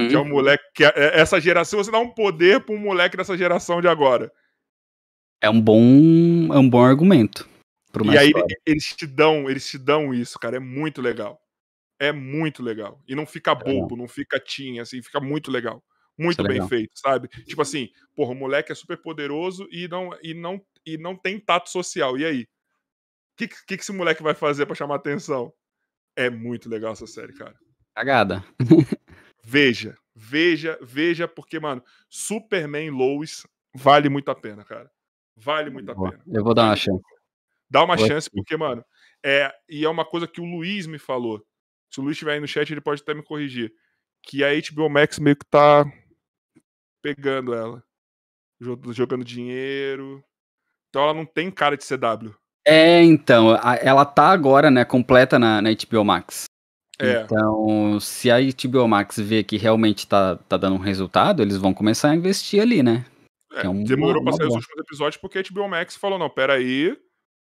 [0.09, 0.65] Que é um moleque.
[0.75, 3.89] Que é- é- essa geração, você dá um poder pra um moleque dessa geração de
[3.89, 4.31] agora.
[5.41, 6.53] É um bom.
[6.53, 7.49] É um bom argumento.
[8.15, 8.57] e aí história.
[8.67, 10.57] eles te dão, eles te dão isso, cara.
[10.57, 11.41] É muito legal.
[11.99, 13.03] É muito legal.
[13.07, 15.83] E não fica bobo, não fica tinha, assim, fica muito legal.
[16.19, 16.69] Muito Isso é bem legal.
[16.69, 17.29] feito, sabe?
[17.29, 21.41] Tipo assim, porra, o moleque é super poderoso e não, e não, e não tem
[21.41, 22.19] tato social.
[22.19, 22.43] E aí?
[22.43, 25.53] O que, que, que esse moleque vai fazer pra chamar atenção?
[26.15, 27.57] É muito legal essa série, cara.
[27.95, 28.45] Cagada.
[29.45, 34.91] Veja, veja, veja, porque, mano, Superman Lois vale muito a pena, cara.
[35.37, 36.11] Vale muito a Boa.
[36.13, 36.23] pena.
[36.27, 37.03] Eu vou dar uma chance.
[37.71, 38.37] Dá uma Vou chance, assistir.
[38.37, 38.85] porque, mano,
[39.25, 41.43] é, e é uma coisa que o Luiz me falou.
[41.91, 43.73] Se o Luiz estiver aí no chat, ele pode até me corrigir.
[44.23, 45.85] Que a HBO Max meio que tá
[47.03, 47.83] pegando ela.
[48.61, 50.23] Jo- Jogando dinheiro.
[50.89, 52.35] Então ela não tem cara de CW.
[52.67, 56.45] É, então, ela tá agora, né, completa na, na HBO Max.
[57.01, 57.23] É.
[57.23, 61.75] Então, se a HBO Max vê que realmente tá, tá dando um resultado, eles vão
[61.75, 63.05] começar a investir ali, né?
[63.55, 66.19] É, é uma- demorou pra uma sair os últimos episódios porque a HBO Max falou:
[66.19, 66.97] não, peraí.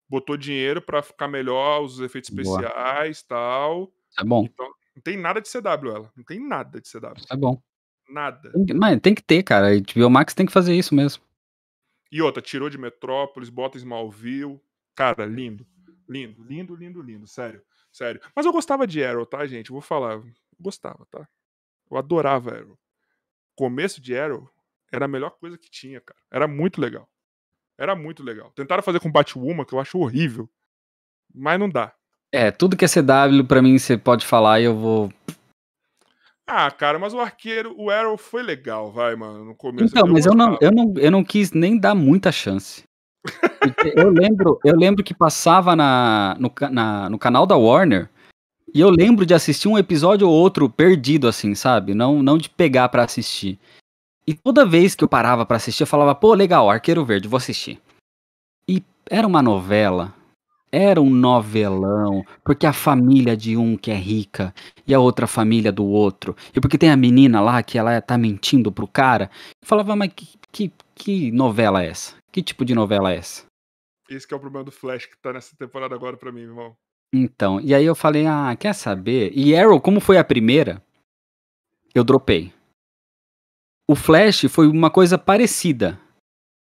[0.09, 3.91] Botou dinheiro pra ficar melhor, os efeitos especiais tal.
[4.09, 4.65] Isso é bom, Então,
[4.95, 6.11] não tem nada de CW ela.
[6.15, 7.13] Não tem nada de CW.
[7.17, 7.61] isso é bom.
[8.09, 8.51] Nada.
[8.75, 9.67] Mas tem que ter, cara.
[9.67, 11.23] A HBO Max tem que fazer isso mesmo.
[12.11, 14.59] E outra, tirou de Metrópolis, bota Smallville.
[14.95, 15.65] Cara, lindo.
[16.07, 17.27] Lindo, lindo, lindo, lindo.
[17.27, 17.61] Sério.
[17.91, 18.21] Sério.
[18.35, 19.71] Mas eu gostava de Arrow, tá, gente?
[19.71, 20.21] Vou falar.
[20.59, 21.27] Gostava, tá?
[21.89, 22.77] Eu adorava Arrow.
[23.55, 24.49] Começo de Arrow
[24.91, 26.19] era a melhor coisa que tinha, cara.
[26.31, 27.09] Era muito legal.
[27.77, 28.51] Era muito legal.
[28.51, 30.49] Tentaram fazer com Batwoman, que eu acho horrível.
[31.33, 31.93] Mas não dá.
[32.31, 35.13] É, tudo que é CW, pra mim, você pode falar e eu vou.
[36.47, 39.85] Ah, cara, mas o arqueiro, o Arrow foi legal, vai, mano, no começo.
[39.85, 42.83] Então, mas eu não, eu, não, eu não quis nem dar muita chance.
[43.95, 48.09] Eu lembro, eu lembro que passava na, no, na- no canal da Warner
[48.73, 51.93] e eu lembro de assistir um episódio ou outro perdido, assim, sabe?
[51.93, 53.59] Não, não de pegar pra assistir.
[54.25, 57.37] E toda vez que eu parava pra assistir, eu falava, pô, legal, Arqueiro Verde, vou
[57.37, 57.81] assistir.
[58.69, 60.13] E era uma novela,
[60.71, 64.53] era um novelão, porque a família de um que é rica
[64.85, 66.35] e a outra família do outro.
[66.55, 69.29] E porque tem a menina lá que ela tá mentindo pro cara.
[69.61, 72.15] Eu falava, mas que, que, que novela é essa?
[72.31, 73.45] Que tipo de novela é essa?
[74.09, 76.75] Esse que é o problema do Flash que tá nessa temporada agora pra mim, irmão.
[77.13, 79.31] Então, e aí eu falei, ah, quer saber?
[79.33, 80.83] E Arrow, como foi a primeira,
[81.95, 82.53] eu dropei.
[83.89, 85.99] O Flash foi uma coisa parecida.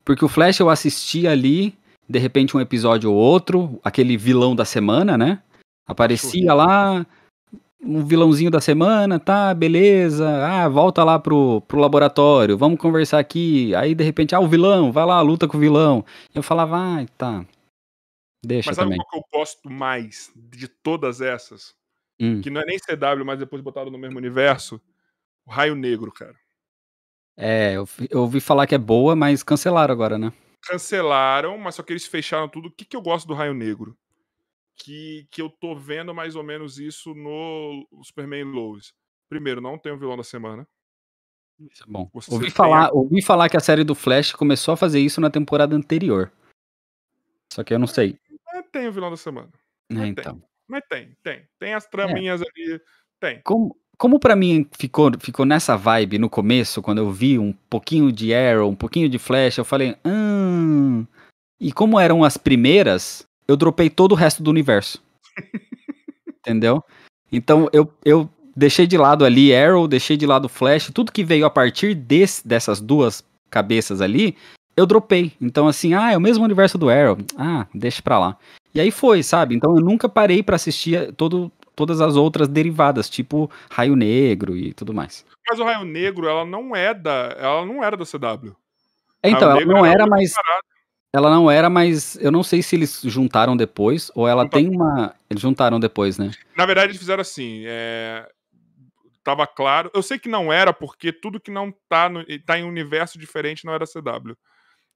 [0.05, 1.77] Porque o Flash eu assisti ali,
[2.09, 5.43] de repente um episódio ou outro, aquele vilão da semana, né?
[5.85, 7.05] Aparecia lá,
[7.81, 10.27] um vilãozinho da semana, tá, beleza.
[10.43, 13.75] Ah, volta lá pro, pro laboratório, vamos conversar aqui.
[13.75, 16.03] Aí de repente, ah, o vilão, vai lá, luta com o vilão.
[16.33, 17.45] Eu falava, ah, tá.
[18.43, 19.05] Deixa Mas sabe também.
[19.05, 21.75] qual que eu gosto mais de todas essas?
[22.19, 22.41] Hum.
[22.41, 24.81] Que não é nem CW, mas depois botaram no mesmo universo.
[25.45, 26.35] O Raio Negro, cara.
[27.37, 30.33] É, eu, eu ouvi falar que é boa, mas cancelaram agora, né?
[30.61, 32.67] Cancelaram, mas só que eles fecharam tudo.
[32.67, 33.97] O que, que eu gosto do Raio Negro?
[34.75, 38.93] Que, que eu tô vendo mais ou menos isso no Superman Lois.
[39.27, 40.67] Primeiro, não tem o vilão da semana.
[41.59, 42.09] Isso é bom.
[42.13, 44.99] Você Ouvi tem falar, a- ouvi falar que a série do Flash começou a fazer
[44.99, 46.31] isso na temporada anterior.
[47.51, 48.17] Só que eu não sei.
[48.53, 49.49] É, tem o vilão da semana.
[49.91, 50.07] É, tem.
[50.09, 50.41] então.
[50.67, 51.47] Mas tem, tem.
[51.57, 52.81] Tem as traminhas ali.
[53.19, 53.41] Tem.
[53.41, 58.13] Como, como para mim ficou, ficou nessa vibe no começo, quando eu vi um pouquinho
[58.13, 61.05] de Arrow, um pouquinho de Flash, eu falei, hum.
[61.59, 65.03] E como eram as primeiras, eu dropei todo o resto do universo.
[66.39, 66.81] Entendeu?
[67.29, 71.45] Então eu, eu deixei de lado ali Arrow, deixei de lado Flash, tudo que veio
[71.45, 74.37] a partir desse, dessas duas cabeças ali,
[74.77, 75.33] eu dropei.
[75.41, 77.17] Então assim, ah, é o mesmo universo do Arrow.
[77.37, 78.37] Ah, deixa pra lá.
[78.73, 79.55] E aí foi, sabe?
[79.55, 84.73] Então eu nunca parei pra assistir todo, todas as outras derivadas, tipo Raio Negro e
[84.73, 85.25] tudo mais.
[85.49, 87.37] Mas o Raio Negro, ela não é da.
[87.39, 88.53] Ela não era da CW.
[89.23, 90.63] Então, Raio ela Negro não era, parada.
[91.13, 94.65] ela não era, mas eu não sei se eles juntaram depois ou ela Juntaram.
[94.65, 96.31] tem uma, eles juntaram depois, né?
[96.57, 97.63] Na verdade, eles fizeram assim.
[97.65, 98.27] É...
[99.23, 99.89] Tava claro.
[99.93, 102.25] Eu sei que não era, porque tudo que não tá, no...
[102.45, 104.35] tá em um universo diferente não era CW.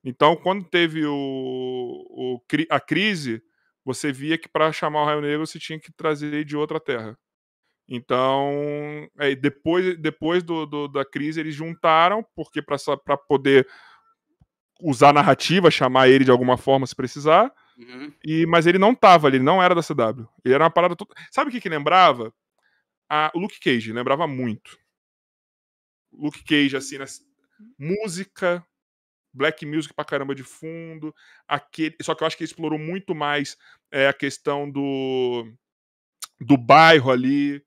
[0.03, 1.14] Então, quando teve o...
[1.14, 3.41] o a crise,
[3.85, 7.18] você via que para chamar o Raio Negro você tinha que trazer de outra terra.
[7.88, 13.68] Então, é, depois, depois do, do- da crise, eles juntaram, porque para poder
[14.81, 17.51] usar a narrativa, chamar ele de alguma forma se precisar.
[18.23, 20.27] E, mas ele não tava ali, ele não era da CW.
[20.45, 20.95] Ele era uma parada.
[20.95, 22.34] to- Sabe o que que lembrava?
[23.10, 24.77] A, o Luke Cage, lembrava muito.
[26.11, 27.22] Luke Cage, assim, nas...
[27.77, 28.65] música,
[29.34, 31.14] black music pra caramba de fundo.
[31.47, 31.95] Aquele...
[32.01, 33.57] Só que eu acho que ele explorou muito mais
[33.91, 35.51] é, a questão do,
[36.39, 37.64] do bairro ali.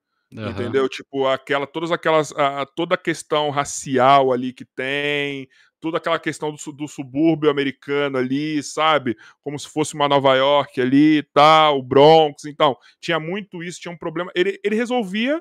[0.51, 0.89] Entendeu?
[0.89, 2.33] Tipo, aquela, todas aquelas.
[2.33, 5.49] a- toda a questão racial ali que tem,
[5.81, 9.17] toda aquela questão do, do subúrbio americano ali, sabe?
[9.41, 12.45] Como se fosse uma Nova York ali e tal, o Bronx.
[12.45, 14.31] Então, tinha muito isso, tinha um problema.
[14.35, 15.41] Ele, ele resolvia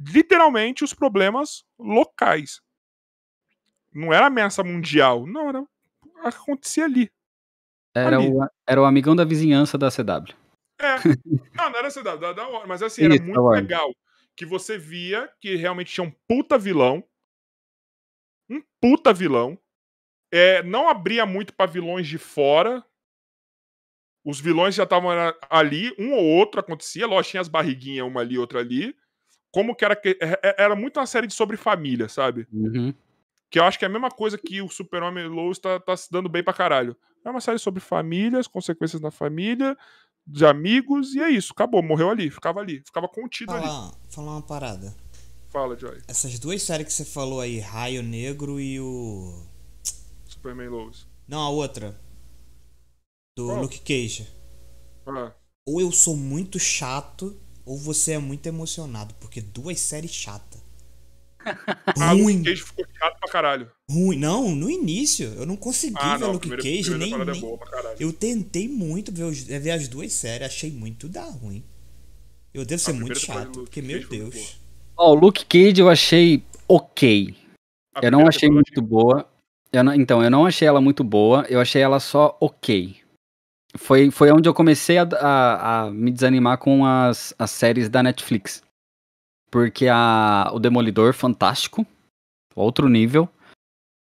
[0.00, 2.60] literalmente os problemas locais.
[3.94, 5.66] Não era ameaça mundial, não, era.
[6.24, 7.10] Acontecia ali.
[7.94, 8.28] Era ali.
[8.28, 10.34] o, era o amigão da vizinhança da CW.
[10.80, 10.96] É.
[11.54, 13.94] Não, não era CW, da, da Warner, mas assim, era Isso, muito legal.
[14.34, 17.04] Que você via que realmente tinha um puta vilão.
[18.50, 19.56] Um puta vilão.
[20.32, 22.84] É, não abria muito pra vilões de fora.
[24.24, 25.10] Os vilões já estavam
[25.50, 27.06] ali, um ou outro acontecia.
[27.06, 28.96] Lógico, tinha as barriguinhas, uma ali, outra ali.
[29.52, 30.00] Como que era.
[30.04, 32.46] é- é- Era muito uma série de sobre família, sabe?
[32.52, 32.92] Uhum.
[33.52, 36.10] Que eu acho que é a mesma coisa que o Super-Homem Lois tá, tá se
[36.10, 36.96] dando bem pra caralho.
[37.22, 39.76] É uma série sobre famílias, consequências na família,
[40.26, 41.52] de amigos, e é isso.
[41.52, 43.66] Acabou, morreu ali, ficava ali, ficava contido ali.
[44.08, 44.96] Falar, uma parada.
[45.50, 46.00] Fala, Joy.
[46.08, 49.46] Essas duas séries que você falou aí, Raio Negro e o.
[50.24, 51.06] Superman Lois.
[51.28, 52.00] Não, a outra.
[53.36, 53.60] Do Qual?
[53.60, 54.26] Luke Cage.
[55.06, 55.30] Ah,
[55.66, 59.12] Ou eu sou muito chato, ou você é muito emocionado.
[59.20, 60.51] Porque duas séries chatas.
[61.98, 63.70] Ah Luke ruim, Cage ficou chato pra caralho.
[63.90, 64.18] ruim.
[64.18, 65.32] Não, no início.
[65.36, 67.28] Eu não consegui Ah, ver não, Luke primeira, Cage, primeira nem.
[67.28, 67.96] é nem- boa pra caralho.
[68.00, 71.62] Eu tentei muito ver, os- ver as duas séries, achei muito da ruim.
[72.54, 74.58] Eu devo ser muito chato, Luke porque, meu Cage muito Deus.
[74.96, 77.34] Ó, o Luke Cage eu achei ok.
[77.94, 79.28] A Eu não achei muito boa.
[79.72, 81.46] Eu não- então, eu não achei ela muito boa.
[81.48, 82.96] Eu achei ela só ok.
[83.76, 88.02] Foi, foi onde eu comecei a, a- a me desanimar com as, as séries da
[88.02, 88.61] Netflix.
[89.52, 91.86] Porque a, o Demolidor, fantástico.
[92.56, 93.28] Outro nível.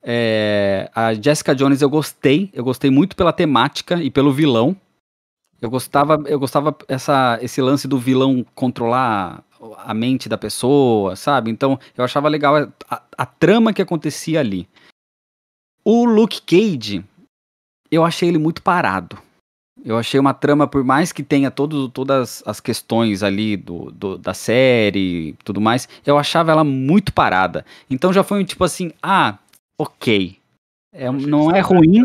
[0.03, 2.51] É, a Jessica Jones eu gostei.
[2.53, 4.77] Eu gostei muito pela temática e pelo vilão.
[5.63, 9.45] Eu gostava, eu gostava essa, esse lance do vilão controlar
[9.79, 11.49] a mente da pessoa, sabe?
[11.49, 14.69] Então eu achava legal a, a, a trama que acontecia ali.
[15.85, 17.05] O Luke Cage,
[17.89, 19.17] eu achei ele muito parado.
[19.85, 24.19] Eu achei uma trama, por mais que tenha todo, todas as questões ali do, do,
[24.19, 27.65] da série e tudo mais, eu achava ela muito parada.
[27.89, 29.39] Então já foi um tipo assim, ah,
[29.79, 30.39] ok.
[30.93, 32.05] É, não é ruim.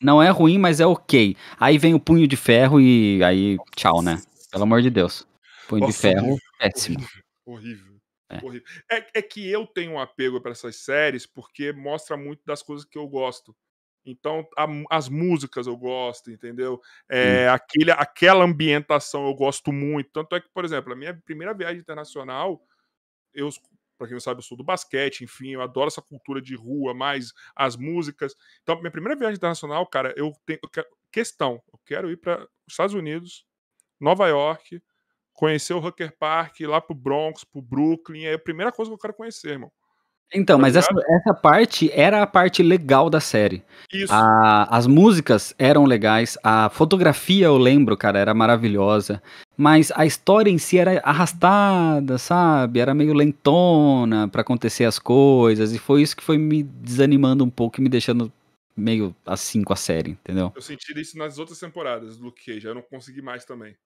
[0.00, 1.36] Não é ruim, mas é ok.
[1.58, 4.20] Aí vem o punho de ferro e aí, tchau, né?
[4.50, 5.26] Pelo amor de Deus.
[5.66, 7.08] Punho Nossa, de ferro, horrível, péssimo.
[7.46, 7.94] Horrível.
[8.30, 8.36] É.
[8.44, 8.68] horrível.
[8.90, 12.84] É, é que eu tenho um apego para essas séries porque mostra muito das coisas
[12.84, 13.56] que eu gosto.
[14.04, 16.80] Então, a, as músicas eu gosto, entendeu?
[17.08, 20.10] É, aquele, aquela ambientação eu gosto muito.
[20.12, 22.62] Tanto é que, por exemplo, a minha primeira viagem internacional,
[23.32, 23.48] eu,
[23.96, 26.92] para quem não sabe, eu sou do basquete, enfim, eu adoro essa cultura de rua,
[26.92, 28.34] mais as músicas.
[28.62, 32.42] Então, minha primeira viagem internacional, cara, eu tenho eu quero, questão, eu quero ir para
[32.42, 33.46] os Estados Unidos,
[34.00, 34.82] Nova York,
[35.32, 38.94] conhecer o Hucker Park, ir lá pro Bronx, pro Brooklyn, é a primeira coisa que
[38.94, 39.72] eu quero conhecer, irmão.
[40.32, 43.62] Então, tá mas essa, essa parte era a parte legal da série.
[43.92, 44.12] Isso.
[44.12, 49.22] A, as músicas eram legais, a fotografia, eu lembro, cara, era maravilhosa.
[49.56, 52.80] Mas a história em si era arrastada, sabe?
[52.80, 55.72] Era meio lentona para acontecer as coisas.
[55.72, 58.32] E foi isso que foi me desanimando um pouco e me deixando
[58.76, 60.52] meio assim com a série, entendeu?
[60.54, 63.76] Eu senti isso nas outras temporadas do Luke Cage, eu não consegui mais também.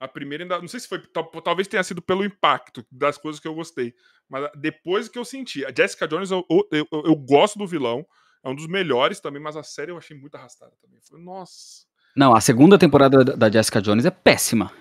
[0.00, 0.60] A primeira ainda.
[0.60, 1.02] Não sei se foi.
[1.42, 3.94] Talvez tenha sido pelo impacto das coisas que eu gostei.
[4.28, 5.64] Mas depois que eu senti.
[5.64, 8.06] A Jessica Jones, eu, eu, eu, eu gosto do vilão.
[8.44, 11.00] É um dos melhores também, mas a série eu achei muito arrastada também.
[11.02, 11.86] Falei, nossa.
[12.14, 14.72] Não, a segunda temporada da Jessica Jones é péssima.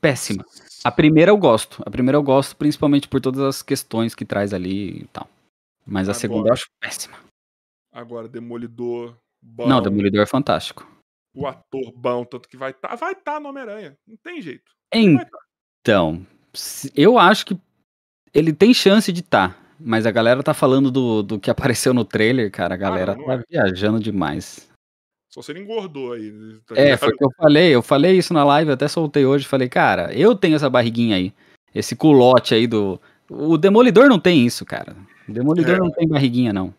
[0.00, 0.44] Péssima.
[0.84, 1.82] A primeira eu gosto.
[1.84, 5.28] A primeira eu gosto, principalmente por todas as questões que traz ali e tal.
[5.84, 7.18] Mas a agora, segunda eu acho péssima.
[7.92, 9.16] Agora, Demolidor.
[9.42, 9.66] Bom.
[9.66, 10.86] Não, Demolidor é fantástico
[11.34, 13.96] o ator bom, tanto que vai estar, tá, vai estar tá no Homem-Aranha.
[14.06, 14.70] Não tem jeito.
[14.92, 16.26] Então,
[16.94, 17.58] eu acho que
[18.34, 19.54] ele tem chance de estar.
[19.54, 22.74] Tá, mas a galera tá falando do, do que apareceu no trailer, cara.
[22.74, 23.44] A galera ah, não, não tá é.
[23.50, 24.68] viajando demais.
[25.28, 26.32] Só ele engordou aí.
[26.66, 27.72] Tá é, foi o que eu falei.
[27.72, 29.46] Eu falei isso na live, até soltei hoje.
[29.46, 31.32] Falei, cara, eu tenho essa barriguinha aí.
[31.72, 33.00] Esse culote aí do.
[33.30, 34.96] O Demolidor não tem isso, cara.
[35.28, 35.78] O Demolidor é.
[35.78, 36.74] não tem barriguinha, não.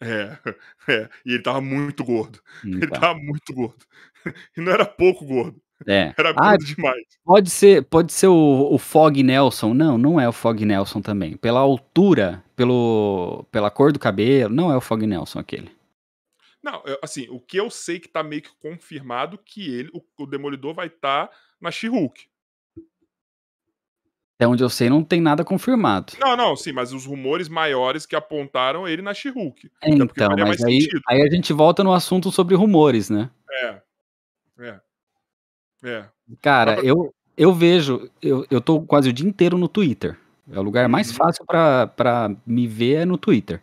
[0.00, 0.38] É,
[0.88, 1.08] é.
[1.24, 2.40] E ele tava muito gordo.
[2.64, 3.00] Hum, ele tá.
[3.00, 3.84] tava muito gordo.
[4.56, 5.60] E não era pouco gordo.
[5.86, 6.12] É.
[6.18, 7.06] Era ah, gordo demais.
[7.24, 9.72] Pode ser, pode ser o, o Fog Nelson.
[9.72, 11.36] Não, não é o Fog Nelson também.
[11.36, 15.70] Pela altura, pelo, pela cor do cabelo, não é o Fog Nelson aquele.
[16.62, 20.26] Não, assim, o que eu sei que tá meio que confirmado que ele, o, o
[20.26, 22.27] Demolidor vai estar tá na She-Hulk.
[24.38, 26.12] Até onde eu sei, não tem nada confirmado.
[26.20, 29.68] Não, não, sim, mas os rumores maiores que apontaram ele na She-Hulk.
[29.82, 33.30] Então, mas aí, aí, a gente volta no assunto sobre rumores, né?
[33.50, 33.82] É.
[34.60, 34.80] É.
[35.82, 36.04] É.
[36.40, 36.84] Cara, pra...
[36.84, 40.16] eu, eu vejo, eu, eu tô quase o dia inteiro no Twitter.
[40.52, 41.16] É o lugar mais uhum.
[41.16, 43.60] fácil para me ver é no Twitter.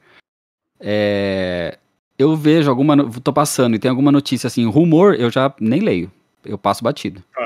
[0.77, 1.80] É,
[2.19, 3.10] eu vejo alguma.
[3.22, 6.11] tô passando e tem alguma notícia assim, rumor, eu já nem leio.
[6.43, 7.23] Eu passo batido.
[7.38, 7.44] Ah.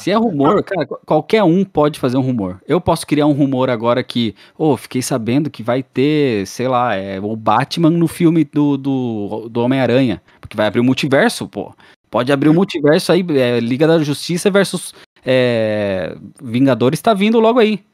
[0.00, 2.60] Se é rumor, cara, qualquer um pode fazer um rumor.
[2.66, 6.68] Eu posso criar um rumor agora que, ô, oh, fiquei sabendo que vai ter, sei
[6.68, 10.22] lá, é, o Batman no filme do, do, do Homem-Aranha.
[10.40, 11.74] Porque vai abrir o multiverso, pô.
[12.10, 14.92] Pode abrir o multiverso aí, é, Liga da Justiça versus
[15.24, 17.84] é, Vingadores tá vindo logo aí.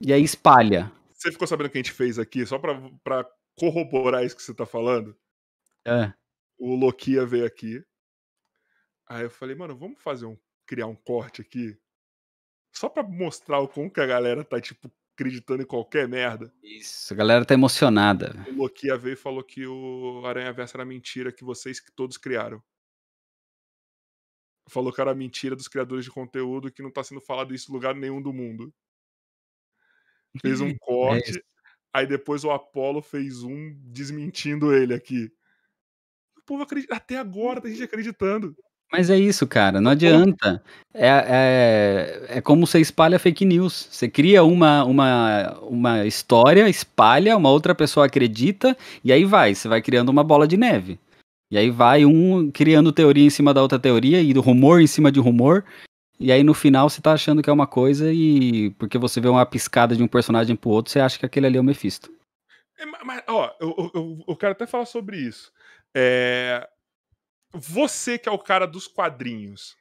[0.00, 0.90] E aí espalha.
[1.12, 3.26] Você ficou sabendo o que a gente fez aqui, só pra, pra
[3.56, 5.16] corroborar isso que você tá falando?
[5.84, 6.12] É.
[6.58, 7.82] O Lokia veio aqui.
[9.08, 10.36] Aí eu falei, mano, vamos fazer um
[10.66, 11.78] criar um corte aqui.
[12.72, 16.52] Só pra mostrar o como que a galera tá, tipo, acreditando em qualquer merda.
[16.62, 18.34] Isso, a galera tá emocionada.
[18.48, 22.16] O Lokia veio e falou que o Aranha Verso era mentira que vocês que todos
[22.16, 22.62] criaram.
[24.68, 27.74] Falou que era mentira dos criadores de conteúdo que não tá sendo falado isso em
[27.74, 28.74] lugar nenhum do mundo.
[30.40, 31.42] Fez um é corte, é
[31.92, 35.32] aí depois o Apollo fez um desmentindo ele aqui.
[36.38, 38.56] O povo acredita, até agora tem gente acreditando.
[38.92, 40.62] Mas é isso, cara, não adianta.
[40.92, 43.88] É, é, é como você espalha fake news.
[43.90, 49.66] Você cria uma, uma, uma história, espalha, uma outra pessoa acredita, e aí vai, você
[49.66, 50.98] vai criando uma bola de neve.
[51.50, 54.86] E aí vai um criando teoria em cima da outra teoria, e do rumor em
[54.86, 55.64] cima de rumor,
[56.18, 59.28] e aí no final você tá achando que é uma coisa, e porque você vê
[59.28, 62.12] uma piscada de um personagem pro outro, você acha que aquele ali é o Mephisto.
[62.78, 65.52] É, mas, ó, eu, eu, eu quero até falar sobre isso.
[65.94, 66.68] É,
[67.54, 69.76] você que é o cara dos quadrinhos.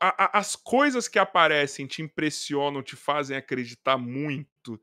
[0.00, 4.80] A, a, as coisas que aparecem te impressionam, te fazem acreditar muito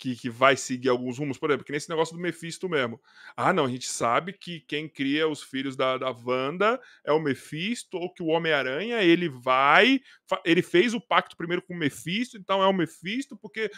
[0.00, 2.98] que, que vai seguir alguns rumos, por exemplo, que nesse negócio do Mephisto mesmo.
[3.36, 7.20] Ah, não, a gente sabe que quem cria os filhos da, da Wanda é o
[7.20, 10.00] Mephisto, ou que o Homem-Aranha, ele vai.
[10.42, 13.70] Ele fez o pacto primeiro com o Mephisto, então é o Mephisto, porque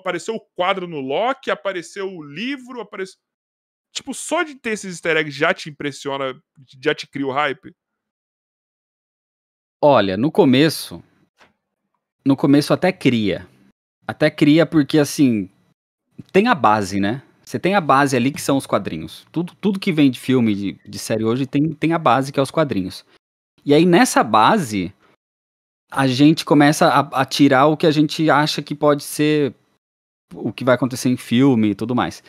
[0.00, 3.20] apareceu o quadro no Loki, apareceu o livro, apareceu.
[3.92, 6.34] Tipo, só de ter esses easter eggs já te impressiona,
[6.82, 7.74] já te cria o hype?
[9.80, 11.02] Olha, no começo.
[12.24, 13.46] No começo até cria.
[14.06, 15.50] Até cria porque, assim,
[16.32, 17.22] tem a base, né?
[17.44, 19.26] Você tem a base ali que são os quadrinhos.
[19.30, 22.40] Tudo, tudo que vem de filme, de, de série hoje, tem, tem a base que
[22.40, 23.04] é os quadrinhos.
[23.64, 24.94] E aí, nessa base,
[25.90, 29.54] a gente começa a, a tirar o que a gente acha que pode ser
[30.34, 32.22] o que vai acontecer em filme e tudo mais.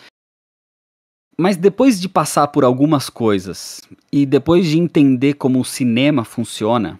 [1.37, 3.81] Mas depois de passar por algumas coisas
[4.11, 6.99] e depois de entender como o cinema funciona,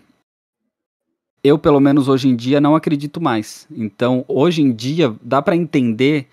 [1.44, 3.68] eu, pelo menos hoje em dia, não acredito mais.
[3.70, 6.28] Então, hoje em dia, dá para entender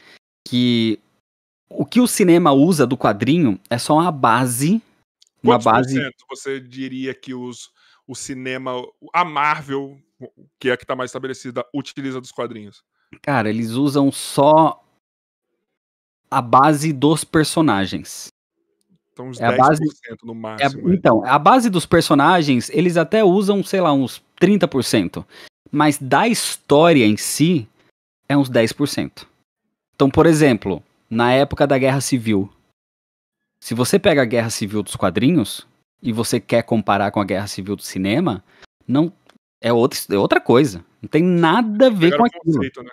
[0.47, 0.99] que
[1.69, 4.83] o que o cinema usa do quadrinho é só uma base.
[5.43, 6.11] Uma Quantos base.
[6.29, 7.71] você diria que os,
[8.07, 8.73] o cinema,
[9.13, 9.99] a Marvel,
[10.59, 12.85] que é a que está mais estabelecida, utiliza dos quadrinhos?
[13.23, 14.81] Cara, eles usam só
[16.31, 18.29] a base dos personagens.
[19.13, 19.83] Então, uns É a 10% base-
[20.25, 20.91] no É, máximo.
[20.91, 20.95] é.
[20.95, 25.25] então, a base dos personagens, eles até usam, sei lá, uns 30%.
[25.71, 27.69] Mas da história em si,
[28.29, 29.27] é uns 10%.
[29.95, 32.51] Então, por exemplo, na época da Guerra Civil,
[33.63, 35.67] se você pega a Guerra Civil dos quadrinhos
[36.03, 38.43] e você quer comparar com a Guerra Civil do cinema,
[38.89, 39.13] não
[39.61, 40.83] é outra, é outra coisa.
[41.03, 42.91] Não tem nada a ver Pegaram com aquilo conceito, né?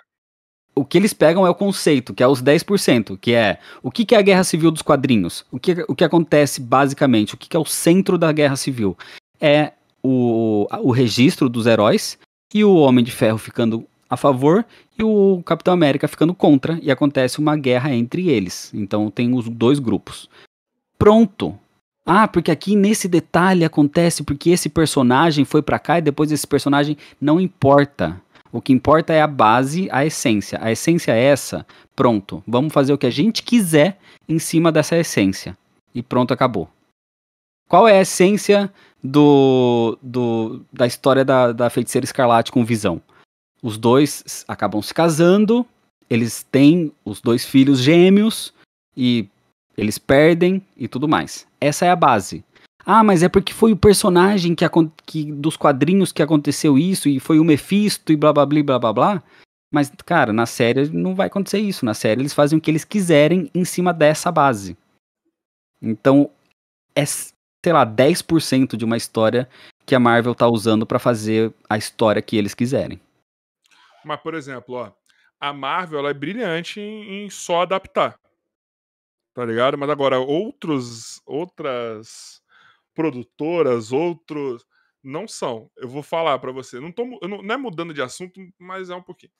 [0.78, 4.04] O que eles pegam é o conceito, que é os 10%, que é o que,
[4.04, 5.44] que é a guerra civil dos quadrinhos?
[5.50, 7.34] O que, o que acontece basicamente?
[7.34, 8.96] O que, que é o centro da guerra civil?
[9.40, 9.72] É
[10.02, 12.18] o, o registro dos heróis
[12.54, 14.64] e o Homem de Ferro ficando a favor
[14.98, 18.72] e o Capitão América ficando contra, e acontece uma guerra entre eles.
[18.74, 20.28] Então tem os dois grupos.
[20.98, 21.58] Pronto.
[22.04, 26.46] Ah, porque aqui nesse detalhe acontece porque esse personagem foi pra cá e depois esse
[26.46, 28.18] personagem não importa.
[28.52, 30.58] O que importa é a base, a essência.
[30.62, 31.66] A essência é essa.
[31.94, 32.42] Pronto.
[32.46, 33.98] Vamos fazer o que a gente quiser
[34.28, 35.56] em cima dessa essência.
[35.94, 36.68] E pronto, acabou.
[37.68, 38.72] Qual é a essência
[39.04, 43.00] do, do da história da, da feiticeira escarlate com visão?
[43.62, 45.66] Os dois acabam se casando,
[46.08, 48.54] eles têm os dois filhos gêmeos
[48.96, 49.28] e
[49.76, 51.46] eles perdem e tudo mais.
[51.60, 52.44] Essa é a base.
[52.90, 54.64] Ah, mas é porque foi o personagem que,
[55.04, 58.78] que dos quadrinhos que aconteceu isso e foi o Mephisto e blá blá blá blá
[58.78, 59.22] blá blá.
[59.70, 61.84] Mas, cara, na série não vai acontecer isso.
[61.84, 64.74] Na série eles fazem o que eles quiserem em cima dessa base.
[65.82, 66.30] Então,
[66.96, 69.46] é, sei lá, 10% de uma história
[69.84, 72.98] que a Marvel tá usando pra fazer a história que eles quiserem.
[74.02, 74.92] Mas, por exemplo, ó,
[75.38, 78.18] a Marvel ela é brilhante em, em só adaptar.
[79.34, 79.76] Tá ligado?
[79.76, 82.40] Mas agora, outros, outras
[82.98, 84.66] produtoras, outros.
[85.00, 85.70] Não são.
[85.76, 86.80] Eu vou falar pra você.
[86.80, 89.32] Não, tô, não, não é mudando de assunto, mas é um pouquinho.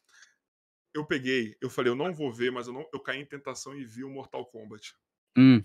[0.94, 3.74] Eu peguei, eu falei, eu não vou ver, mas eu, não, eu caí em tentação
[3.74, 4.94] e vi o Mortal Kombat.
[5.36, 5.62] Hum,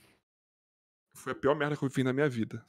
[1.15, 2.65] Foi a pior merda que eu fiz na minha vida.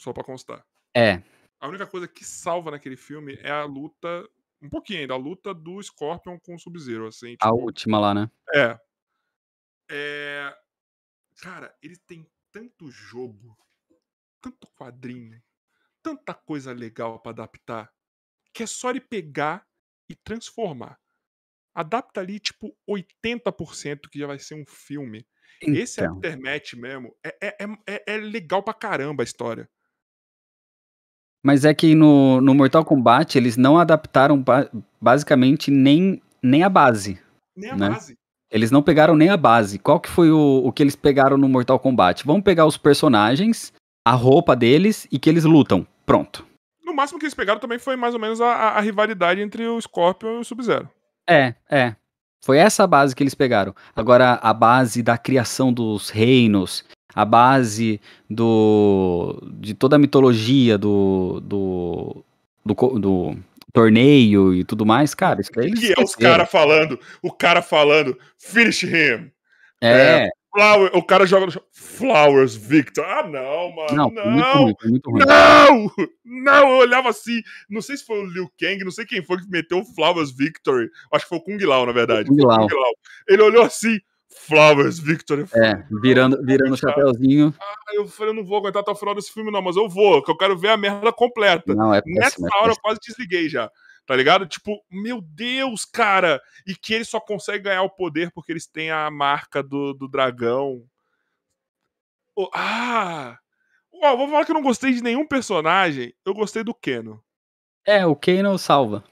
[0.00, 0.64] Só pra constar.
[0.96, 1.20] é.
[1.60, 4.28] A única coisa que salva naquele filme é a luta.
[4.62, 7.36] Um pouquinho ainda, a luta do Scorpion com o Sub-Zero, assim.
[7.40, 8.30] A tipo, última lá, né?
[8.54, 8.78] É.
[9.90, 10.56] É.
[11.40, 13.56] Cara, ele tem tanto jogo,
[14.44, 15.40] tanto quadrinho,
[16.02, 17.90] tanta coisa legal pra adaptar,
[18.52, 19.66] que é só ele pegar
[20.08, 20.98] e transformar.
[21.74, 25.26] Adapta ali, tipo, 80% que já vai ser um filme.
[25.62, 29.68] Esse Então, Aftermath mesmo é, é, é, é- é legal pra caramba a história.
[31.46, 36.68] mas é que no, no Mortal Kombat eles não adaptaram ba- basicamente nem, nem a
[36.70, 37.18] base.
[37.54, 37.88] Nem a Né?
[37.90, 38.18] base.
[38.50, 39.78] Eles não pegaram nem a base.
[39.78, 42.24] Qual que foi o, o que eles pegaram no Mortal Kombat?
[42.24, 43.73] Vamos pegar os personagens,
[44.04, 45.86] a roupa deles e que eles lutam.
[46.04, 46.46] Pronto.
[46.84, 49.80] No máximo que eles pegaram também foi mais ou menos a, a- rivalidade entre o
[49.80, 50.88] Scorpion e o Sub-Zero.
[51.28, 51.96] É, é.
[52.44, 53.74] Foi essa a base que eles pegaram.
[53.96, 57.98] Agora, a base da criação dos reinos, a base
[58.28, 62.22] do de toda a mitologia do do,
[62.66, 63.36] do, do
[63.72, 68.16] torneio e tudo mais, cara, isso daí Que é os caras falando, o cara falando,
[68.38, 69.30] finish him.
[69.80, 73.04] É, Flower, o cara joga no chão, Flowers Victor.
[73.04, 73.94] Ah, não, mano.
[73.96, 75.22] não, Não, muito ruim, muito ruim.
[75.26, 75.90] não,
[76.24, 77.42] não, eu olhava assim.
[77.68, 80.30] Não sei se foi o Liu Kang, não sei quem foi que meteu o Flowers
[80.30, 80.88] Victory.
[81.12, 82.28] Acho que foi o Kung Lao, na verdade.
[82.28, 82.68] Kung Lao.
[82.68, 82.92] Kung Lao.
[83.28, 83.98] Ele olhou assim,
[84.46, 85.44] Flowers Victory.
[85.54, 87.52] É, virando, virando o chapéuzinho.
[87.88, 89.88] Aí eu falei, eu não vou aguentar até o final desse filme, não, mas eu
[89.88, 91.74] vou, que eu quero ver a merda completa.
[91.74, 92.48] Não, é Nessa péssimo.
[92.52, 93.68] é hora eu quase desliguei já.
[94.06, 94.46] Tá ligado?
[94.46, 96.40] Tipo, meu Deus, cara!
[96.66, 100.06] E que eles só conseguem ganhar o poder porque eles têm a marca do, do
[100.06, 100.84] dragão.
[102.36, 103.38] Oh, ah!
[103.90, 106.14] Oh, vou falar que eu não gostei de nenhum personagem.
[106.24, 107.22] Eu gostei do Keno.
[107.86, 109.04] É, o Kano salva.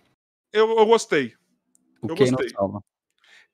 [0.52, 1.34] Eu, eu gostei.
[2.02, 2.48] O Eu Kano gostei.
[2.50, 2.84] salva.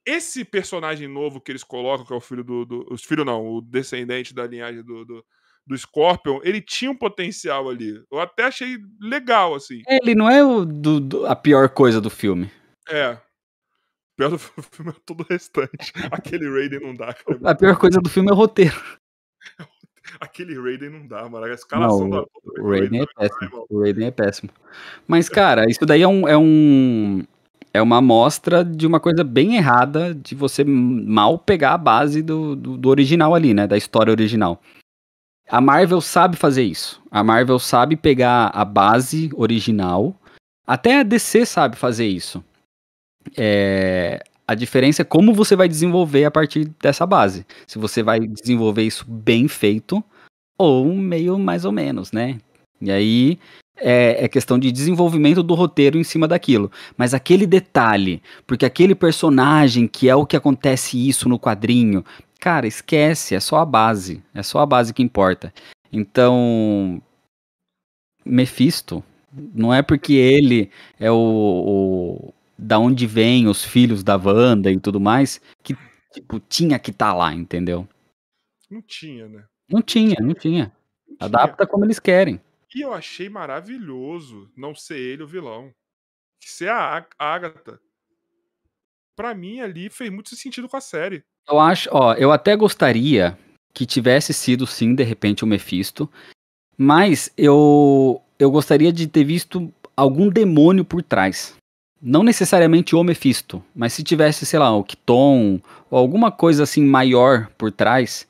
[0.04, 2.64] Esse personagem novo que eles colocam, que é o filho do.
[2.64, 5.26] do os filho não, o descendente da linhagem do, do,
[5.68, 8.02] do Scorpion, ele tinha um potencial ali.
[8.10, 9.82] Eu até achei legal, assim.
[9.86, 12.50] Ele não é o do- do- a pior coisa do filme.
[12.88, 13.18] É.
[14.16, 14.38] Pior do
[14.72, 15.92] filme é todo o restante.
[16.10, 17.38] Aquele Raiden não dá, cara.
[17.44, 18.74] A pior coisa do filme é o roteiro.
[20.20, 21.44] Aquele Raiden não dá, mano.
[21.44, 23.66] A escalação Não, da O Raiden é dá, péssimo.
[23.68, 24.50] O Raiden é péssimo.
[25.06, 26.26] Mas, cara, isso daí é um.
[26.26, 27.22] É, um,
[27.74, 32.56] é uma amostra de uma coisa bem errada de você mal pegar a base do,
[32.56, 33.66] do, do original ali, né?
[33.66, 34.60] Da história original.
[35.48, 37.02] A Marvel sabe fazer isso.
[37.10, 40.14] A Marvel sabe pegar a base original.
[40.66, 42.44] Até a DC sabe fazer isso.
[43.36, 47.46] É, a diferença é como você vai desenvolver a partir dessa base.
[47.66, 50.04] Se você vai desenvolver isso bem feito
[50.58, 52.38] ou meio mais ou menos, né?
[52.80, 53.38] E aí
[53.76, 56.70] é, é questão de desenvolvimento do roteiro em cima daquilo.
[56.96, 62.04] Mas aquele detalhe, porque aquele personagem que é o que acontece isso no quadrinho,
[62.38, 64.22] cara, esquece, é só a base.
[64.34, 65.52] É só a base que importa.
[65.92, 67.02] Então,
[68.24, 69.02] Mephisto,
[69.32, 74.78] não é porque ele é o, o- da onde vem os filhos da Wanda e
[74.80, 75.76] tudo mais, que
[76.12, 77.88] tipo, tinha que estar lá, entendeu?
[78.70, 79.44] Não tinha, né?
[79.68, 80.64] Não tinha, não tinha.
[80.64, 81.18] Não tinha.
[81.20, 82.40] Adapta como eles querem.
[82.74, 85.72] E eu achei maravilhoso não ser ele o vilão.
[86.40, 87.80] Ser a Ag- Agatha.
[89.16, 91.24] Pra mim, ali fez muito sentido com a série.
[91.48, 93.38] Eu acho, ó, eu até gostaria
[93.72, 96.10] que tivesse sido sim, de repente, o Mephisto,
[96.76, 101.56] mas eu eu gostaria de ter visto algum demônio por trás.
[102.00, 105.60] Não necessariamente o Mephisto, mas se tivesse, sei lá, o Kiton
[105.90, 108.28] ou alguma coisa assim maior por trás,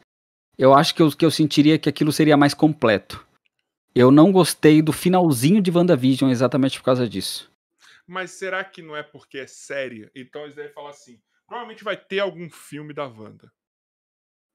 [0.56, 3.26] eu acho que eu, que eu sentiria que aquilo seria mais completo.
[3.94, 7.50] Eu não gostei do finalzinho de WandaVision exatamente por causa disso.
[8.06, 10.10] Mas será que não é porque é série?
[10.14, 13.50] Então eles devem falar assim: provavelmente vai ter algum filme da Wanda.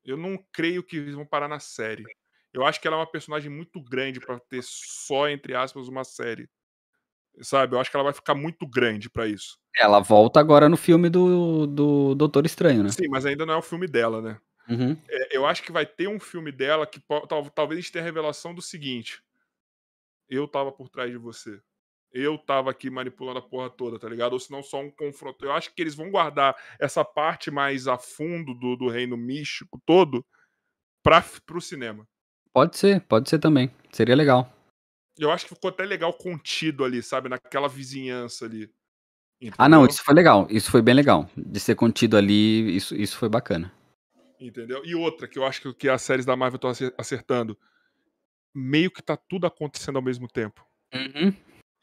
[0.05, 2.03] Eu não creio que eles vão parar na série.
[2.53, 6.03] Eu acho que ela é uma personagem muito grande pra ter só, entre aspas, uma
[6.03, 6.47] série.
[7.41, 7.75] Sabe?
[7.75, 9.57] Eu acho que ela vai ficar muito grande pra isso.
[9.75, 12.89] Ela volta agora no filme do, do Doutor Estranho, né?
[12.89, 14.39] Sim, mas ainda não é o filme dela, né?
[14.69, 14.95] Uhum.
[15.09, 18.53] É, eu acho que vai ter um filme dela que tal- talvez tenha a revelação
[18.53, 19.23] do seguinte:
[20.29, 21.59] eu tava por trás de você.
[22.13, 24.33] Eu tava aqui manipulando a porra toda, tá ligado?
[24.33, 25.43] Ou se não só um confronto.
[25.43, 29.81] Eu acho que eles vão guardar essa parte mais a fundo do, do reino místico
[29.83, 30.23] todo
[31.01, 32.07] pra, pro cinema.
[32.53, 33.71] Pode ser, pode ser também.
[33.91, 34.51] Seria legal.
[35.17, 37.29] Eu acho que ficou até legal contido ali, sabe?
[37.29, 38.71] Naquela vizinhança ali.
[39.57, 39.93] Ah, não, Entendeu?
[39.93, 40.47] isso foi legal.
[40.51, 41.27] Isso foi bem legal.
[41.35, 43.73] De ser contido ali, isso, isso foi bacana.
[44.39, 44.85] Entendeu?
[44.85, 47.57] E outra, que eu acho que, que as séries da Marvel estão acertando.
[48.53, 50.63] Meio que tá tudo acontecendo ao mesmo tempo.
[50.93, 51.33] Uhum.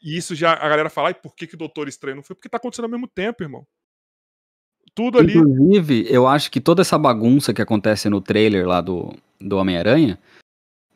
[0.01, 2.35] E isso já a galera fala, e por que, que o Doutor Estranho não foi?
[2.35, 3.65] Porque tá acontecendo ao mesmo tempo, irmão.
[4.95, 5.37] Tudo ali.
[5.37, 10.19] Inclusive, eu acho que toda essa bagunça que acontece no trailer lá do, do Homem-Aranha,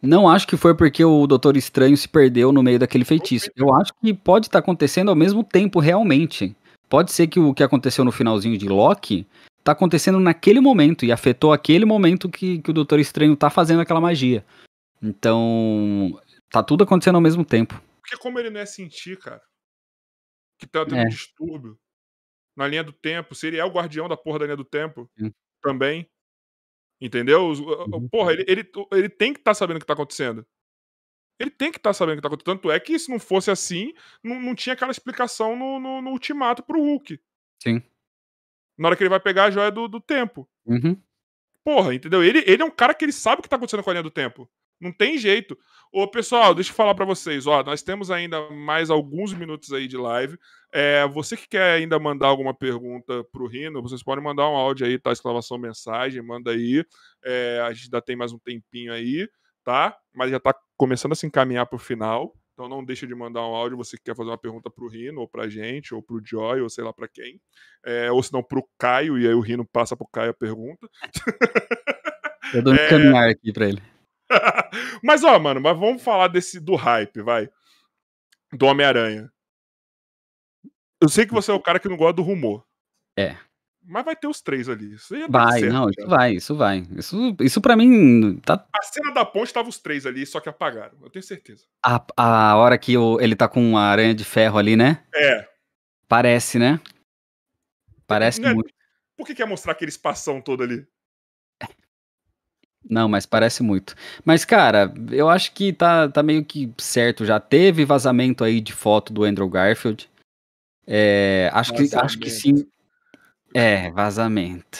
[0.01, 3.49] não acho que foi porque o Doutor Estranho se perdeu no meio daquele feitiço.
[3.55, 6.55] Eu acho que pode estar acontecendo ao mesmo tempo, realmente.
[6.89, 9.25] Pode ser que o que aconteceu no finalzinho de Loki
[9.63, 13.81] tá acontecendo naquele momento e afetou aquele momento que, que o Doutor Estranho tá fazendo
[13.81, 14.45] aquela magia.
[15.01, 16.19] Então,
[16.51, 17.81] tá tudo acontecendo ao mesmo tempo.
[18.05, 19.41] Porque como ele não é sentir, cara,
[20.59, 21.05] que tá tendo É.
[21.05, 21.79] um distúrbio
[22.55, 25.09] na linha do tempo, se ele é o guardião da porra da linha do tempo,
[25.17, 25.33] Sim.
[25.61, 26.07] também.
[27.01, 27.47] Entendeu?
[27.47, 28.07] Uhum.
[28.07, 30.45] Porra, ele, ele, ele tem que estar sabendo o que tá acontecendo.
[31.39, 32.55] Ele tem que estar sabendo o que tá acontecendo.
[32.55, 33.91] Tanto é que se não fosse assim,
[34.23, 37.19] não, não tinha aquela explicação no, no, no ultimato pro Hulk.
[37.61, 37.81] Sim.
[38.77, 40.47] Na hora que ele vai pegar a joia do, do tempo.
[40.65, 41.01] Uhum.
[41.63, 42.23] Porra, entendeu?
[42.23, 44.03] Ele, ele é um cara que ele sabe o que tá acontecendo com a linha
[44.03, 44.49] do tempo.
[44.79, 45.57] Não tem jeito.
[45.91, 47.47] Ô, pessoal, deixa eu falar pra vocês.
[47.47, 50.37] Ó, nós temos ainda mais alguns minutos aí de live.
[50.73, 54.85] É, você que quer ainda mandar alguma pergunta pro Rino, vocês podem mandar um áudio
[54.85, 55.11] aí, tá?
[55.13, 56.83] Exclamação mensagem, manda aí.
[57.23, 59.27] É, a gente ainda tem mais um tempinho aí,
[59.63, 59.95] tá?
[60.13, 62.33] Mas já tá começando a se encaminhar pro final.
[62.53, 65.21] Então não deixa de mandar um áudio, você que quer fazer uma pergunta pro Rino,
[65.21, 67.39] ou pra gente, ou pro Joy, ou sei lá pra quem.
[67.85, 70.87] É, ou se não pro Caio, e aí o Rino passa pro Caio a pergunta.
[72.53, 72.89] Eu dou um É.
[72.89, 73.81] caminhar aqui pra ele.
[75.03, 77.49] mas, ó, mano, mas vamos falar desse do hype, vai.
[78.53, 79.31] Do Homem-Aranha.
[81.01, 82.65] Eu sei que você é o cara que não gosta do rumor.
[83.17, 83.37] É.
[83.87, 84.95] Mas vai ter os três ali.
[84.95, 86.79] Isso Vai, certo, não, isso vai, isso vai.
[86.97, 90.49] Isso, isso pra mim, tá A cena da ponte tava os três ali, só que
[90.49, 90.97] apagaram.
[91.03, 91.65] Eu tenho certeza.
[91.85, 95.05] a, a hora que o- ele tá com a aranha de ferro ali, né?
[95.13, 95.47] É.
[96.07, 96.79] Parece, né?
[98.07, 98.53] Parece Né?
[98.53, 98.73] muito.
[99.15, 100.85] Por que quer mostrar aquele espação todo ali?
[102.87, 103.95] Não, mas parece muito.
[104.23, 107.25] Mas, cara, eu acho que tá, tá meio que certo.
[107.25, 110.09] Já teve vazamento aí de foto do Andrew Garfield.
[110.85, 112.53] É, acho, que, acho que sim.
[112.53, 112.75] Vazamento.
[113.55, 114.79] É, vazamento.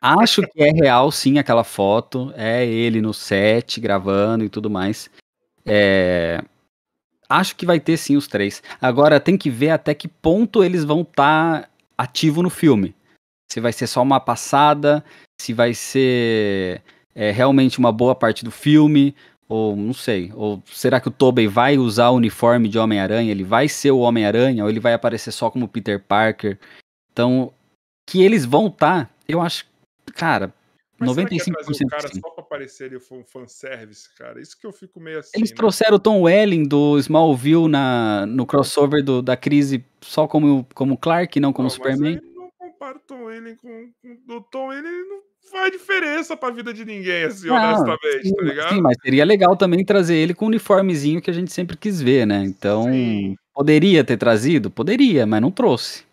[0.00, 2.32] Acho que é real, sim, aquela foto.
[2.36, 5.10] É ele no set, gravando e tudo mais.
[5.64, 6.42] É,
[7.28, 8.62] acho que vai ter sim os três.
[8.80, 12.94] Agora tem que ver até que ponto eles vão estar ativo no filme.
[13.50, 15.04] Se vai ser só uma passada,
[15.40, 16.82] se vai ser
[17.14, 19.14] é, realmente uma boa parte do filme,
[19.48, 20.32] ou não sei.
[20.34, 23.30] Ou será que o Tobey vai usar o uniforme de Homem-Aranha?
[23.30, 26.58] Ele vai ser o Homem-Aranha ou ele vai aparecer só como Peter Parker?
[27.12, 27.52] Então,
[28.08, 29.66] que eles vão estar, eu acho,
[30.14, 30.54] cara,
[30.98, 32.20] Mas será que ia 95% trazer o cara sim.
[32.20, 34.40] só pra aparecer ele foi um fanservice, cara?
[34.40, 35.32] Isso que eu fico meio assim.
[35.34, 35.56] Eles né?
[35.56, 40.96] trouxeram o Tom Welling do Smallville na, no crossover do- da crise só como, como
[40.96, 42.14] Clark, não como Não, mas Superman.
[42.18, 45.20] aí não compara o Tom Welling com, com o Tom Welling não
[45.50, 48.74] faz diferença pra vida de ninguém, assim, Não, honestamente, sim, tá ligado?
[48.74, 52.00] sim, mas seria legal também trazer ele com o uniformezinho que a gente sempre quis
[52.00, 52.42] ver, né?
[52.44, 53.36] Então, Sim.
[53.54, 54.70] poderia ter trazido?
[54.70, 56.04] Poderia, mas não trouxe.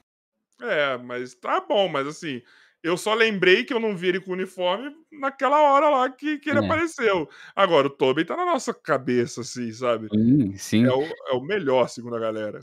[0.62, 2.42] É, mas tá bom, mas assim,
[2.84, 6.38] eu só lembrei que eu não vi ele com o uniforme naquela hora lá que,
[6.38, 6.66] que ele É.
[6.66, 7.30] apareceu.
[7.56, 10.08] Agora, o Tobey tá na nossa cabeça, assim, sabe?
[10.14, 10.86] Sim, sim.
[10.86, 12.62] É o, é o melhor, segundo a galera.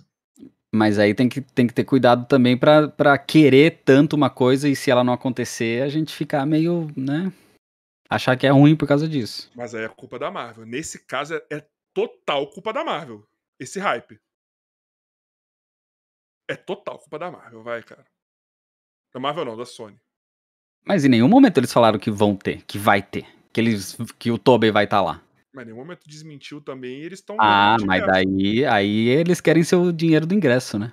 [0.75, 4.69] Mas aí tem que, tem que ter cuidado também pra, pra querer tanto uma coisa
[4.69, 7.33] e se ela não acontecer, a gente ficar meio, né?
[8.09, 9.51] Achar que é ruim por causa disso.
[9.55, 10.67] Mas aí é culpa da Marvel.
[10.67, 13.27] Nesse caso, é, é total culpa da Marvel.
[13.59, 14.21] Esse hype.
[16.49, 18.07] É total culpa da Marvel, vai, cara.
[19.13, 19.99] Da Marvel não, da Sony.
[20.85, 23.27] Mas em nenhum momento eles falaram que vão ter, que vai ter.
[23.53, 25.21] Que, eles, que o Tobey vai estar lá.
[25.57, 29.63] Mas em nenhum momento desmentiu também e eles estão Ah, mas daí aí eles querem
[29.63, 30.93] seu dinheiro do ingresso, né?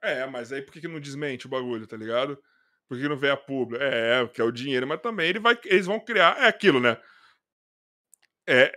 [0.00, 2.40] É, mas aí por que, que não desmente o bagulho, tá ligado?
[2.88, 3.82] Por que não vem a público?
[3.82, 6.38] É, que é o dinheiro, mas também ele vai, eles vão criar.
[6.38, 6.96] É aquilo, né?
[8.46, 8.70] É.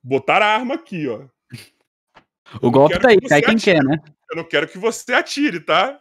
[0.00, 1.26] Botar a arma aqui, ó.
[2.62, 3.76] O golpe tá aí, cai quem atire.
[3.76, 3.96] quer, né?
[4.30, 6.00] Eu não quero que você atire, tá?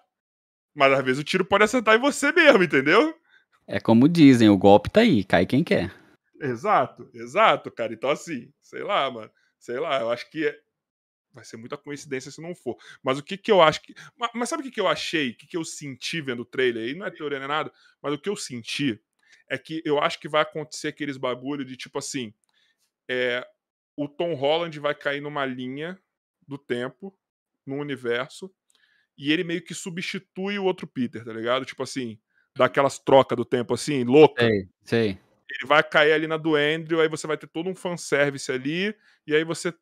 [0.75, 3.15] Mas às vezes o tiro pode acertar em você mesmo, entendeu?
[3.65, 5.98] É como dizem, o golpe tá aí, cai quem quer.
[6.39, 7.93] Exato, exato, cara.
[7.93, 9.31] Então, assim, sei lá, mano.
[9.57, 10.59] Sei lá, eu acho que é-
[11.33, 12.77] vai ser muita coincidência se não for.
[13.03, 13.93] Mas o que que eu acho que.
[14.17, 15.31] Ma- Mas, sabe o que que eu achei?
[15.31, 16.83] O que que eu senti vendo o trailer?
[16.87, 17.71] aí não é teoria nem nada,
[18.01, 19.01] mas o que eu senti
[19.49, 22.33] é que eu acho que vai acontecer aqueles bagulho de tipo assim.
[23.09, 23.45] É,
[23.97, 25.99] o Tom Holland vai cair numa linha
[26.47, 27.17] do tempo,
[27.65, 28.51] no universo,
[29.17, 31.65] e ele meio que substitui o outro Peter, tá ligado?
[31.65, 32.19] Tipo assim,
[32.55, 35.19] dá aquelas trocas do tempo assim, louca Sei, sei.
[35.49, 38.95] Ele vai cair ali na do Andrew, aí você vai ter todo um fanservice ali,
[39.25, 39.73] e aí você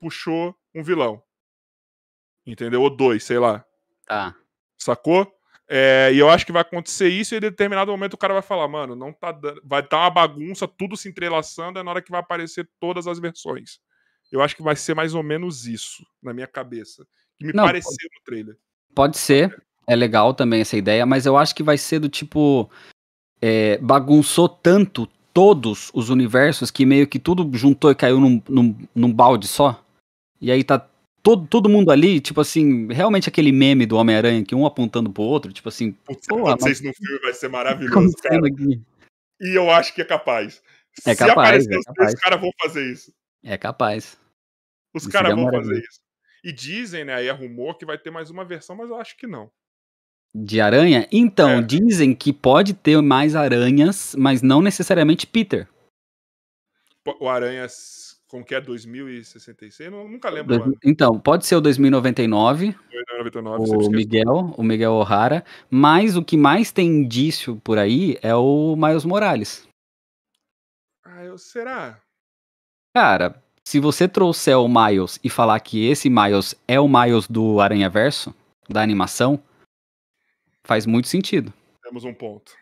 [0.00, 1.22] puxou um vilão.
[2.46, 2.82] Entendeu?
[2.82, 3.64] Ou dois, sei lá.
[4.06, 4.34] Tá.
[4.76, 5.32] Sacou?
[5.66, 8.42] É, e eu acho que vai acontecer isso e em determinado momento o cara vai
[8.42, 9.62] falar, mano, não tá dando.
[9.64, 13.18] Vai estar uma bagunça, tudo se entrelaçando, é na hora que vai aparecer todas as
[13.18, 13.78] versões.
[14.30, 17.06] Eu acho que vai ser mais ou menos isso, na minha cabeça.
[17.38, 18.56] Que me Não, pareceu no trailer.
[18.94, 22.70] Pode ser, é legal também essa ideia, mas eu acho que vai ser do tipo.
[23.40, 28.76] É, bagunçou tanto todos os universos que meio que tudo juntou e caiu num, num,
[28.94, 29.84] num balde só.
[30.40, 30.86] E aí tá
[31.22, 35.22] todo, todo mundo ali, tipo assim, realmente aquele meme do Homem-Aranha que um apontando pro
[35.22, 38.28] outro, tipo assim, Putz, se Pô, mas- isso no filme vai ser que maravilhoso, tá
[38.28, 38.46] cara.
[38.46, 38.80] aqui?
[39.40, 40.62] E eu acho que é capaz.
[41.06, 41.32] É Se capaz,
[41.66, 42.14] aparecer é os capaz.
[42.14, 43.12] os caras vão fazer isso.
[43.42, 44.16] É capaz.
[44.94, 46.00] Os caras seria vão fazer isso.
[46.44, 47.14] E dizem, né?
[47.14, 49.50] Aí é rumor que vai ter mais uma versão, mas eu acho que não.
[50.34, 51.06] De aranha?
[51.12, 51.62] Então, É.
[51.62, 55.68] dizem que pode ter mais aranhas, mas não necessariamente Peter.
[57.20, 57.66] O Aranha,
[58.28, 58.60] como que é?
[58.60, 59.92] 2066?
[59.92, 60.78] Eu nunca lembro o Dois- ano.
[60.84, 62.74] Então, pode ser o 2099,
[63.18, 63.90] 99, sempre o esqueço.
[63.96, 69.04] Miguel, o Miguel O'Hara, mas o que mais tem indício por aí é o Miles
[69.04, 69.68] Morales.
[71.04, 72.00] Ah, eu, será?
[72.96, 77.60] Cara, se você trouxer o Miles e falar que esse Miles é o Miles do
[77.60, 78.34] Aranha Verso,
[78.68, 79.38] da animação,
[80.64, 81.52] faz muito sentido.
[81.82, 82.52] Temos um ponto.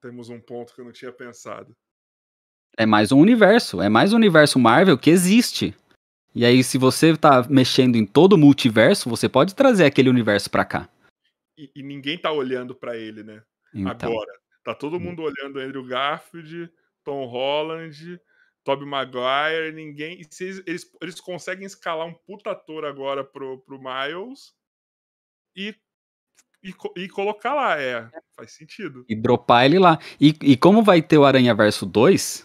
[0.00, 1.74] Temos um ponto que eu não tinha pensado.
[2.76, 5.74] É mais um universo, é mais um universo Marvel que existe.
[6.34, 10.50] E aí, se você tá mexendo em todo o multiverso, você pode trazer aquele universo
[10.50, 10.88] pra cá.
[11.56, 13.42] E, e ninguém tá olhando pra ele, né?
[13.72, 14.32] Então, Agora.
[14.64, 16.72] Tá todo mundo olhando Andrew Garfield,
[17.04, 18.18] Tom Holland,
[18.64, 20.14] Tobey Maguire, ninguém.
[20.14, 24.54] eles, eles, eles conseguem escalar um puta ator agora pro, pro Miles
[25.54, 25.76] e,
[26.64, 27.80] e, e colocar lá.
[27.80, 29.04] É, faz sentido.
[29.08, 29.98] e dropar ele lá.
[30.20, 32.44] E, e como vai ter o Aranha Verso 2,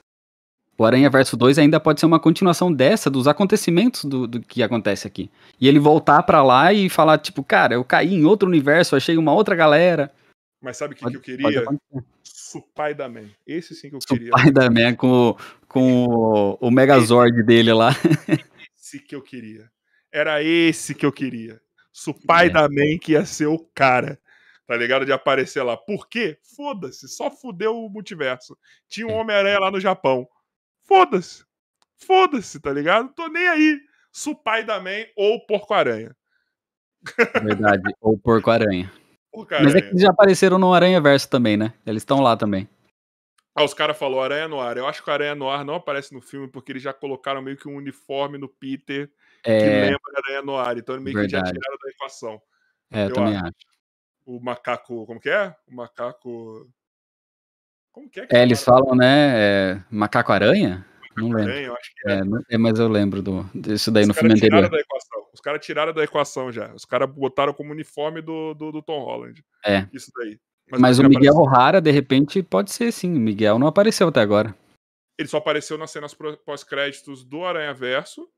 [0.77, 4.61] O Aranha Verso 2 ainda pode ser uma continuação dessa, dos acontecimentos do, do que
[4.61, 5.31] acontece aqui.
[5.59, 9.17] E ele voltar pra lá e falar, tipo, cara, eu caí em outro universo, achei
[9.17, 10.11] uma outra galera.
[10.61, 11.61] Mas sabe o que, que eu queria?
[11.61, 12.03] acontecer.
[12.23, 13.29] Spider-Man.
[13.45, 14.31] Esse sim que eu O queria.
[14.37, 15.37] Spider-Man com,
[15.67, 17.91] com o, o Megazord dele lá.
[18.77, 19.69] Esse que eu queria.
[20.11, 21.61] Era esse que eu queria.
[21.99, 24.19] Spider-Man que ia ser o cara.
[24.65, 25.05] Tá ligado?
[25.05, 25.75] De aparecer lá.
[25.75, 26.37] Por quê?
[26.55, 27.07] Foda-se.
[27.07, 28.57] Só fudeu o multiverso.
[28.87, 30.27] Tinha um Homem-Aranha lá no Japão.
[30.83, 31.43] Foda-se.
[31.97, 33.11] Foda-se, tá ligado?
[33.13, 33.79] Tô nem aí.
[34.13, 36.15] Spider-Man ou Porco-Aranha.
[37.43, 37.81] Verdade.
[37.99, 38.91] Ou Porco-Aranha.
[39.61, 41.73] Mas é que eles já apareceram no Aranha Verso também, né?
[41.85, 42.67] Eles estão lá também.
[43.55, 44.77] Ah, os caras falaram Aranha Noir.
[44.77, 47.57] Eu acho que o Aranha Noir não aparece no filme porque eles já colocaram meio
[47.57, 49.11] que um uniforme no Peter
[49.43, 50.77] que É, lembra Aranha Noir.
[50.77, 51.57] Então meio que já Verdade.
[51.57, 52.41] tiraram da equação.
[52.91, 53.45] é, eu eu também acho.
[53.45, 53.55] acho.
[54.25, 55.05] O macaco.
[55.05, 55.55] Como que é?
[55.67, 56.69] O macaco.
[57.91, 59.33] Como que é que É, eles falam, né?
[59.35, 60.85] é, Macaco-Aranha?
[61.17, 61.51] Não lembro.
[61.51, 62.13] Aranha, que é.
[62.15, 64.69] É, é, mas eu lembro do, disso daí Os no filme anterior.
[65.33, 66.73] Os caras tiraram da equação já.
[66.73, 69.43] Os caras botaram como uniforme do, do, do Tom Holland.
[69.65, 69.87] É.
[69.91, 70.39] Isso daí.
[70.79, 73.15] Mas ele o Miguel apareceu- O'Hara, de repente, pode ser sim.
[73.15, 74.55] O Miguel não apareceu até agora.
[75.17, 78.29] Ele só apareceu nas cenas pós-créditos do Aranha Verso,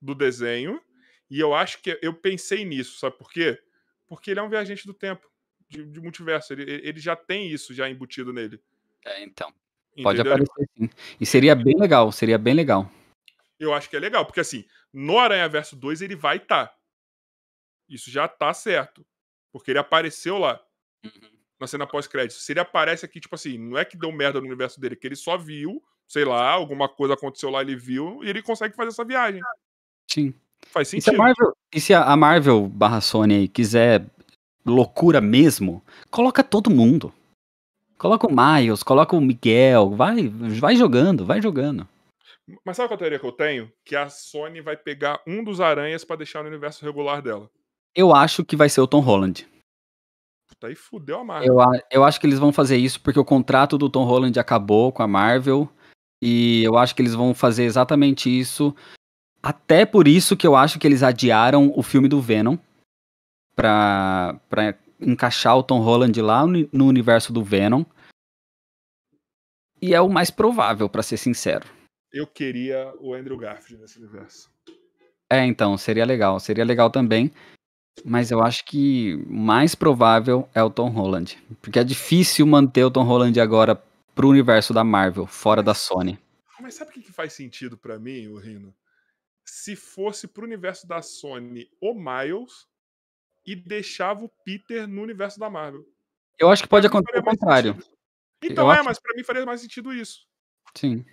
[0.00, 0.80] do desenho.
[1.30, 1.98] E eu acho que.
[2.02, 3.60] Eu pensei nisso, sabe por quê?
[4.06, 5.28] Porque ele é um viajante do tempo,
[5.68, 6.52] de, de multiverso.
[6.52, 8.60] Ele, ele já tem isso já embutido nele.
[9.04, 9.52] É, então.
[10.02, 10.32] Pode entendeu?
[10.32, 10.90] aparecer sim.
[11.20, 12.90] E seria bem legal, seria bem legal.
[13.58, 16.74] Eu acho que é legal, porque assim, no Aranha Verso 2 ele vai estar.
[17.88, 19.06] Isso já tá certo.
[19.52, 20.60] Porque ele apareceu lá
[21.58, 22.38] na cena pós-crédito.
[22.38, 25.06] Se ele aparece aqui, tipo assim, não é que deu merda no universo dele, que
[25.06, 28.88] ele só viu, sei lá, alguma coisa aconteceu lá, ele viu, e ele consegue fazer
[28.88, 29.42] essa viagem.
[30.12, 30.34] Sim.
[30.66, 31.18] Faz E se a sentido.
[31.18, 34.04] Marvel, e se a Marvel barra Sony aí quiser
[34.64, 37.12] loucura mesmo, coloca todo mundo.
[37.98, 41.86] Coloca o Miles, coloca o Miguel, vai, vai jogando, vai jogando.
[42.64, 43.70] Mas sabe qual a teoria que eu tenho?
[43.84, 47.50] Que a Sony vai pegar um dos aranhas pra deixar no universo regular dela.
[47.94, 49.46] Eu acho que vai ser o Tom Holland.
[50.48, 51.54] Puta, aí fudeu a Marvel.
[51.54, 54.90] Eu, eu acho que eles vão fazer isso porque o contrato do Tom Holland acabou
[54.90, 55.68] com a Marvel.
[56.22, 58.74] E eu acho que eles vão fazer exatamente isso.
[59.42, 62.56] Até por isso que eu acho que eles adiaram o filme do Venom.
[63.54, 67.84] Pra, pra encaixar o Tom Holland lá no, universo do Venom.
[69.80, 71.66] E é o mais provável, pra ser sincero.
[72.12, 74.50] Eu queria o Andrew Garfield nesse universo.
[75.30, 76.38] É, então, seria legal.
[76.38, 77.30] Seria legal também.
[78.04, 81.38] Mas eu acho que o mais provável é o Tom Holland.
[81.62, 83.80] Porque é difícil manter o Tom Holland agora
[84.14, 86.18] pro universo da Marvel, fora da Sony.
[86.60, 88.74] Mas sabe o que, que faz sentido pra mim, o Rino?
[89.44, 92.66] Se fosse pro universo da Sony o Miles
[93.46, 95.84] e deixava o Peter no universo da Marvel.
[96.38, 97.74] Eu acho que pode acontecer o contrário.
[97.74, 97.94] sentido.
[98.42, 100.26] Então Eu é, acho- mas pra mim faria mais sentido isso.
[100.74, 101.04] Sim.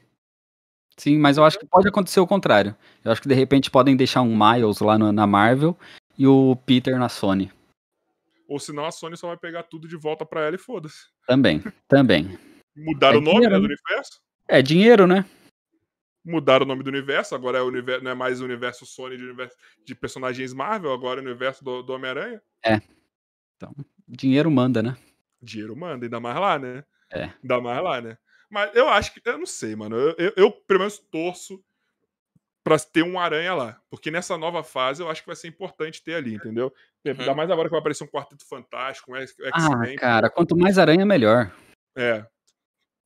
[0.97, 2.75] Sim, mas eu acho que pode acontecer o contrário.
[3.03, 5.77] Eu acho que de repente podem deixar um Miles lá no- na Marvel
[6.17, 7.51] e o Peter na Sony.
[8.47, 11.07] Ou senão a Sony só vai pegar tudo de volta pra ela e foda-se.
[11.27, 12.23] Também, também.
[12.75, 13.75] Mudaram É o nome dinheiro, né, do né?
[13.75, 14.21] universo?
[14.47, 15.25] É dinheiro, né?
[16.29, 19.15] Mudaram o nome do universo, agora é o universo, não é mais o universo Sony
[19.15, 19.55] de, universo,
[19.85, 22.41] de personagens Marvel, agora é o universo do, do Homem-Aranha.
[24.05, 24.97] Dinheiro manda, né?
[25.41, 26.83] Dinheiro manda, ainda mais lá, né?
[27.11, 27.31] É.
[27.41, 28.17] Ainda mais lá, né?
[28.49, 29.21] Mas eu acho que.
[29.23, 29.95] Eu não sei, mano.
[29.95, 31.63] Eu, eu, eu, pelo menos torço
[32.63, 33.81] pra ter um aranha lá.
[33.89, 36.73] Porque nessa nova fase eu acho que vai ser importante ter ali, entendeu?
[37.05, 39.49] Ainda mais agora que vai aparecer um quarteto fantástico, um X- Uhum.
[39.53, 39.95] Ah, X-Men.
[39.95, 41.51] cara, quanto mais aranha, melhor.
[41.95, 42.25] É.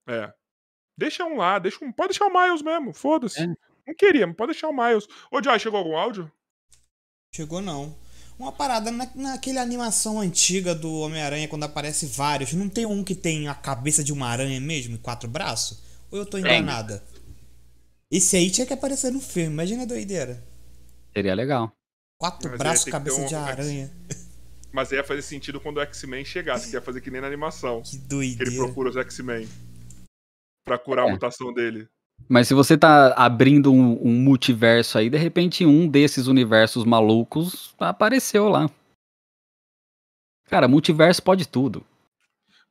[0.08, 0.34] É.
[1.02, 1.92] Deixa um lá, deixa um.
[1.92, 3.42] Pode deixar o Miles mesmo, foda-se.
[3.42, 3.48] É.
[3.88, 5.08] Não queria, mas pode deixar o Miles.
[5.32, 6.32] Ô, Jai, chegou algum áudio?
[7.34, 7.98] Chegou não.
[8.38, 13.16] Uma parada na, naquela animação antiga do Homem-Aranha, quando aparece vários, não tem um que
[13.16, 15.82] tem a cabeça de uma aranha mesmo e quatro braços?
[16.12, 17.04] Ou eu tô enganada?
[18.12, 20.44] Esse aí tinha que aparecer no filme, imagina a doideira.
[21.16, 21.72] Seria legal.
[22.20, 23.92] Quatro Mas braços, cabeça um- de aranha.
[24.72, 27.82] Mas ia fazer sentido quando o X-Men chegasse, que ia fazer que nem na animação.
[27.86, 28.52] Que Que ele doideira.
[28.56, 29.48] procura os X-Men.
[30.64, 31.10] Pra curar É.
[31.10, 31.88] a mutação dele.
[32.30, 37.74] Mas se você tá abrindo um, um multiverso aí, de repente um desses universos malucos
[37.80, 38.70] apareceu lá.
[40.48, 41.86] Cara, multiverso pode tudo.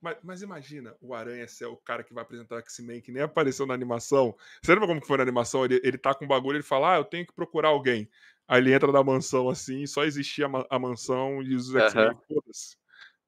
[0.01, 3.23] Mas, mas imagina o Aranha ser o cara que vai apresentar o X-Men, que nem
[3.23, 4.35] apareceu na animação.
[4.63, 5.65] Você lembra como que foi na animação?
[5.65, 8.09] Ele, ele tá com um bagulho, ele fala, ah, eu tenho que procurar alguém.
[8.49, 12.05] Aí ele entra na mansão assim, só existia a, ma- a mansão e os X-Men,
[12.07, 12.19] Aham.
[12.29, 12.77] foda-se.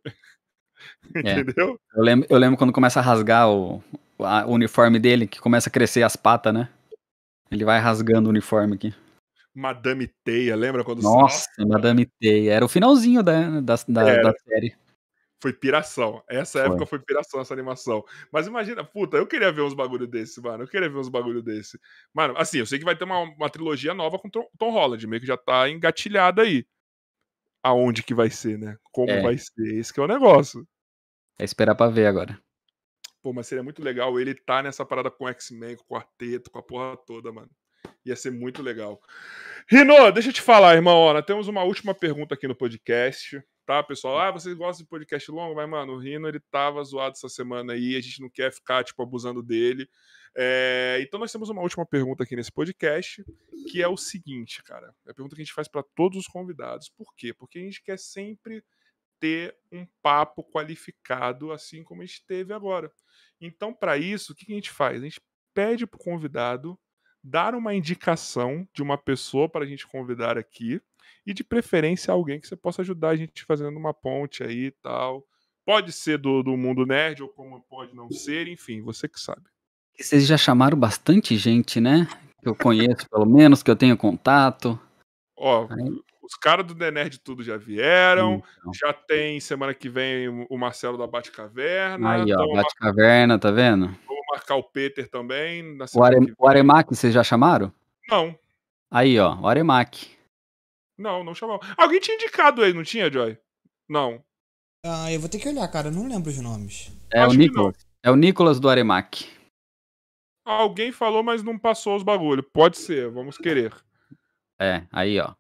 [1.15, 1.41] É.
[1.41, 1.79] Entendeu?
[1.95, 3.83] Eu lembro, eu lembro quando começa a rasgar o,
[4.25, 6.69] a- o uniforme dele, que começa a crescer as patas, né?
[7.51, 8.95] Ele vai rasgando o uniforme aqui.
[9.55, 12.55] Madame Teia, lembra quando Nossa, Madame Teia.
[12.55, 14.75] Era o finalzinho da, da, da, da série.
[15.43, 16.23] Foi piração.
[16.29, 16.69] Essa foi.
[16.69, 18.05] época foi piração, essa animação.
[18.33, 20.63] Mas imagina, puta, eu queria ver uns bagulho desse, mano.
[20.63, 21.79] Eu queria ver uns bagulho desse.
[22.15, 25.21] Mano, assim, eu sei que vai ter uma, uma trilogia nova com Tom Holland, meio
[25.21, 26.65] que já tá engatilhada aí.
[27.63, 28.77] Aonde que vai ser, né?
[28.93, 29.21] Como é.
[29.21, 29.75] vai ser?
[29.75, 30.67] Esse que é o negócio.
[31.39, 32.41] É esperar pra ver agora.
[33.23, 36.59] Pô, mas seria muito legal ele tá nessa parada com X-Men, com o quarteto, com
[36.59, 37.51] a porra toda, mano.
[38.05, 39.01] Ia ser muito legal.
[39.69, 40.97] Rino, deixa eu te falar, irmão.
[40.97, 44.19] Ó, nós temos uma última pergunta aqui no podcast tá, pessoal?
[44.19, 45.55] Ah, vocês gostam de podcast longo?
[45.55, 48.85] Mas, mano, o Rino, ele tava zoado essa semana aí, a gente não quer ficar,
[48.85, 49.89] tipo, abusando dele.
[50.37, 53.25] É, então, nós temos uma última pergunta aqui nesse podcast,
[53.71, 54.95] que é o seguinte, cara.
[55.07, 56.89] É a pergunta que a gente faz para todos os convidados.
[56.89, 57.33] Por quê?
[57.33, 58.65] Porque a gente quer sempre
[59.23, 62.91] ter um papo qualificado, assim como a gente teve agora.
[63.41, 65.01] Então, para isso, o que a gente faz?
[65.01, 65.21] A gente
[65.55, 66.77] pede pro convidado
[67.23, 70.83] dar uma indicação de uma pessoa para a gente convidar aqui
[71.25, 74.71] e de preferência alguém que você possa ajudar a gente fazendo uma ponte aí e
[74.73, 75.25] tal.
[75.65, 79.45] Pode ser do, do mundo nerd ou como pode não ser, enfim, você que sabe.
[79.97, 82.09] Vocês já chamaram bastante gente, né?
[82.43, 84.77] Que eu conheço, pelo menos, que eu tenho contato.
[85.37, 85.69] Ó.
[86.23, 88.43] os caras do The Nerd tudo já vieram.
[88.61, 88.73] Então.
[88.73, 92.13] Já tem semana que vem o Marcelo da Batcaverna.
[92.13, 93.87] Aí, ó, então, Batcaverna, tá vendo?
[94.07, 95.77] Vamos marcar o Peter também.
[95.95, 97.73] o, Are, o Aremac, vocês já chamaram?
[98.09, 98.39] Não.
[98.91, 100.11] Aí, ó, o Aremac.
[100.97, 101.61] Não, não chamou.
[101.77, 103.37] Alguém tinha indicado aí, não tinha, Joy?
[103.89, 104.23] Não.
[104.85, 105.89] Ah, eu vou ter que olhar, cara.
[105.89, 106.93] Eu não lembro os nomes.
[107.13, 107.77] É Acho o Nicolas.
[108.03, 109.29] É o Nicolas do Aremac.
[110.45, 112.43] Alguém falou, mas não passou os bagulho.
[112.43, 113.73] Pode ser, vamos querer.
[114.61, 115.35] É, aí, ó.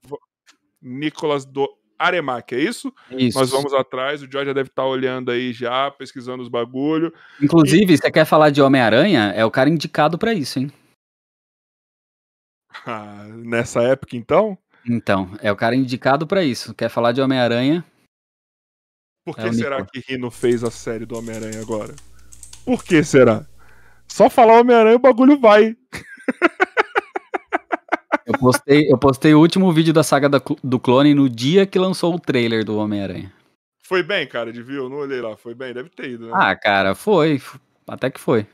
[0.82, 1.68] Nicolas do
[1.98, 2.92] Aremac, é isso?
[3.10, 3.38] Isso.
[3.38, 7.12] Nós vamos atrás, o Joy já deve estar tá olhando aí já, pesquisando os bagulho.
[7.40, 7.96] Inclusive, e...
[7.96, 9.32] você quer falar de Homem-Aranha?
[9.36, 10.70] É o cara indicado para isso, hein?
[12.86, 14.56] Ah, nessa época, então?
[14.84, 16.74] Então, é o cara indicado para isso.
[16.74, 17.84] Quer falar de Homem-Aranha?
[19.24, 21.94] Por que é será que Rino fez a série do Homem-Aranha agora?
[22.64, 23.46] Por que será?
[24.08, 25.76] Só falar Homem-Aranha o bagulho vai.
[28.24, 32.14] Eu postei, eu postei o último vídeo da saga do clone no dia que lançou
[32.14, 33.32] o trailer do Homem-Aranha.
[33.82, 34.88] Foi bem, cara, de viu?
[34.88, 35.36] Não olhei lá.
[35.36, 36.32] Foi bem, deve ter ido, né?
[36.34, 37.40] Ah, cara, foi.
[37.86, 38.46] Até que foi.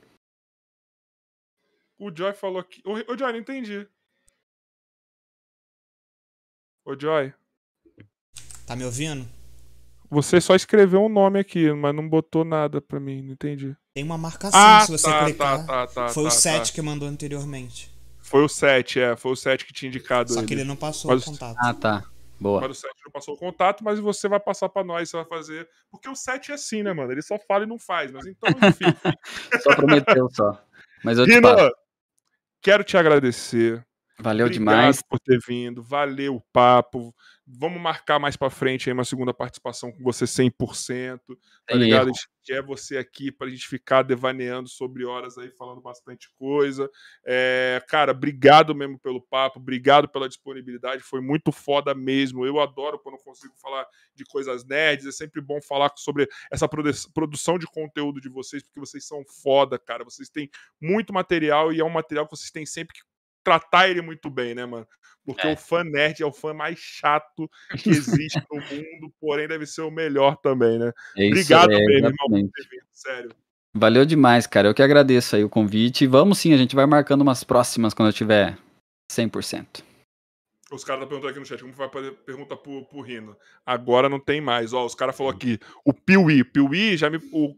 [1.98, 2.80] O Joy falou que.
[2.84, 3.86] O Joy, não entendi.
[6.84, 7.32] Ô, Joy.
[8.66, 9.28] Tá me ouvindo?
[10.10, 13.76] Você só escreveu um nome aqui, mas não botou nada pra mim, não entendi.
[13.94, 15.66] Tem uma marcação ah, se você tá, clicar.
[15.66, 16.74] Tá, tá, tá, foi o 7 tá.
[16.74, 17.97] que mandou anteriormente.
[18.28, 19.16] Foi o 7, é.
[19.16, 20.32] Foi o 7 que tinha indicado.
[20.32, 20.46] Só ele.
[20.46, 21.22] que ele não passou mas...
[21.22, 21.56] o contato.
[21.58, 22.04] Ah, tá.
[22.38, 22.60] Boa.
[22.60, 25.26] Mas o 7 não passou o contato, mas você vai passar pra nós, você vai
[25.26, 25.68] fazer.
[25.90, 27.10] Porque o 7 é assim, né, mano?
[27.10, 28.12] Ele só fala e não faz.
[28.12, 28.84] Mas então, enfim.
[29.62, 30.62] só prometeu, só.
[31.02, 31.48] Mas eu te Rino,
[32.60, 33.84] quero te agradecer.
[34.20, 35.02] Valeu Obrigado demais.
[35.02, 37.14] por ter vindo, valeu o papo.
[37.46, 41.18] Vamos marcar mais para frente aí uma segunda participação com você 100%.
[41.18, 41.34] Tá
[41.68, 42.08] Tem ligado?
[42.08, 42.10] Erro.
[42.10, 46.28] A gente quer você aqui para a gente ficar devaneando sobre horas aí, falando bastante
[46.36, 46.90] coisa.
[47.24, 52.44] É, cara, obrigado mesmo pelo papo, obrigado pela disponibilidade, foi muito foda mesmo.
[52.44, 53.86] Eu adoro quando consigo falar
[54.16, 58.80] de coisas nerds, é sempre bom falar sobre essa produção de conteúdo de vocês, porque
[58.80, 60.02] vocês são foda, cara.
[60.02, 60.50] Vocês têm
[60.82, 63.08] muito material e é um material que vocês têm sempre que
[63.44, 64.86] tratar ele muito bem, né, mano?
[65.24, 65.52] Porque é.
[65.52, 69.82] o fã nerd é o fã mais chato que existe no mundo, porém deve ser
[69.82, 70.92] o melhor também, né?
[71.16, 73.30] É Obrigado é, irmão, por ter vindo, sério.
[73.74, 74.68] Valeu demais, cara.
[74.68, 76.06] Eu que agradeço aí o convite.
[76.06, 78.56] Vamos sim, a gente vai marcando umas próximas quando eu tiver
[79.12, 79.84] 100%.
[80.70, 83.36] Os caras estão tá perguntando aqui no chat como vai fazer pergunta pro, pro Rino.
[83.64, 84.72] Agora não tem mais.
[84.72, 86.44] Ó, os caras falaram aqui, o Piuí.
[86.44, 87.18] Piuí já me.
[87.32, 87.54] O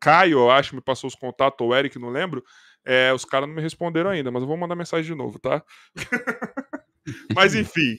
[0.00, 2.44] Caio, eu acho, me passou os contatos, ou o Eric, não lembro.
[2.86, 5.60] É, os caras não me responderam ainda, mas eu vou mandar mensagem de novo, tá?
[7.34, 7.98] mas enfim.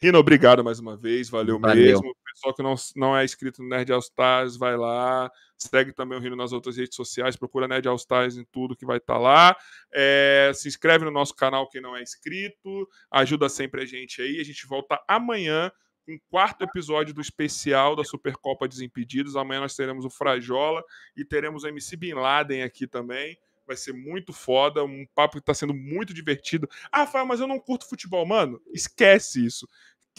[0.00, 1.84] Rino, obrigado mais uma vez, valeu, valeu.
[1.84, 2.16] mesmo.
[2.32, 5.30] Pessoal que não, não é inscrito no Nerd All Stars, vai lá.
[5.58, 8.86] Segue também o Rino nas outras redes sociais, procura Nerd All Stars em tudo que
[8.86, 9.56] vai estar tá lá.
[9.92, 14.40] É, se inscreve no nosso canal quem não é inscrito, ajuda sempre a gente aí.
[14.40, 15.72] A gente volta amanhã
[16.06, 19.36] com o quarto episódio do especial da Supercopa Desimpedidos.
[19.36, 20.82] Amanhã nós teremos o Frajola
[21.16, 23.36] e teremos o MC Bin Laden aqui também
[23.70, 26.68] vai ser muito foda, um papo que tá sendo muito divertido.
[26.90, 28.60] Ah, mas eu não curto futebol, mano.
[28.74, 29.68] Esquece isso.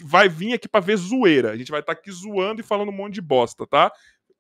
[0.02, 1.52] Vai vir aqui para ver zoeira.
[1.52, 3.92] A gente vai estar tá aqui zoando e falando um monte de bosta, tá?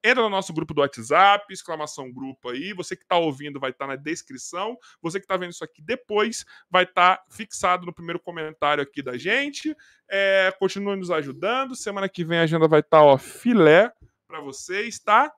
[0.01, 2.71] Entra no nosso grupo do WhatsApp, exclamação grupo aí.
[2.71, 4.77] Você que está ouvindo vai estar tá na descrição.
[5.01, 9.03] Você que está vendo isso aqui depois vai estar tá fixado no primeiro comentário aqui
[9.03, 9.75] da gente.
[10.09, 11.75] É, continue nos ajudando.
[11.75, 13.91] Semana que vem a agenda vai estar, tá, ó, filé
[14.25, 15.29] para vocês, tá?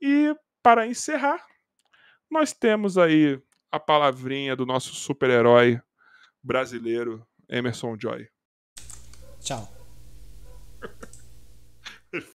[0.00, 1.44] E para encerrar,
[2.32, 3.40] nós temos aí
[3.70, 5.80] a palavrinha do nosso super-herói
[6.42, 8.26] brasileiro, Emerson Joy.
[9.38, 9.71] Tchau.